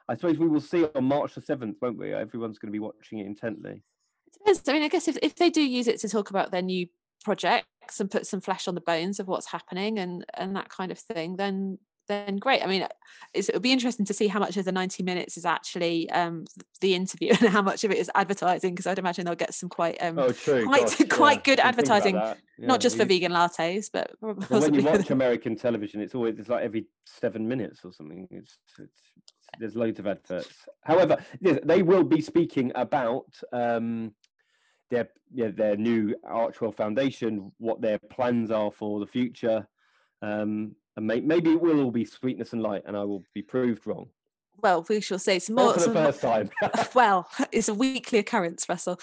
I 0.08 0.14
suppose 0.14 0.38
we 0.38 0.48
will 0.48 0.60
see 0.60 0.86
on 0.94 1.04
March 1.04 1.34
the 1.34 1.40
7th, 1.40 1.76
won't 1.80 1.98
we? 1.98 2.12
Everyone's 2.12 2.58
going 2.58 2.68
to 2.68 2.72
be 2.72 2.80
watching 2.80 3.18
it 3.18 3.26
intently. 3.26 3.82
It. 4.46 4.60
I 4.66 4.72
mean, 4.72 4.82
I 4.82 4.88
guess 4.88 5.08
if, 5.08 5.16
if 5.22 5.36
they 5.36 5.50
do 5.50 5.62
use 5.62 5.86
it 5.86 6.00
to 6.00 6.08
talk 6.08 6.30
about 6.30 6.50
their 6.50 6.62
new 6.62 6.86
projects 7.24 8.00
and 8.00 8.10
put 8.10 8.26
some 8.26 8.40
flesh 8.40 8.66
on 8.66 8.74
the 8.74 8.80
bones 8.80 9.20
of 9.20 9.28
what's 9.28 9.50
happening 9.50 9.98
and 9.98 10.24
and 10.34 10.56
that 10.56 10.68
kind 10.68 10.90
of 10.90 10.98
thing, 10.98 11.36
then 11.36 11.78
then 12.08 12.36
great. 12.36 12.62
I 12.62 12.66
mean, 12.66 12.86
it'll 13.32 13.60
be 13.60 13.72
interesting 13.72 14.04
to 14.06 14.14
see 14.14 14.26
how 14.26 14.40
much 14.40 14.56
of 14.56 14.64
the 14.64 14.72
90 14.72 15.02
minutes 15.02 15.36
is 15.36 15.44
actually 15.44 16.10
um, 16.10 16.44
the 16.80 16.94
interview 16.94 17.28
and 17.40 17.48
how 17.48 17.62
much 17.62 17.84
of 17.84 17.90
it 17.90 17.98
is 17.98 18.10
advertising, 18.14 18.74
because 18.74 18.86
I'd 18.86 18.98
imagine 18.98 19.24
they'll 19.24 19.34
get 19.34 19.54
some 19.54 19.68
quite 19.68 19.98
um, 20.00 20.18
oh, 20.18 20.32
true. 20.32 20.64
quite, 20.64 20.96
Gosh, 20.98 21.08
quite 21.08 21.38
yeah. 21.38 21.42
good 21.44 21.60
advertising, 21.60 22.16
yeah, 22.16 22.34
not 22.58 22.80
just 22.80 22.96
for 22.96 23.04
vegan 23.04 23.32
lattes, 23.32 23.88
but 23.92 24.10
when 24.20 24.74
you 24.74 24.82
watch 24.82 25.10
American 25.10 25.56
television, 25.56 26.00
it's 26.00 26.14
always 26.14 26.38
it's 26.38 26.48
like 26.48 26.64
every 26.64 26.86
seven 27.06 27.46
minutes 27.46 27.84
or 27.84 27.92
something. 27.92 28.26
It's, 28.30 28.58
it's 28.78 29.12
there's 29.58 29.76
loads 29.76 29.98
of 29.98 30.06
adverts. 30.06 30.66
However, 30.82 31.18
they 31.40 31.82
will 31.82 32.04
be 32.04 32.20
speaking 32.20 32.72
about 32.74 33.26
um, 33.52 34.12
their 34.90 35.08
yeah, 35.32 35.48
their 35.48 35.76
new 35.76 36.14
Archewell 36.28 36.74
Foundation, 36.74 37.52
what 37.58 37.80
their 37.80 37.98
plans 37.98 38.50
are 38.50 38.70
for 38.70 39.00
the 39.00 39.06
future, 39.06 39.66
um, 40.20 40.74
and 40.96 41.06
may, 41.06 41.20
maybe 41.20 41.52
it 41.52 41.60
will 41.60 41.80
all 41.80 41.90
be 41.90 42.04
sweetness 42.04 42.52
and 42.52 42.62
light, 42.62 42.82
and 42.86 42.96
I 42.96 43.04
will 43.04 43.22
be 43.34 43.42
proved 43.42 43.86
wrong 43.86 44.08
well, 44.62 44.86
we 44.88 45.00
shall 45.00 45.18
say 45.18 45.38
some 45.38 45.56
more. 45.56 45.74
for 45.74 45.80
the 45.80 45.92
first 45.92 46.20
time. 46.20 46.50
well, 46.94 47.28
it's 47.50 47.68
a 47.68 47.74
weekly 47.74 48.18
occurrence, 48.20 48.68
Russell. 48.68 48.98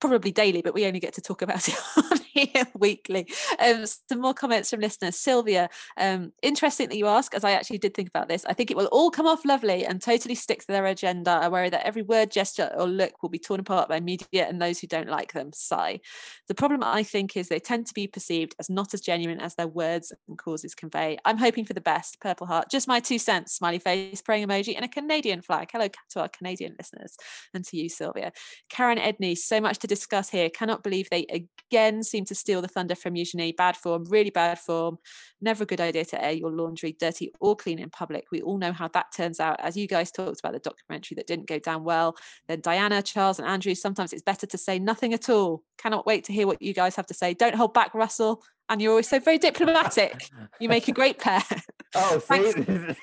Probably 0.00 0.32
daily, 0.32 0.62
but 0.62 0.74
we 0.74 0.86
only 0.86 1.00
get 1.00 1.12
to 1.14 1.20
talk 1.20 1.42
about 1.42 1.68
it 1.68 1.76
on 1.96 2.18
here 2.32 2.66
weekly. 2.78 3.26
Um, 3.58 3.84
some 3.86 4.20
more 4.20 4.34
comments 4.34 4.70
from 4.70 4.80
listeners. 4.80 5.16
Sylvia, 5.16 5.68
um, 5.98 6.32
interesting 6.42 6.88
that 6.88 6.96
you 6.96 7.06
ask, 7.06 7.34
as 7.34 7.44
I 7.44 7.52
actually 7.52 7.78
did 7.78 7.94
think 7.94 8.08
about 8.08 8.28
this. 8.28 8.44
I 8.44 8.54
think 8.54 8.70
it 8.70 8.76
will 8.76 8.86
all 8.86 9.10
come 9.10 9.26
off 9.26 9.44
lovely 9.44 9.84
and 9.84 10.00
totally 10.00 10.34
stick 10.34 10.60
to 10.60 10.66
their 10.68 10.86
agenda. 10.86 11.30
I 11.30 11.48
worry 11.48 11.70
that 11.70 11.86
every 11.86 12.02
word, 12.02 12.30
gesture, 12.30 12.70
or 12.76 12.86
look 12.86 13.22
will 13.22 13.28
be 13.28 13.38
torn 13.38 13.60
apart 13.60 13.88
by 13.88 14.00
media 14.00 14.46
and 14.48 14.60
those 14.60 14.80
who 14.80 14.86
don't 14.86 15.08
like 15.08 15.32
them. 15.32 15.50
Sigh. 15.52 16.00
The 16.48 16.54
problem, 16.54 16.82
I 16.82 17.02
think, 17.02 17.36
is 17.36 17.48
they 17.48 17.60
tend 17.60 17.86
to 17.86 17.94
be 17.94 18.06
perceived 18.06 18.54
as 18.58 18.70
not 18.70 18.94
as 18.94 19.00
genuine 19.00 19.40
as 19.40 19.54
their 19.54 19.68
words 19.68 20.12
and 20.28 20.38
causes 20.38 20.74
convey. 20.74 21.18
I'm 21.24 21.38
hoping 21.38 21.64
for 21.64 21.74
the 21.74 21.80
best. 21.80 22.20
Purple 22.20 22.46
heart. 22.46 22.70
Just 22.70 22.88
my 22.88 23.00
two 23.00 23.18
cents. 23.18 23.52
Smiley 23.54 23.78
face, 23.78 24.22
praying 24.22 24.46
emoji, 24.46 24.74
and 24.74 24.84
a 24.84 24.88
Canadian 24.88 25.42
flag. 25.42 25.68
Hello 25.72 25.88
to 26.10 26.20
our 26.20 26.28
Canadian 26.28 26.74
listeners 26.78 27.16
and 27.54 27.64
to 27.66 27.76
you, 27.76 27.88
Sylvia. 27.88 28.32
Karen 28.70 28.98
Edney, 28.98 29.36
so 29.36 29.60
much 29.60 29.78
to 29.80 29.86
discuss 29.86 30.30
here. 30.30 30.50
Cannot 30.50 30.82
believe 30.82 31.08
they 31.10 31.26
again 31.72 32.02
seem 32.02 32.21
to 32.26 32.34
steal 32.34 32.62
the 32.62 32.68
thunder 32.68 32.94
from 32.94 33.16
Eugenie. 33.16 33.52
Bad 33.52 33.76
form, 33.76 34.04
really 34.04 34.30
bad 34.30 34.58
form. 34.58 34.98
Never 35.40 35.64
a 35.64 35.66
good 35.66 35.80
idea 35.80 36.04
to 36.06 36.24
air 36.24 36.32
your 36.32 36.50
laundry, 36.50 36.96
dirty 36.98 37.32
or 37.40 37.56
clean 37.56 37.78
in 37.78 37.90
public. 37.90 38.26
We 38.30 38.42
all 38.42 38.58
know 38.58 38.72
how 38.72 38.88
that 38.88 39.12
turns 39.14 39.40
out. 39.40 39.60
As 39.60 39.76
you 39.76 39.86
guys 39.86 40.10
talked 40.10 40.40
about 40.40 40.52
the 40.52 40.58
documentary 40.58 41.14
that 41.16 41.26
didn't 41.26 41.48
go 41.48 41.58
down 41.58 41.84
well, 41.84 42.16
then 42.48 42.60
Diana, 42.60 43.02
Charles, 43.02 43.38
and 43.38 43.48
Andrew, 43.48 43.74
sometimes 43.74 44.12
it's 44.12 44.22
better 44.22 44.46
to 44.46 44.58
say 44.58 44.78
nothing 44.78 45.12
at 45.14 45.28
all. 45.28 45.62
Cannot 45.78 46.06
wait 46.06 46.24
to 46.24 46.32
hear 46.32 46.46
what 46.46 46.62
you 46.62 46.74
guys 46.74 46.96
have 46.96 47.06
to 47.06 47.14
say. 47.14 47.34
Don't 47.34 47.54
hold 47.54 47.74
back, 47.74 47.94
Russell. 47.94 48.42
And 48.68 48.80
you're 48.80 48.92
always 48.92 49.08
so 49.08 49.18
very 49.18 49.38
diplomatic. 49.38 50.30
you 50.60 50.68
make 50.68 50.88
a 50.88 50.92
great 50.92 51.18
pair. 51.18 51.42
Oh, 51.94 52.18
see, 52.30 52.54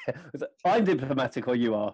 I'm 0.65 0.83
diplomatic, 0.83 1.47
or 1.47 1.55
you 1.55 1.75
are. 1.75 1.93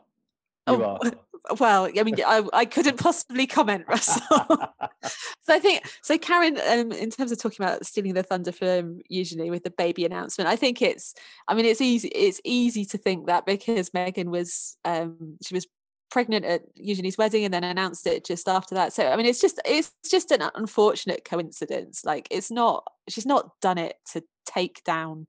You 0.67 0.83
oh, 0.83 0.99
are. 1.01 1.11
Well, 1.59 1.89
I 1.97 2.03
mean, 2.03 2.15
I, 2.25 2.43
I 2.53 2.65
couldn't 2.65 2.99
possibly 2.99 3.45
comment, 3.45 3.85
Russell. 3.89 4.21
so 4.23 5.53
I 5.53 5.59
think 5.59 5.83
so. 6.01 6.17
Karen, 6.17 6.57
um, 6.67 6.91
in 6.91 7.09
terms 7.11 7.31
of 7.31 7.39
talking 7.39 7.63
about 7.63 7.85
stealing 7.85 8.13
the 8.13 8.23
thunder 8.23 8.51
from 8.51 8.99
Eugenie 9.09 9.51
with 9.51 9.63
the 9.63 9.69
baby 9.69 10.05
announcement, 10.05 10.49
I 10.49 10.55
think 10.55 10.81
it's. 10.81 11.13
I 11.47 11.53
mean, 11.53 11.65
it's 11.65 11.81
easy. 11.81 12.07
It's 12.09 12.41
easy 12.43 12.85
to 12.85 12.97
think 12.97 13.27
that 13.27 13.45
because 13.45 13.91
Meghan 13.91 14.29
was, 14.29 14.77
um, 14.85 15.37
she 15.43 15.53
was 15.53 15.67
pregnant 16.09 16.45
at 16.45 16.63
Eugenie's 16.75 17.17
wedding 17.17 17.45
and 17.45 17.53
then 17.53 17.63
announced 17.63 18.07
it 18.07 18.25
just 18.25 18.47
after 18.47 18.73
that. 18.75 18.93
So 18.93 19.07
I 19.07 19.15
mean, 19.15 19.25
it's 19.25 19.41
just 19.41 19.59
it's 19.65 19.91
just 20.09 20.31
an 20.31 20.49
unfortunate 20.55 21.25
coincidence. 21.25 22.03
Like 22.03 22.27
it's 22.31 22.49
not. 22.49 22.85
She's 23.07 23.25
not 23.25 23.51
done 23.61 23.77
it 23.77 23.97
to 24.13 24.23
take 24.47 24.83
down 24.83 25.27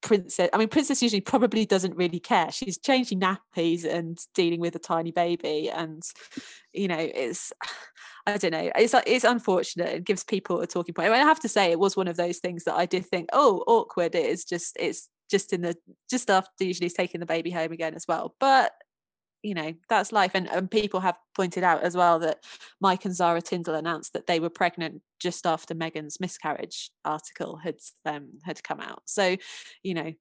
princess 0.00 0.48
i 0.52 0.58
mean 0.58 0.68
princess 0.68 1.02
Eugenie 1.02 1.20
probably 1.20 1.66
doesn't 1.66 1.96
really 1.96 2.20
care. 2.20 2.50
She's 2.50 2.78
changing 2.78 3.20
nappies 3.20 3.84
and 3.84 4.18
dealing 4.34 4.60
with 4.60 4.74
a 4.76 4.78
tiny 4.78 5.10
baby 5.10 5.70
and 5.70 6.02
you 6.72 6.88
know 6.88 6.98
it's 6.98 7.52
i 8.26 8.36
don't 8.36 8.52
know 8.52 8.70
it's 8.76 8.94
it's 9.06 9.24
unfortunate. 9.24 9.88
It 9.88 10.04
gives 10.04 10.24
people 10.24 10.60
a 10.60 10.66
talking 10.66 10.94
point. 10.94 11.08
I, 11.08 11.12
mean, 11.12 11.20
I 11.22 11.28
have 11.28 11.40
to 11.40 11.48
say 11.48 11.70
it 11.70 11.78
was 11.78 11.96
one 11.96 12.08
of 12.08 12.16
those 12.16 12.38
things 12.38 12.64
that 12.64 12.74
i 12.74 12.86
did 12.86 13.06
think 13.06 13.28
oh 13.32 13.64
awkward 13.66 14.14
it 14.14 14.26
is 14.26 14.44
just 14.44 14.76
it's 14.78 15.08
just 15.30 15.52
in 15.52 15.62
the 15.62 15.76
just 16.10 16.30
after 16.30 16.64
Eugenie 16.64 16.90
taking 16.90 17.20
the 17.20 17.26
baby 17.26 17.50
home 17.50 17.72
again 17.72 17.94
as 17.94 18.06
well. 18.08 18.34
But 18.40 18.72
you 19.42 19.54
know 19.54 19.72
that's 19.88 20.12
life. 20.12 20.32
And, 20.34 20.48
and 20.48 20.70
people 20.70 21.00
have 21.00 21.16
pointed 21.34 21.64
out 21.64 21.82
as 21.82 21.96
well 21.96 22.18
that 22.20 22.44
mike 22.80 23.04
and 23.04 23.14
zara 23.14 23.40
tindall 23.40 23.74
announced 23.74 24.12
that 24.12 24.26
they 24.26 24.40
were 24.40 24.50
pregnant 24.50 25.02
just 25.20 25.46
after 25.46 25.74
meghan's 25.74 26.20
miscarriage 26.20 26.90
article 27.04 27.56
had 27.56 27.76
um, 28.04 28.30
had 28.44 28.62
come 28.62 28.80
out. 28.80 29.02
So 29.06 29.36
you 29.82 29.94
know 29.94 30.12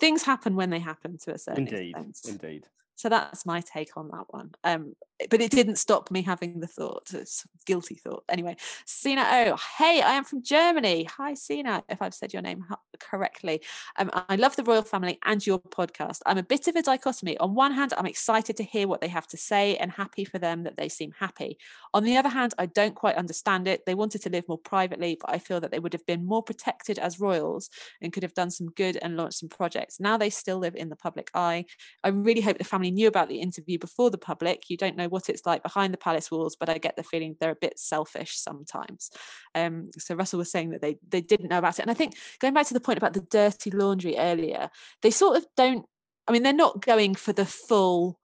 things 0.00 0.22
happen 0.22 0.56
when 0.56 0.70
they 0.70 0.78
happen 0.78 1.18
to 1.24 1.34
a 1.34 1.38
certain 1.38 1.66
indeed. 1.66 1.96
extent. 1.96 2.42
indeed 2.42 2.66
so 2.98 3.08
that's 3.08 3.46
my 3.46 3.60
take 3.60 3.96
on 3.96 4.08
that 4.08 4.24
one. 4.30 4.50
Um, 4.64 4.96
but 5.30 5.40
it 5.40 5.52
didn't 5.52 5.76
stop 5.76 6.10
me 6.10 6.22
having 6.22 6.58
the 6.58 6.66
thought, 6.66 7.14
it's 7.14 7.46
guilty 7.64 7.94
thought. 7.94 8.24
Anyway, 8.28 8.56
Sina 8.86 9.24
Oh, 9.30 9.56
hey, 9.78 10.02
I 10.02 10.14
am 10.14 10.24
from 10.24 10.42
Germany. 10.42 11.04
Hi, 11.04 11.34
Sina, 11.34 11.84
if 11.88 12.02
I've 12.02 12.14
said 12.14 12.32
your 12.32 12.42
name 12.42 12.64
correctly. 12.98 13.62
Um, 13.96 14.10
I 14.12 14.34
love 14.34 14.56
the 14.56 14.64
royal 14.64 14.82
family 14.82 15.20
and 15.24 15.44
your 15.46 15.60
podcast. 15.60 16.20
I'm 16.26 16.38
a 16.38 16.42
bit 16.42 16.66
of 16.66 16.74
a 16.74 16.82
dichotomy. 16.82 17.38
On 17.38 17.54
one 17.54 17.72
hand, 17.72 17.94
I'm 17.96 18.06
excited 18.06 18.56
to 18.56 18.64
hear 18.64 18.88
what 18.88 19.00
they 19.00 19.08
have 19.08 19.28
to 19.28 19.36
say 19.36 19.76
and 19.76 19.92
happy 19.92 20.24
for 20.24 20.38
them 20.40 20.64
that 20.64 20.76
they 20.76 20.88
seem 20.88 21.12
happy. 21.18 21.58
On 21.94 22.02
the 22.02 22.16
other 22.16 22.28
hand, 22.28 22.54
I 22.58 22.66
don't 22.66 22.96
quite 22.96 23.14
understand 23.14 23.68
it. 23.68 23.86
They 23.86 23.94
wanted 23.94 24.22
to 24.22 24.30
live 24.30 24.48
more 24.48 24.58
privately, 24.58 25.16
but 25.20 25.30
I 25.30 25.38
feel 25.38 25.60
that 25.60 25.70
they 25.70 25.78
would 25.78 25.92
have 25.92 26.06
been 26.06 26.26
more 26.26 26.42
protected 26.42 26.98
as 26.98 27.20
royals 27.20 27.70
and 28.00 28.12
could 28.12 28.24
have 28.24 28.34
done 28.34 28.50
some 28.50 28.70
good 28.70 28.98
and 29.00 29.16
launched 29.16 29.38
some 29.38 29.48
projects. 29.48 30.00
Now 30.00 30.16
they 30.16 30.30
still 30.30 30.58
live 30.58 30.74
in 30.74 30.88
the 30.88 30.96
public 30.96 31.30
eye. 31.34 31.66
I 32.02 32.08
really 32.08 32.40
hope 32.40 32.58
the 32.58 32.64
family 32.64 32.87
knew 32.90 33.08
about 33.08 33.28
the 33.28 33.40
interview 33.40 33.78
before 33.78 34.10
the 34.10 34.18
public. 34.18 34.68
You 34.68 34.76
don't 34.76 34.96
know 34.96 35.08
what 35.08 35.28
it's 35.28 35.46
like 35.46 35.62
behind 35.62 35.92
the 35.92 35.98
palace 35.98 36.30
walls, 36.30 36.56
but 36.58 36.68
I 36.68 36.78
get 36.78 36.96
the 36.96 37.02
feeling 37.02 37.36
they're 37.40 37.50
a 37.50 37.56
bit 37.56 37.78
selfish 37.78 38.38
sometimes. 38.38 39.10
Um, 39.54 39.90
so 39.98 40.14
Russell 40.14 40.38
was 40.38 40.50
saying 40.50 40.70
that 40.70 40.82
they 40.82 40.96
they 41.08 41.20
didn't 41.20 41.48
know 41.48 41.58
about 41.58 41.78
it, 41.78 41.82
and 41.82 41.90
I 41.90 41.94
think 41.94 42.14
going 42.40 42.54
back 42.54 42.66
to 42.66 42.74
the 42.74 42.80
point 42.80 42.98
about 42.98 43.14
the 43.14 43.20
dirty 43.20 43.70
laundry 43.70 44.16
earlier, 44.16 44.70
they 45.02 45.10
sort 45.10 45.36
of 45.36 45.46
don't. 45.56 45.86
I 46.26 46.32
mean, 46.32 46.42
they're 46.42 46.52
not 46.52 46.84
going 46.84 47.14
for 47.14 47.32
the 47.32 47.46
full 47.46 48.18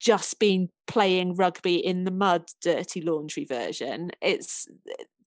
just 0.00 0.38
been 0.38 0.68
playing 0.86 1.34
rugby 1.34 1.74
in 1.74 2.04
the 2.04 2.10
mud 2.10 2.44
dirty 2.62 3.00
laundry 3.00 3.44
version 3.44 4.12
it's 4.22 4.68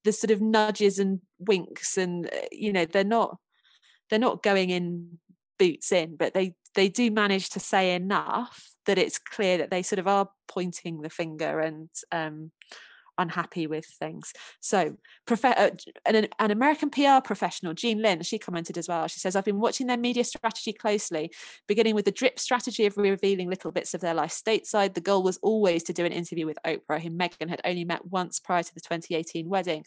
the 0.03 0.11
sort 0.11 0.31
of 0.31 0.41
nudges 0.41 0.99
and 0.99 1.19
winks 1.39 1.97
and 1.97 2.27
uh, 2.27 2.47
you 2.51 2.71
know 2.71 2.85
they're 2.85 3.03
not 3.03 3.37
they're 4.09 4.19
not 4.19 4.43
going 4.43 4.69
in 4.69 5.19
boots 5.59 5.91
in 5.91 6.15
but 6.15 6.33
they 6.33 6.55
they 6.75 6.89
do 6.89 7.11
manage 7.11 7.49
to 7.49 7.59
say 7.59 7.93
enough 7.93 8.70
that 8.85 8.97
it's 8.97 9.19
clear 9.19 9.57
that 9.57 9.71
they 9.71 9.83
sort 9.83 9.99
of 9.99 10.07
are 10.07 10.29
pointing 10.47 11.01
the 11.01 11.09
finger 11.09 11.59
and 11.59 11.89
um, 12.11 12.51
unhappy 13.17 13.67
with 13.67 13.85
things. 13.85 14.33
So, 14.59 14.97
uh, 15.29 15.69
an, 16.05 16.27
an, 16.39 16.51
American 16.51 16.89
PR 16.89 17.21
professional, 17.23 17.73
Jean 17.73 18.01
Lynn, 18.01 18.23
she 18.23 18.39
commented 18.39 18.77
as 18.77 18.87
well. 18.87 19.07
She 19.07 19.19
says, 19.19 19.35
I've 19.35 19.45
been 19.45 19.59
watching 19.59 19.87
their 19.87 19.97
media 19.97 20.23
strategy 20.23 20.73
closely, 20.73 21.31
beginning 21.67 21.95
with 21.95 22.05
the 22.05 22.11
drip 22.11 22.39
strategy 22.39 22.85
of 22.85 22.97
revealing 22.97 23.49
little 23.49 23.71
bits 23.71 23.93
of 23.93 24.01
their 24.01 24.13
life 24.13 24.31
stateside. 24.31 24.93
The 24.93 25.01
goal 25.01 25.23
was 25.23 25.37
always 25.41 25.83
to 25.83 25.93
do 25.93 26.05
an 26.05 26.11
interview 26.11 26.45
with 26.45 26.57
Oprah, 26.65 27.01
whom 27.01 27.17
Meghan 27.17 27.49
had 27.49 27.61
only 27.63 27.85
met 27.85 28.05
once 28.05 28.39
prior 28.39 28.63
to 28.63 28.73
the 28.73 28.81
2018 28.81 29.47
wedding. 29.47 29.85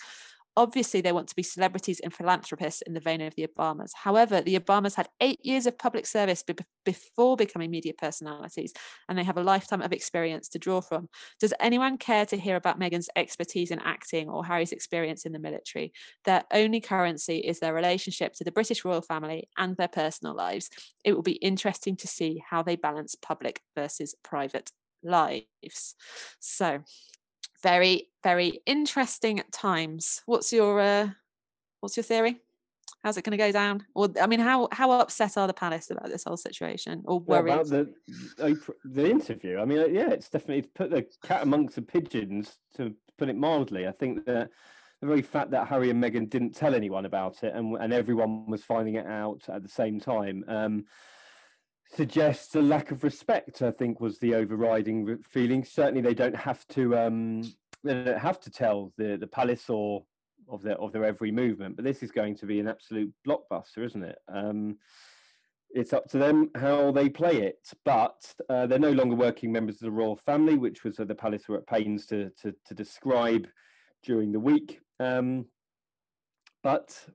Obviously, 0.57 1.00
they 1.00 1.11
want 1.11 1.28
to 1.28 1.34
be 1.34 1.42
celebrities 1.42 1.98
and 1.98 2.14
philanthropists 2.14 2.80
in 2.82 2.94
the 2.94 3.00
vein 3.00 3.20
of 3.20 3.34
the 3.34 3.44
Obamas. 3.46 3.90
However, 3.92 4.40
the 4.40 4.57
Obamas 4.59 4.94
had 4.94 5.09
eight 5.20 5.44
years 5.44 5.66
of 5.66 5.76
public 5.76 6.07
service 6.07 6.44
be- 6.44 6.55
before 6.84 7.36
becoming 7.36 7.72
media 7.72 7.92
personalities, 7.92 8.72
and 9.09 9.18
they 9.18 9.24
have 9.24 9.36
a 9.36 9.42
lifetime 9.42 9.82
of 9.82 9.92
experience 9.92 10.48
to 10.50 10.61
draw 10.61 10.80
from. 10.80 11.09
Does 11.40 11.52
anyone 11.59 11.98
care 11.98 12.24
to 12.26 12.36
hear 12.36 12.55
about 12.55 12.78
Meghan's 12.78 13.09
expertise 13.16 13.72
in 13.72 13.80
acting 13.80 14.28
or 14.28 14.44
Harry's 14.44 14.70
experience 14.70 15.26
in 15.26 15.32
the 15.32 15.40
military? 15.40 15.92
Their 16.24 16.44
only 16.52 16.80
currency 16.80 17.38
is 17.38 17.59
their 17.59 17.74
relationship 17.74 18.34
to 18.34 18.44
the 18.44 18.52
British 18.52 18.84
royal 18.84 19.02
family 19.02 19.48
and 19.59 19.76
their 19.76 19.88
personal 19.88 20.36
lives. 20.36 20.70
It 21.05 21.14
will 21.14 21.22
be 21.22 21.32
interesting 21.32 21.96
to 21.96 22.07
see 22.07 22.42
how 22.48 22.62
they 22.62 22.76
balance 22.76 23.16
public 23.16 23.61
versus 23.74 24.14
private 24.22 24.70
lives. 25.02 25.96
So, 26.38 26.84
very 27.64 28.10
very 28.22 28.60
interesting 28.66 29.42
times. 29.50 30.22
What's 30.26 30.52
your 30.52 30.80
uh 30.80 31.08
what's 31.80 31.96
your 31.96 32.04
theory? 32.04 32.36
How's 33.02 33.16
it 33.18 33.24
going 33.24 33.38
to 33.38 33.44
go 33.46 33.52
down? 33.52 33.84
Or 33.94 34.08
i 34.20 34.26
mean 34.26 34.40
how 34.40 34.68
how 34.70 34.92
upset 34.92 35.36
are 35.36 35.48
the 35.48 35.54
palace 35.64 35.90
about 35.90 36.08
this 36.08 36.24
whole 36.24 36.36
situation? 36.36 37.02
Or 37.06 37.18
worried 37.18 37.50
well, 37.50 37.60
about 37.60 37.68
the 38.38 38.74
the 38.84 39.10
interview. 39.10 39.58
I 39.58 39.64
mean 39.64 39.78
uh, 39.78 39.86
yeah 39.86 40.10
it's 40.10 40.30
definitely 40.30 40.68
put 40.74 40.90
the 40.90 41.06
cat 41.24 41.42
amongst 41.42 41.74
the 41.76 41.82
pigeons 41.82 42.58
to 42.76 42.94
put 43.18 43.28
it 43.28 43.36
mildly. 43.36 43.88
I 43.88 43.92
think 43.92 44.26
that 44.26 44.50
the 45.00 45.06
very 45.06 45.22
fact 45.22 45.50
that 45.50 45.68
harry 45.68 45.90
and 45.90 46.02
meghan 46.02 46.30
didn't 46.30 46.54
tell 46.54 46.74
anyone 46.74 47.04
about 47.04 47.42
it 47.42 47.52
and 47.54 47.76
and 47.82 47.92
everyone 47.92 48.46
was 48.46 48.64
finding 48.64 48.94
it 48.94 49.06
out 49.06 49.42
at 49.48 49.62
the 49.62 49.68
same 49.68 50.00
time 50.00 50.44
um 50.48 50.84
suggests 51.95 52.55
a 52.55 52.62
lack 52.62 52.90
of 52.90 53.05
respect. 53.05 53.62
I 53.62 53.70
think 53.70 54.01
was 54.01 54.18
the 54.18 54.34
overriding 54.34 55.18
feeling. 55.22 55.64
Certainly, 55.64 56.03
they 56.03 56.14
don't 56.14 56.36
have 56.36 56.66
to. 56.68 56.97
Um, 56.97 57.42
they 57.82 58.05
don't 58.05 58.18
have 58.18 58.40
to 58.40 58.51
tell 58.51 58.92
the 58.97 59.16
the 59.16 59.26
palace 59.26 59.68
or 59.68 60.05
of 60.49 60.62
their 60.62 60.76
of 60.76 60.92
their 60.92 61.05
every 61.05 61.30
movement. 61.30 61.76
But 61.76 61.84
this 61.84 62.03
is 62.03 62.11
going 62.11 62.36
to 62.36 62.47
be 62.47 62.61
an 62.61 62.68
absolute 62.68 63.12
blockbuster, 63.26 63.84
isn't 63.84 64.05
it? 64.05 64.18
Um, 64.28 64.78
it's 65.70 65.92
up 65.92 66.09
to 66.11 66.18
them 66.18 66.51
how 66.55 66.92
they 66.92 67.09
play 67.09 67.42
it. 67.42 67.68
But 67.84 68.34
uh, 68.49 68.66
they're 68.66 68.78
no 68.78 68.92
longer 68.92 69.16
working 69.16 69.53
members 69.53 69.76
of 69.76 69.82
the 69.82 69.90
royal 69.90 70.16
family, 70.16 70.57
which 70.57 70.84
was 70.84 71.01
uh, 71.01 71.05
the 71.05 71.14
palace 71.14 71.49
were 71.49 71.59
at 71.59 71.66
pains 71.66 72.07
to 72.07 72.30
to, 72.42 72.55
to 72.66 72.74
describe 72.74 73.49
during 74.03 74.32
the 74.32 74.40
week. 74.40 74.80
Um, 75.01 75.47
but 76.62 77.07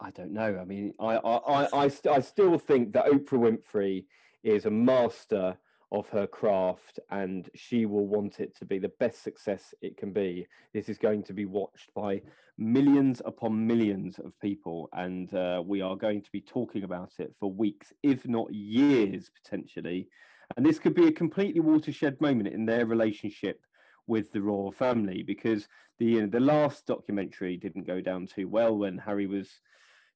I 0.00 0.10
don't 0.10 0.32
know. 0.32 0.58
I 0.60 0.64
mean, 0.64 0.92
I 1.00 1.16
I, 1.16 1.36
I, 1.36 1.84
I, 1.84 1.88
st- 1.88 2.14
I 2.14 2.20
still 2.20 2.58
think 2.58 2.92
that 2.92 3.06
Oprah 3.06 3.58
Winfrey 3.58 4.04
is 4.42 4.66
a 4.66 4.70
master 4.70 5.56
of 5.92 6.08
her 6.08 6.26
craft 6.26 6.98
and 7.10 7.48
she 7.54 7.86
will 7.86 8.06
want 8.06 8.40
it 8.40 8.56
to 8.56 8.64
be 8.64 8.78
the 8.78 8.92
best 8.98 9.22
success 9.22 9.72
it 9.80 9.96
can 9.96 10.12
be. 10.12 10.46
This 10.72 10.88
is 10.88 10.98
going 10.98 11.22
to 11.24 11.32
be 11.32 11.44
watched 11.44 11.94
by 11.94 12.22
millions 12.58 13.22
upon 13.24 13.66
millions 13.66 14.18
of 14.18 14.38
people, 14.40 14.88
and 14.92 15.32
uh, 15.34 15.62
we 15.64 15.80
are 15.80 15.96
going 15.96 16.22
to 16.22 16.30
be 16.32 16.40
talking 16.40 16.84
about 16.84 17.12
it 17.18 17.34
for 17.38 17.50
weeks, 17.50 17.92
if 18.02 18.26
not 18.26 18.52
years, 18.52 19.30
potentially. 19.42 20.08
And 20.56 20.64
this 20.64 20.78
could 20.78 20.94
be 20.94 21.08
a 21.08 21.12
completely 21.12 21.60
watershed 21.60 22.20
moment 22.20 22.48
in 22.48 22.66
their 22.66 22.86
relationship 22.86 23.60
with 24.06 24.32
the 24.32 24.42
royal 24.42 24.70
family 24.70 25.22
because 25.22 25.66
the 25.98 26.04
you 26.04 26.20
know, 26.20 26.26
the 26.26 26.40
last 26.40 26.86
documentary 26.86 27.56
didn't 27.56 27.86
go 27.86 28.00
down 28.00 28.26
too 28.26 28.48
well 28.48 28.76
when 28.76 28.98
Harry 28.98 29.26
was 29.26 29.48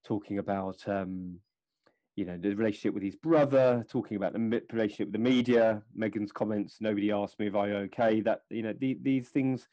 talking 0.09 0.39
about 0.39 0.89
um, 0.89 1.39
you 2.17 2.25
know 2.25 2.39
the 2.39 2.55
relationship 2.55 2.95
with 2.95 3.03
his 3.03 3.15
brother, 3.15 3.85
talking 3.89 4.17
about 4.17 4.33
the 4.33 4.63
relationship 4.73 5.09
with 5.09 5.13
the 5.13 5.31
media, 5.31 5.83
Meghan's 5.97 6.33
comments. 6.33 6.79
Nobody 6.81 7.13
asked 7.13 7.39
me 7.39 7.47
if 7.47 7.55
I 7.55 7.71
okay. 7.87 8.21
That 8.23 8.43
you 8.51 8.63
know 8.63 8.75
the, 8.79 8.99
these 9.03 9.29
things. 9.29 9.69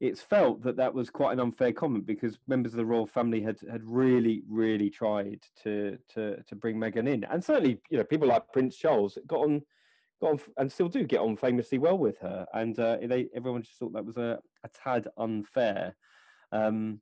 It's 0.00 0.20
felt 0.20 0.62
that 0.64 0.76
that 0.76 0.92
was 0.92 1.08
quite 1.08 1.32
an 1.32 1.40
unfair 1.40 1.72
comment 1.72 2.04
because 2.04 2.36
members 2.48 2.72
of 2.72 2.78
the 2.78 2.84
royal 2.84 3.06
family 3.06 3.40
had 3.40 3.58
had 3.70 3.82
really 3.84 4.42
really 4.48 4.90
tried 4.90 5.44
to 5.62 5.98
to 6.14 6.42
to 6.42 6.56
bring 6.56 6.76
Meghan 6.76 7.08
in, 7.08 7.24
and 7.24 7.44
certainly 7.44 7.80
you 7.90 7.98
know 7.98 8.04
people 8.04 8.28
like 8.28 8.52
Prince 8.52 8.76
Charles 8.76 9.18
got 9.26 9.40
on 9.40 9.62
got 10.20 10.32
on 10.32 10.40
and 10.56 10.72
still 10.72 10.88
do 10.88 11.04
get 11.04 11.20
on 11.20 11.36
famously 11.36 11.78
well 11.78 11.98
with 11.98 12.18
her, 12.18 12.46
and 12.54 12.78
uh, 12.78 12.96
they 13.02 13.28
everyone 13.36 13.62
just 13.62 13.78
thought 13.78 13.92
that 13.92 14.04
was 14.04 14.16
a, 14.16 14.40
a 14.64 14.68
tad 14.68 15.06
unfair. 15.16 15.94
Um, 16.50 17.00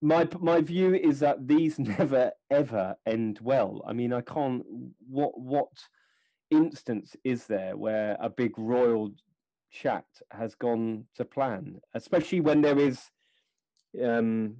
my 0.00 0.28
my 0.40 0.60
view 0.60 0.94
is 0.94 1.20
that 1.20 1.46
these 1.46 1.78
never 1.78 2.32
ever 2.50 2.96
end 3.06 3.38
well. 3.42 3.82
I 3.86 3.92
mean, 3.92 4.12
I 4.12 4.20
can't. 4.20 4.64
What 5.08 5.38
what 5.38 5.68
instance 6.50 7.16
is 7.24 7.46
there 7.46 7.76
where 7.76 8.16
a 8.20 8.28
big 8.28 8.58
royal 8.58 9.12
chat 9.70 10.04
has 10.32 10.54
gone 10.54 11.06
to 11.14 11.24
plan, 11.24 11.80
especially 11.94 12.40
when 12.40 12.60
there 12.60 12.78
is 12.78 13.10
um, 14.04 14.56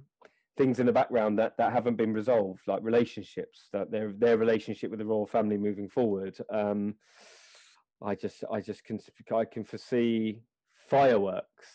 things 0.57 0.79
in 0.79 0.85
the 0.85 0.93
background 0.93 1.39
that 1.39 1.57
that 1.57 1.73
haven't 1.73 1.97
been 1.97 2.13
resolved, 2.13 2.61
like 2.67 2.83
relationships, 2.83 3.67
that 3.73 3.91
their 3.91 4.13
their 4.13 4.37
relationship 4.37 4.89
with 4.89 4.99
the 4.99 5.05
royal 5.05 5.27
family 5.27 5.57
moving 5.57 5.89
forward. 5.89 6.37
Um, 6.49 6.95
I 8.01 8.15
just 8.15 8.43
I 8.51 8.61
just 8.61 8.83
can 8.83 8.99
I 9.35 9.45
can 9.45 9.63
foresee 9.63 10.41
fireworks. 10.89 11.67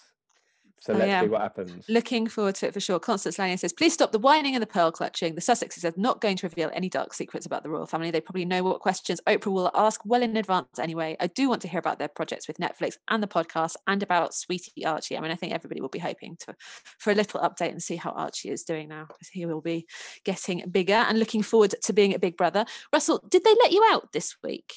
So 0.78 0.92
Oh, 0.92 0.98
let's 0.98 1.08
yeah. 1.08 1.22
see 1.22 1.28
what 1.28 1.40
happens. 1.40 1.84
Looking 1.88 2.26
forward 2.26 2.54
to 2.56 2.66
it 2.66 2.74
for 2.74 2.80
sure. 2.80 2.98
Constance 3.00 3.38
Lanyon 3.38 3.58
says, 3.58 3.72
please 3.72 3.94
stop 3.94 4.12
the 4.12 4.18
whining 4.18 4.54
and 4.54 4.62
the 4.62 4.66
pearl 4.66 4.92
clutching. 4.92 5.34
The 5.34 5.40
Sussexes 5.40 5.84
are 5.84 5.98
not 5.98 6.20
going 6.20 6.36
to 6.36 6.46
reveal 6.46 6.70
any 6.74 6.88
dark 6.88 7.14
secrets 7.14 7.46
about 7.46 7.62
the 7.62 7.70
royal 7.70 7.86
family. 7.86 8.10
They 8.10 8.20
probably 8.20 8.44
know 8.44 8.62
what 8.62 8.80
questions 8.80 9.20
Oprah 9.26 9.52
will 9.52 9.70
ask 9.74 10.00
well 10.04 10.22
in 10.22 10.36
advance 10.36 10.78
anyway. 10.78 11.16
I 11.18 11.28
do 11.28 11.48
want 11.48 11.62
to 11.62 11.68
hear 11.68 11.78
about 11.80 11.98
their 11.98 12.08
projects 12.08 12.46
with 12.46 12.58
Netflix 12.58 12.96
and 13.08 13.22
the 13.22 13.26
podcast 13.26 13.76
and 13.86 14.02
about 14.02 14.34
Sweetie 14.34 14.84
Archie. 14.84 15.16
I 15.16 15.20
mean, 15.20 15.30
I 15.30 15.34
think 15.34 15.54
everybody 15.54 15.80
will 15.80 15.88
be 15.88 15.98
hoping 15.98 16.36
to 16.40 16.54
for 16.98 17.10
a 17.10 17.14
little 17.14 17.40
update 17.40 17.70
and 17.70 17.82
see 17.82 17.96
how 17.96 18.10
Archie 18.10 18.50
is 18.50 18.62
doing 18.62 18.88
now. 18.88 19.08
He 19.32 19.46
will 19.46 19.62
be 19.62 19.86
getting 20.24 20.62
bigger 20.70 20.92
and 20.94 21.18
looking 21.18 21.42
forward 21.42 21.74
to 21.82 21.92
being 21.92 22.14
a 22.14 22.18
big 22.18 22.36
brother. 22.36 22.66
Russell, 22.92 23.24
did 23.30 23.44
they 23.44 23.54
let 23.62 23.72
you 23.72 23.82
out 23.90 24.12
this 24.12 24.36
week? 24.42 24.74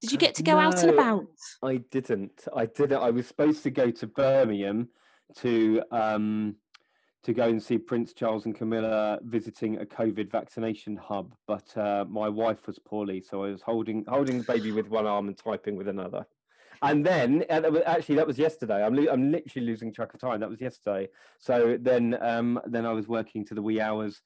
Did 0.00 0.12
you 0.12 0.18
get 0.18 0.34
to 0.36 0.42
go 0.42 0.58
out 0.58 0.82
and 0.82 0.90
about? 0.90 1.24
I 1.62 1.78
didn't. 1.78 2.44
I 2.54 2.66
didn't. 2.66 3.02
I 3.02 3.10
was 3.10 3.26
supposed 3.26 3.62
to 3.62 3.70
go 3.70 3.90
to 3.90 4.06
Birmingham 4.06 4.88
to 5.36 5.82
um 5.90 6.56
to 7.22 7.32
go 7.32 7.44
and 7.48 7.62
see 7.62 7.78
Prince 7.78 8.12
Charles 8.12 8.44
and 8.44 8.54
Camilla 8.54 9.18
visiting 9.22 9.78
a 9.80 9.86
COVID 9.86 10.30
vaccination 10.30 10.94
hub, 10.96 11.34
but 11.46 11.74
uh, 11.74 12.04
my 12.06 12.28
wife 12.28 12.66
was 12.66 12.78
poorly, 12.78 13.22
so 13.22 13.44
I 13.44 13.50
was 13.50 13.62
holding 13.62 14.04
holding 14.06 14.38
the 14.38 14.44
baby 14.44 14.72
with 14.72 14.88
one 14.90 15.06
arm 15.06 15.28
and 15.28 15.36
typing 15.38 15.76
with 15.76 15.88
another. 15.88 16.26
And 16.82 17.06
then 17.06 17.44
uh, 17.48 17.60
that 17.60 17.72
was- 17.72 17.82
actually 17.86 18.16
that 18.16 18.26
was 18.26 18.38
yesterday. 18.38 18.84
I'm 18.84 18.94
lo- 18.94 19.10
I'm 19.10 19.32
literally 19.32 19.66
losing 19.66 19.90
track 19.90 20.12
of 20.12 20.20
time. 20.20 20.40
That 20.40 20.50
was 20.50 20.60
yesterday. 20.60 21.08
So 21.38 21.78
then 21.80 22.18
um 22.20 22.60
then 22.66 22.84
I 22.84 22.92
was 22.92 23.08
working 23.08 23.44
to 23.46 23.54
the 23.54 23.62
wee 23.62 23.80
hours 23.80 24.20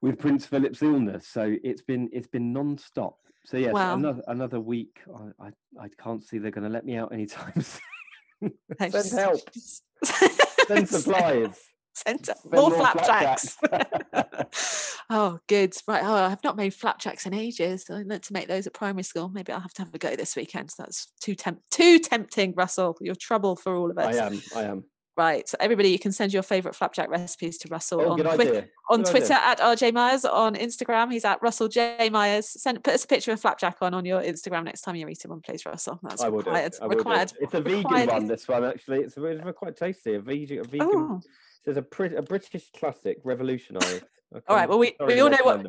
with 0.00 0.18
Prince 0.18 0.44
Philip's 0.44 0.82
illness. 0.82 1.28
So 1.28 1.54
it's 1.62 1.82
been 1.82 2.08
it's 2.12 2.26
been 2.26 2.52
non-stop. 2.52 3.16
So 3.44 3.56
yes, 3.58 3.74
Wow. 3.74 3.94
another 3.94 4.22
another 4.26 4.60
week. 4.60 4.98
I, 5.40 5.46
I 5.46 5.84
I 5.84 5.88
can't 6.02 6.22
see 6.24 6.38
they're 6.38 6.50
going 6.50 6.64
to 6.66 6.70
let 6.72 6.84
me 6.84 6.96
out 6.96 7.12
anytime 7.12 7.60
soon. 7.62 8.52
Send 8.90 9.12
help. 9.20 9.52
just- 9.52 9.84
Send 10.66 10.88
supplies. 10.88 11.60
Send 11.94 12.30
more, 12.44 12.70
more 12.70 12.78
flapjacks. 12.78 13.56
flapjacks. 13.56 14.96
oh, 15.10 15.40
good. 15.48 15.74
Right. 15.88 16.02
Oh, 16.04 16.14
I've 16.14 16.44
not 16.44 16.56
made 16.56 16.72
flapjacks 16.72 17.26
in 17.26 17.34
ages. 17.34 17.86
I 17.90 18.04
meant 18.04 18.22
to 18.24 18.32
make 18.32 18.46
those 18.46 18.68
at 18.68 18.74
primary 18.74 19.02
school. 19.02 19.28
Maybe 19.28 19.52
I'll 19.52 19.60
have 19.60 19.74
to 19.74 19.82
have 19.82 19.92
a 19.92 19.98
go 19.98 20.14
this 20.14 20.36
weekend. 20.36 20.70
That's 20.78 21.08
too 21.20 21.34
temp- 21.34 21.62
too 21.70 21.98
tempting, 21.98 22.54
Russell. 22.56 22.96
You're 23.00 23.16
trouble 23.16 23.56
for 23.56 23.74
all 23.74 23.90
of 23.90 23.98
us. 23.98 24.16
I 24.16 24.26
am. 24.26 24.42
I 24.54 24.62
am. 24.62 24.84
Right. 25.18 25.48
So 25.48 25.56
everybody, 25.58 25.90
you 25.90 25.98
can 25.98 26.12
send 26.12 26.32
your 26.32 26.44
favourite 26.44 26.76
flapjack 26.76 27.10
recipes 27.10 27.58
to 27.58 27.68
Russell 27.68 28.00
Oh, 28.02 28.10
on, 28.12 28.16
good 28.18 28.26
Twi- 28.26 28.34
idea. 28.46 28.68
on 28.88 29.02
Twitter 29.02 29.32
at 29.32 29.58
RJ 29.58 29.92
Myers. 29.92 30.24
On 30.24 30.54
Instagram, 30.54 31.10
he's 31.12 31.24
at 31.24 31.42
Russell 31.42 31.66
J 31.66 32.08
Myers. 32.08 32.48
Send 32.48 32.84
put 32.84 32.94
us 32.94 33.02
a 33.02 33.08
picture 33.08 33.32
of 33.32 33.40
flapjack 33.40 33.78
on 33.82 33.94
on 33.94 34.04
your 34.04 34.22
Instagram 34.22 34.62
next 34.62 34.82
time 34.82 34.94
you're 34.94 35.08
eating 35.10 35.32
one, 35.32 35.40
please, 35.40 35.66
Russell. 35.66 35.98
That's 36.04 36.22
I 36.22 36.28
required. 36.28 36.76
I 36.80 36.86
required. 36.86 37.32
It's 37.40 37.52
a 37.52 37.60
vegan 37.60 37.78
required. 37.78 38.08
one. 38.10 38.26
This 38.28 38.46
one 38.46 38.64
actually. 38.64 39.00
It's, 39.00 39.16
it's 39.16 39.58
quite 39.58 39.76
tasty. 39.76 40.14
A 40.14 40.20
vegan. 40.20 40.60
A 40.60 40.62
vegan. 40.62 40.88
Oh, 40.88 41.20
There's 41.64 41.78
a, 41.78 42.16
a 42.16 42.22
British 42.22 42.70
classic, 42.78 43.18
revolutionary. 43.24 44.00
all 44.48 44.54
right. 44.54 44.68
Well, 44.68 44.78
we, 44.78 44.94
Sorry, 44.98 45.14
we 45.14 45.20
all 45.20 45.30
know 45.30 45.38
what 45.42 45.66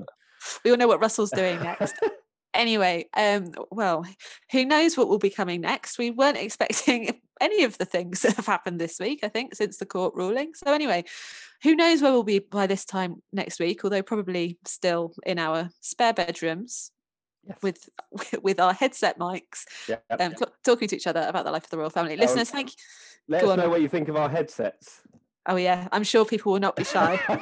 we 0.64 0.70
all 0.70 0.78
know 0.78 0.88
what 0.88 1.02
Russell's 1.02 1.32
doing 1.32 1.60
next. 1.64 1.96
anyway, 2.60 3.06
um, 3.16 3.52
well, 3.72 4.06
who 4.52 4.66
knows 4.66 4.96
what 4.98 5.08
will 5.08 5.18
be 5.18 5.30
coming 5.30 5.62
next? 5.62 5.98
We 5.98 6.12
weren't 6.12 6.38
expecting 6.38 7.20
any 7.42 7.64
of 7.64 7.78
the 7.78 7.86
things 7.86 8.22
that 8.22 8.36
have 8.36 8.46
happened 8.46 8.80
this 8.80 9.00
week, 9.00 9.22
I 9.24 9.30
think, 9.30 9.56
since 9.56 9.78
the 9.78 9.86
court 9.86 10.14
ruling. 10.16 10.54
So 10.54 10.74
anyway, 10.74 11.06
who 11.64 11.76
knows 11.76 12.02
where 12.02 12.12
we'll 12.12 12.24
be 12.24 12.40
by 12.40 12.68
this 12.68 12.86
time 12.86 13.24
next 13.34 13.60
week, 13.60 13.84
although 13.84 14.04
probably 14.04 14.60
still 14.66 15.14
in 15.26 15.40
our 15.40 15.70
spare 15.82 16.14
bedrooms 16.14 16.92
Yes. 17.48 17.58
with 17.64 17.90
with 18.44 18.60
our 18.60 18.74
headset 18.74 19.18
mics, 19.18 19.64
Yeah. 19.88 20.00
um, 20.20 20.34
t- 20.36 20.44
talking 20.66 20.90
to 20.90 20.96
each 20.98 21.08
other 21.08 21.26
about 21.26 21.46
the 21.46 21.52
life 21.52 21.64
of 21.64 21.70
the 21.70 21.78
royal 21.78 21.90
family. 21.90 22.14
Um, 22.16 22.20
Listeners, 22.20 22.50
thank 22.50 22.70
you. 22.72 22.76
Let 23.30 23.42
go 23.42 23.48
us 23.48 23.54
on. 23.54 23.60
know 23.60 23.70
what 23.70 23.82
you 23.82 23.88
think 23.88 24.10
of 24.10 24.18
our 24.18 24.28
headsets. 24.28 25.02
Oh 25.48 25.56
yeah, 25.56 25.88
I'm 25.94 26.04
sure 26.04 26.26
people 26.26 26.52
will 26.52 26.60
not 26.60 26.76
be 26.76 26.84
shy. 26.84 27.18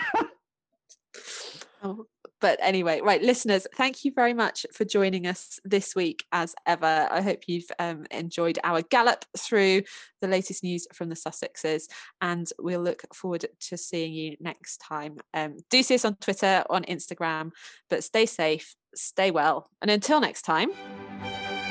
Oh, 1.83 2.07
but 2.39 2.59
anyway, 2.61 3.01
right, 3.01 3.21
listeners, 3.21 3.67
thank 3.75 4.05
you 4.05 4.11
very 4.13 4.33
much 4.33 4.65
for 4.73 4.85
joining 4.85 5.25
us 5.27 5.59
this 5.63 5.95
week 5.95 6.25
as 6.31 6.53
ever. 6.65 7.07
I 7.09 7.21
hope 7.21 7.41
you've 7.47 7.69
um, 7.79 8.05
enjoyed 8.11 8.59
our 8.63 8.81
gallop 8.81 9.25
through 9.37 9.83
the 10.21 10.27
latest 10.27 10.63
news 10.63 10.87
from 10.93 11.09
the 11.09 11.15
Sussexes, 11.15 11.83
and 12.21 12.47
we'll 12.59 12.81
look 12.81 13.03
forward 13.13 13.45
to 13.61 13.77
seeing 13.77 14.13
you 14.13 14.35
next 14.39 14.77
time. 14.77 15.17
Um, 15.33 15.57
do 15.69 15.81
see 15.83 15.95
us 15.95 16.05
on 16.05 16.15
Twitter, 16.15 16.63
on 16.69 16.83
Instagram, 16.83 17.51
but 17.89 18.03
stay 18.03 18.25
safe, 18.25 18.75
stay 18.95 19.31
well, 19.31 19.69
and 19.81 19.89
until 19.89 20.19
next 20.19 20.43
time. 20.43 20.71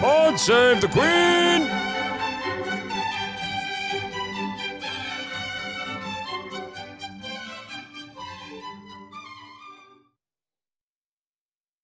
God 0.01 0.39
save 0.39 0.81
the 0.81 0.89
Queen! 0.89 1.96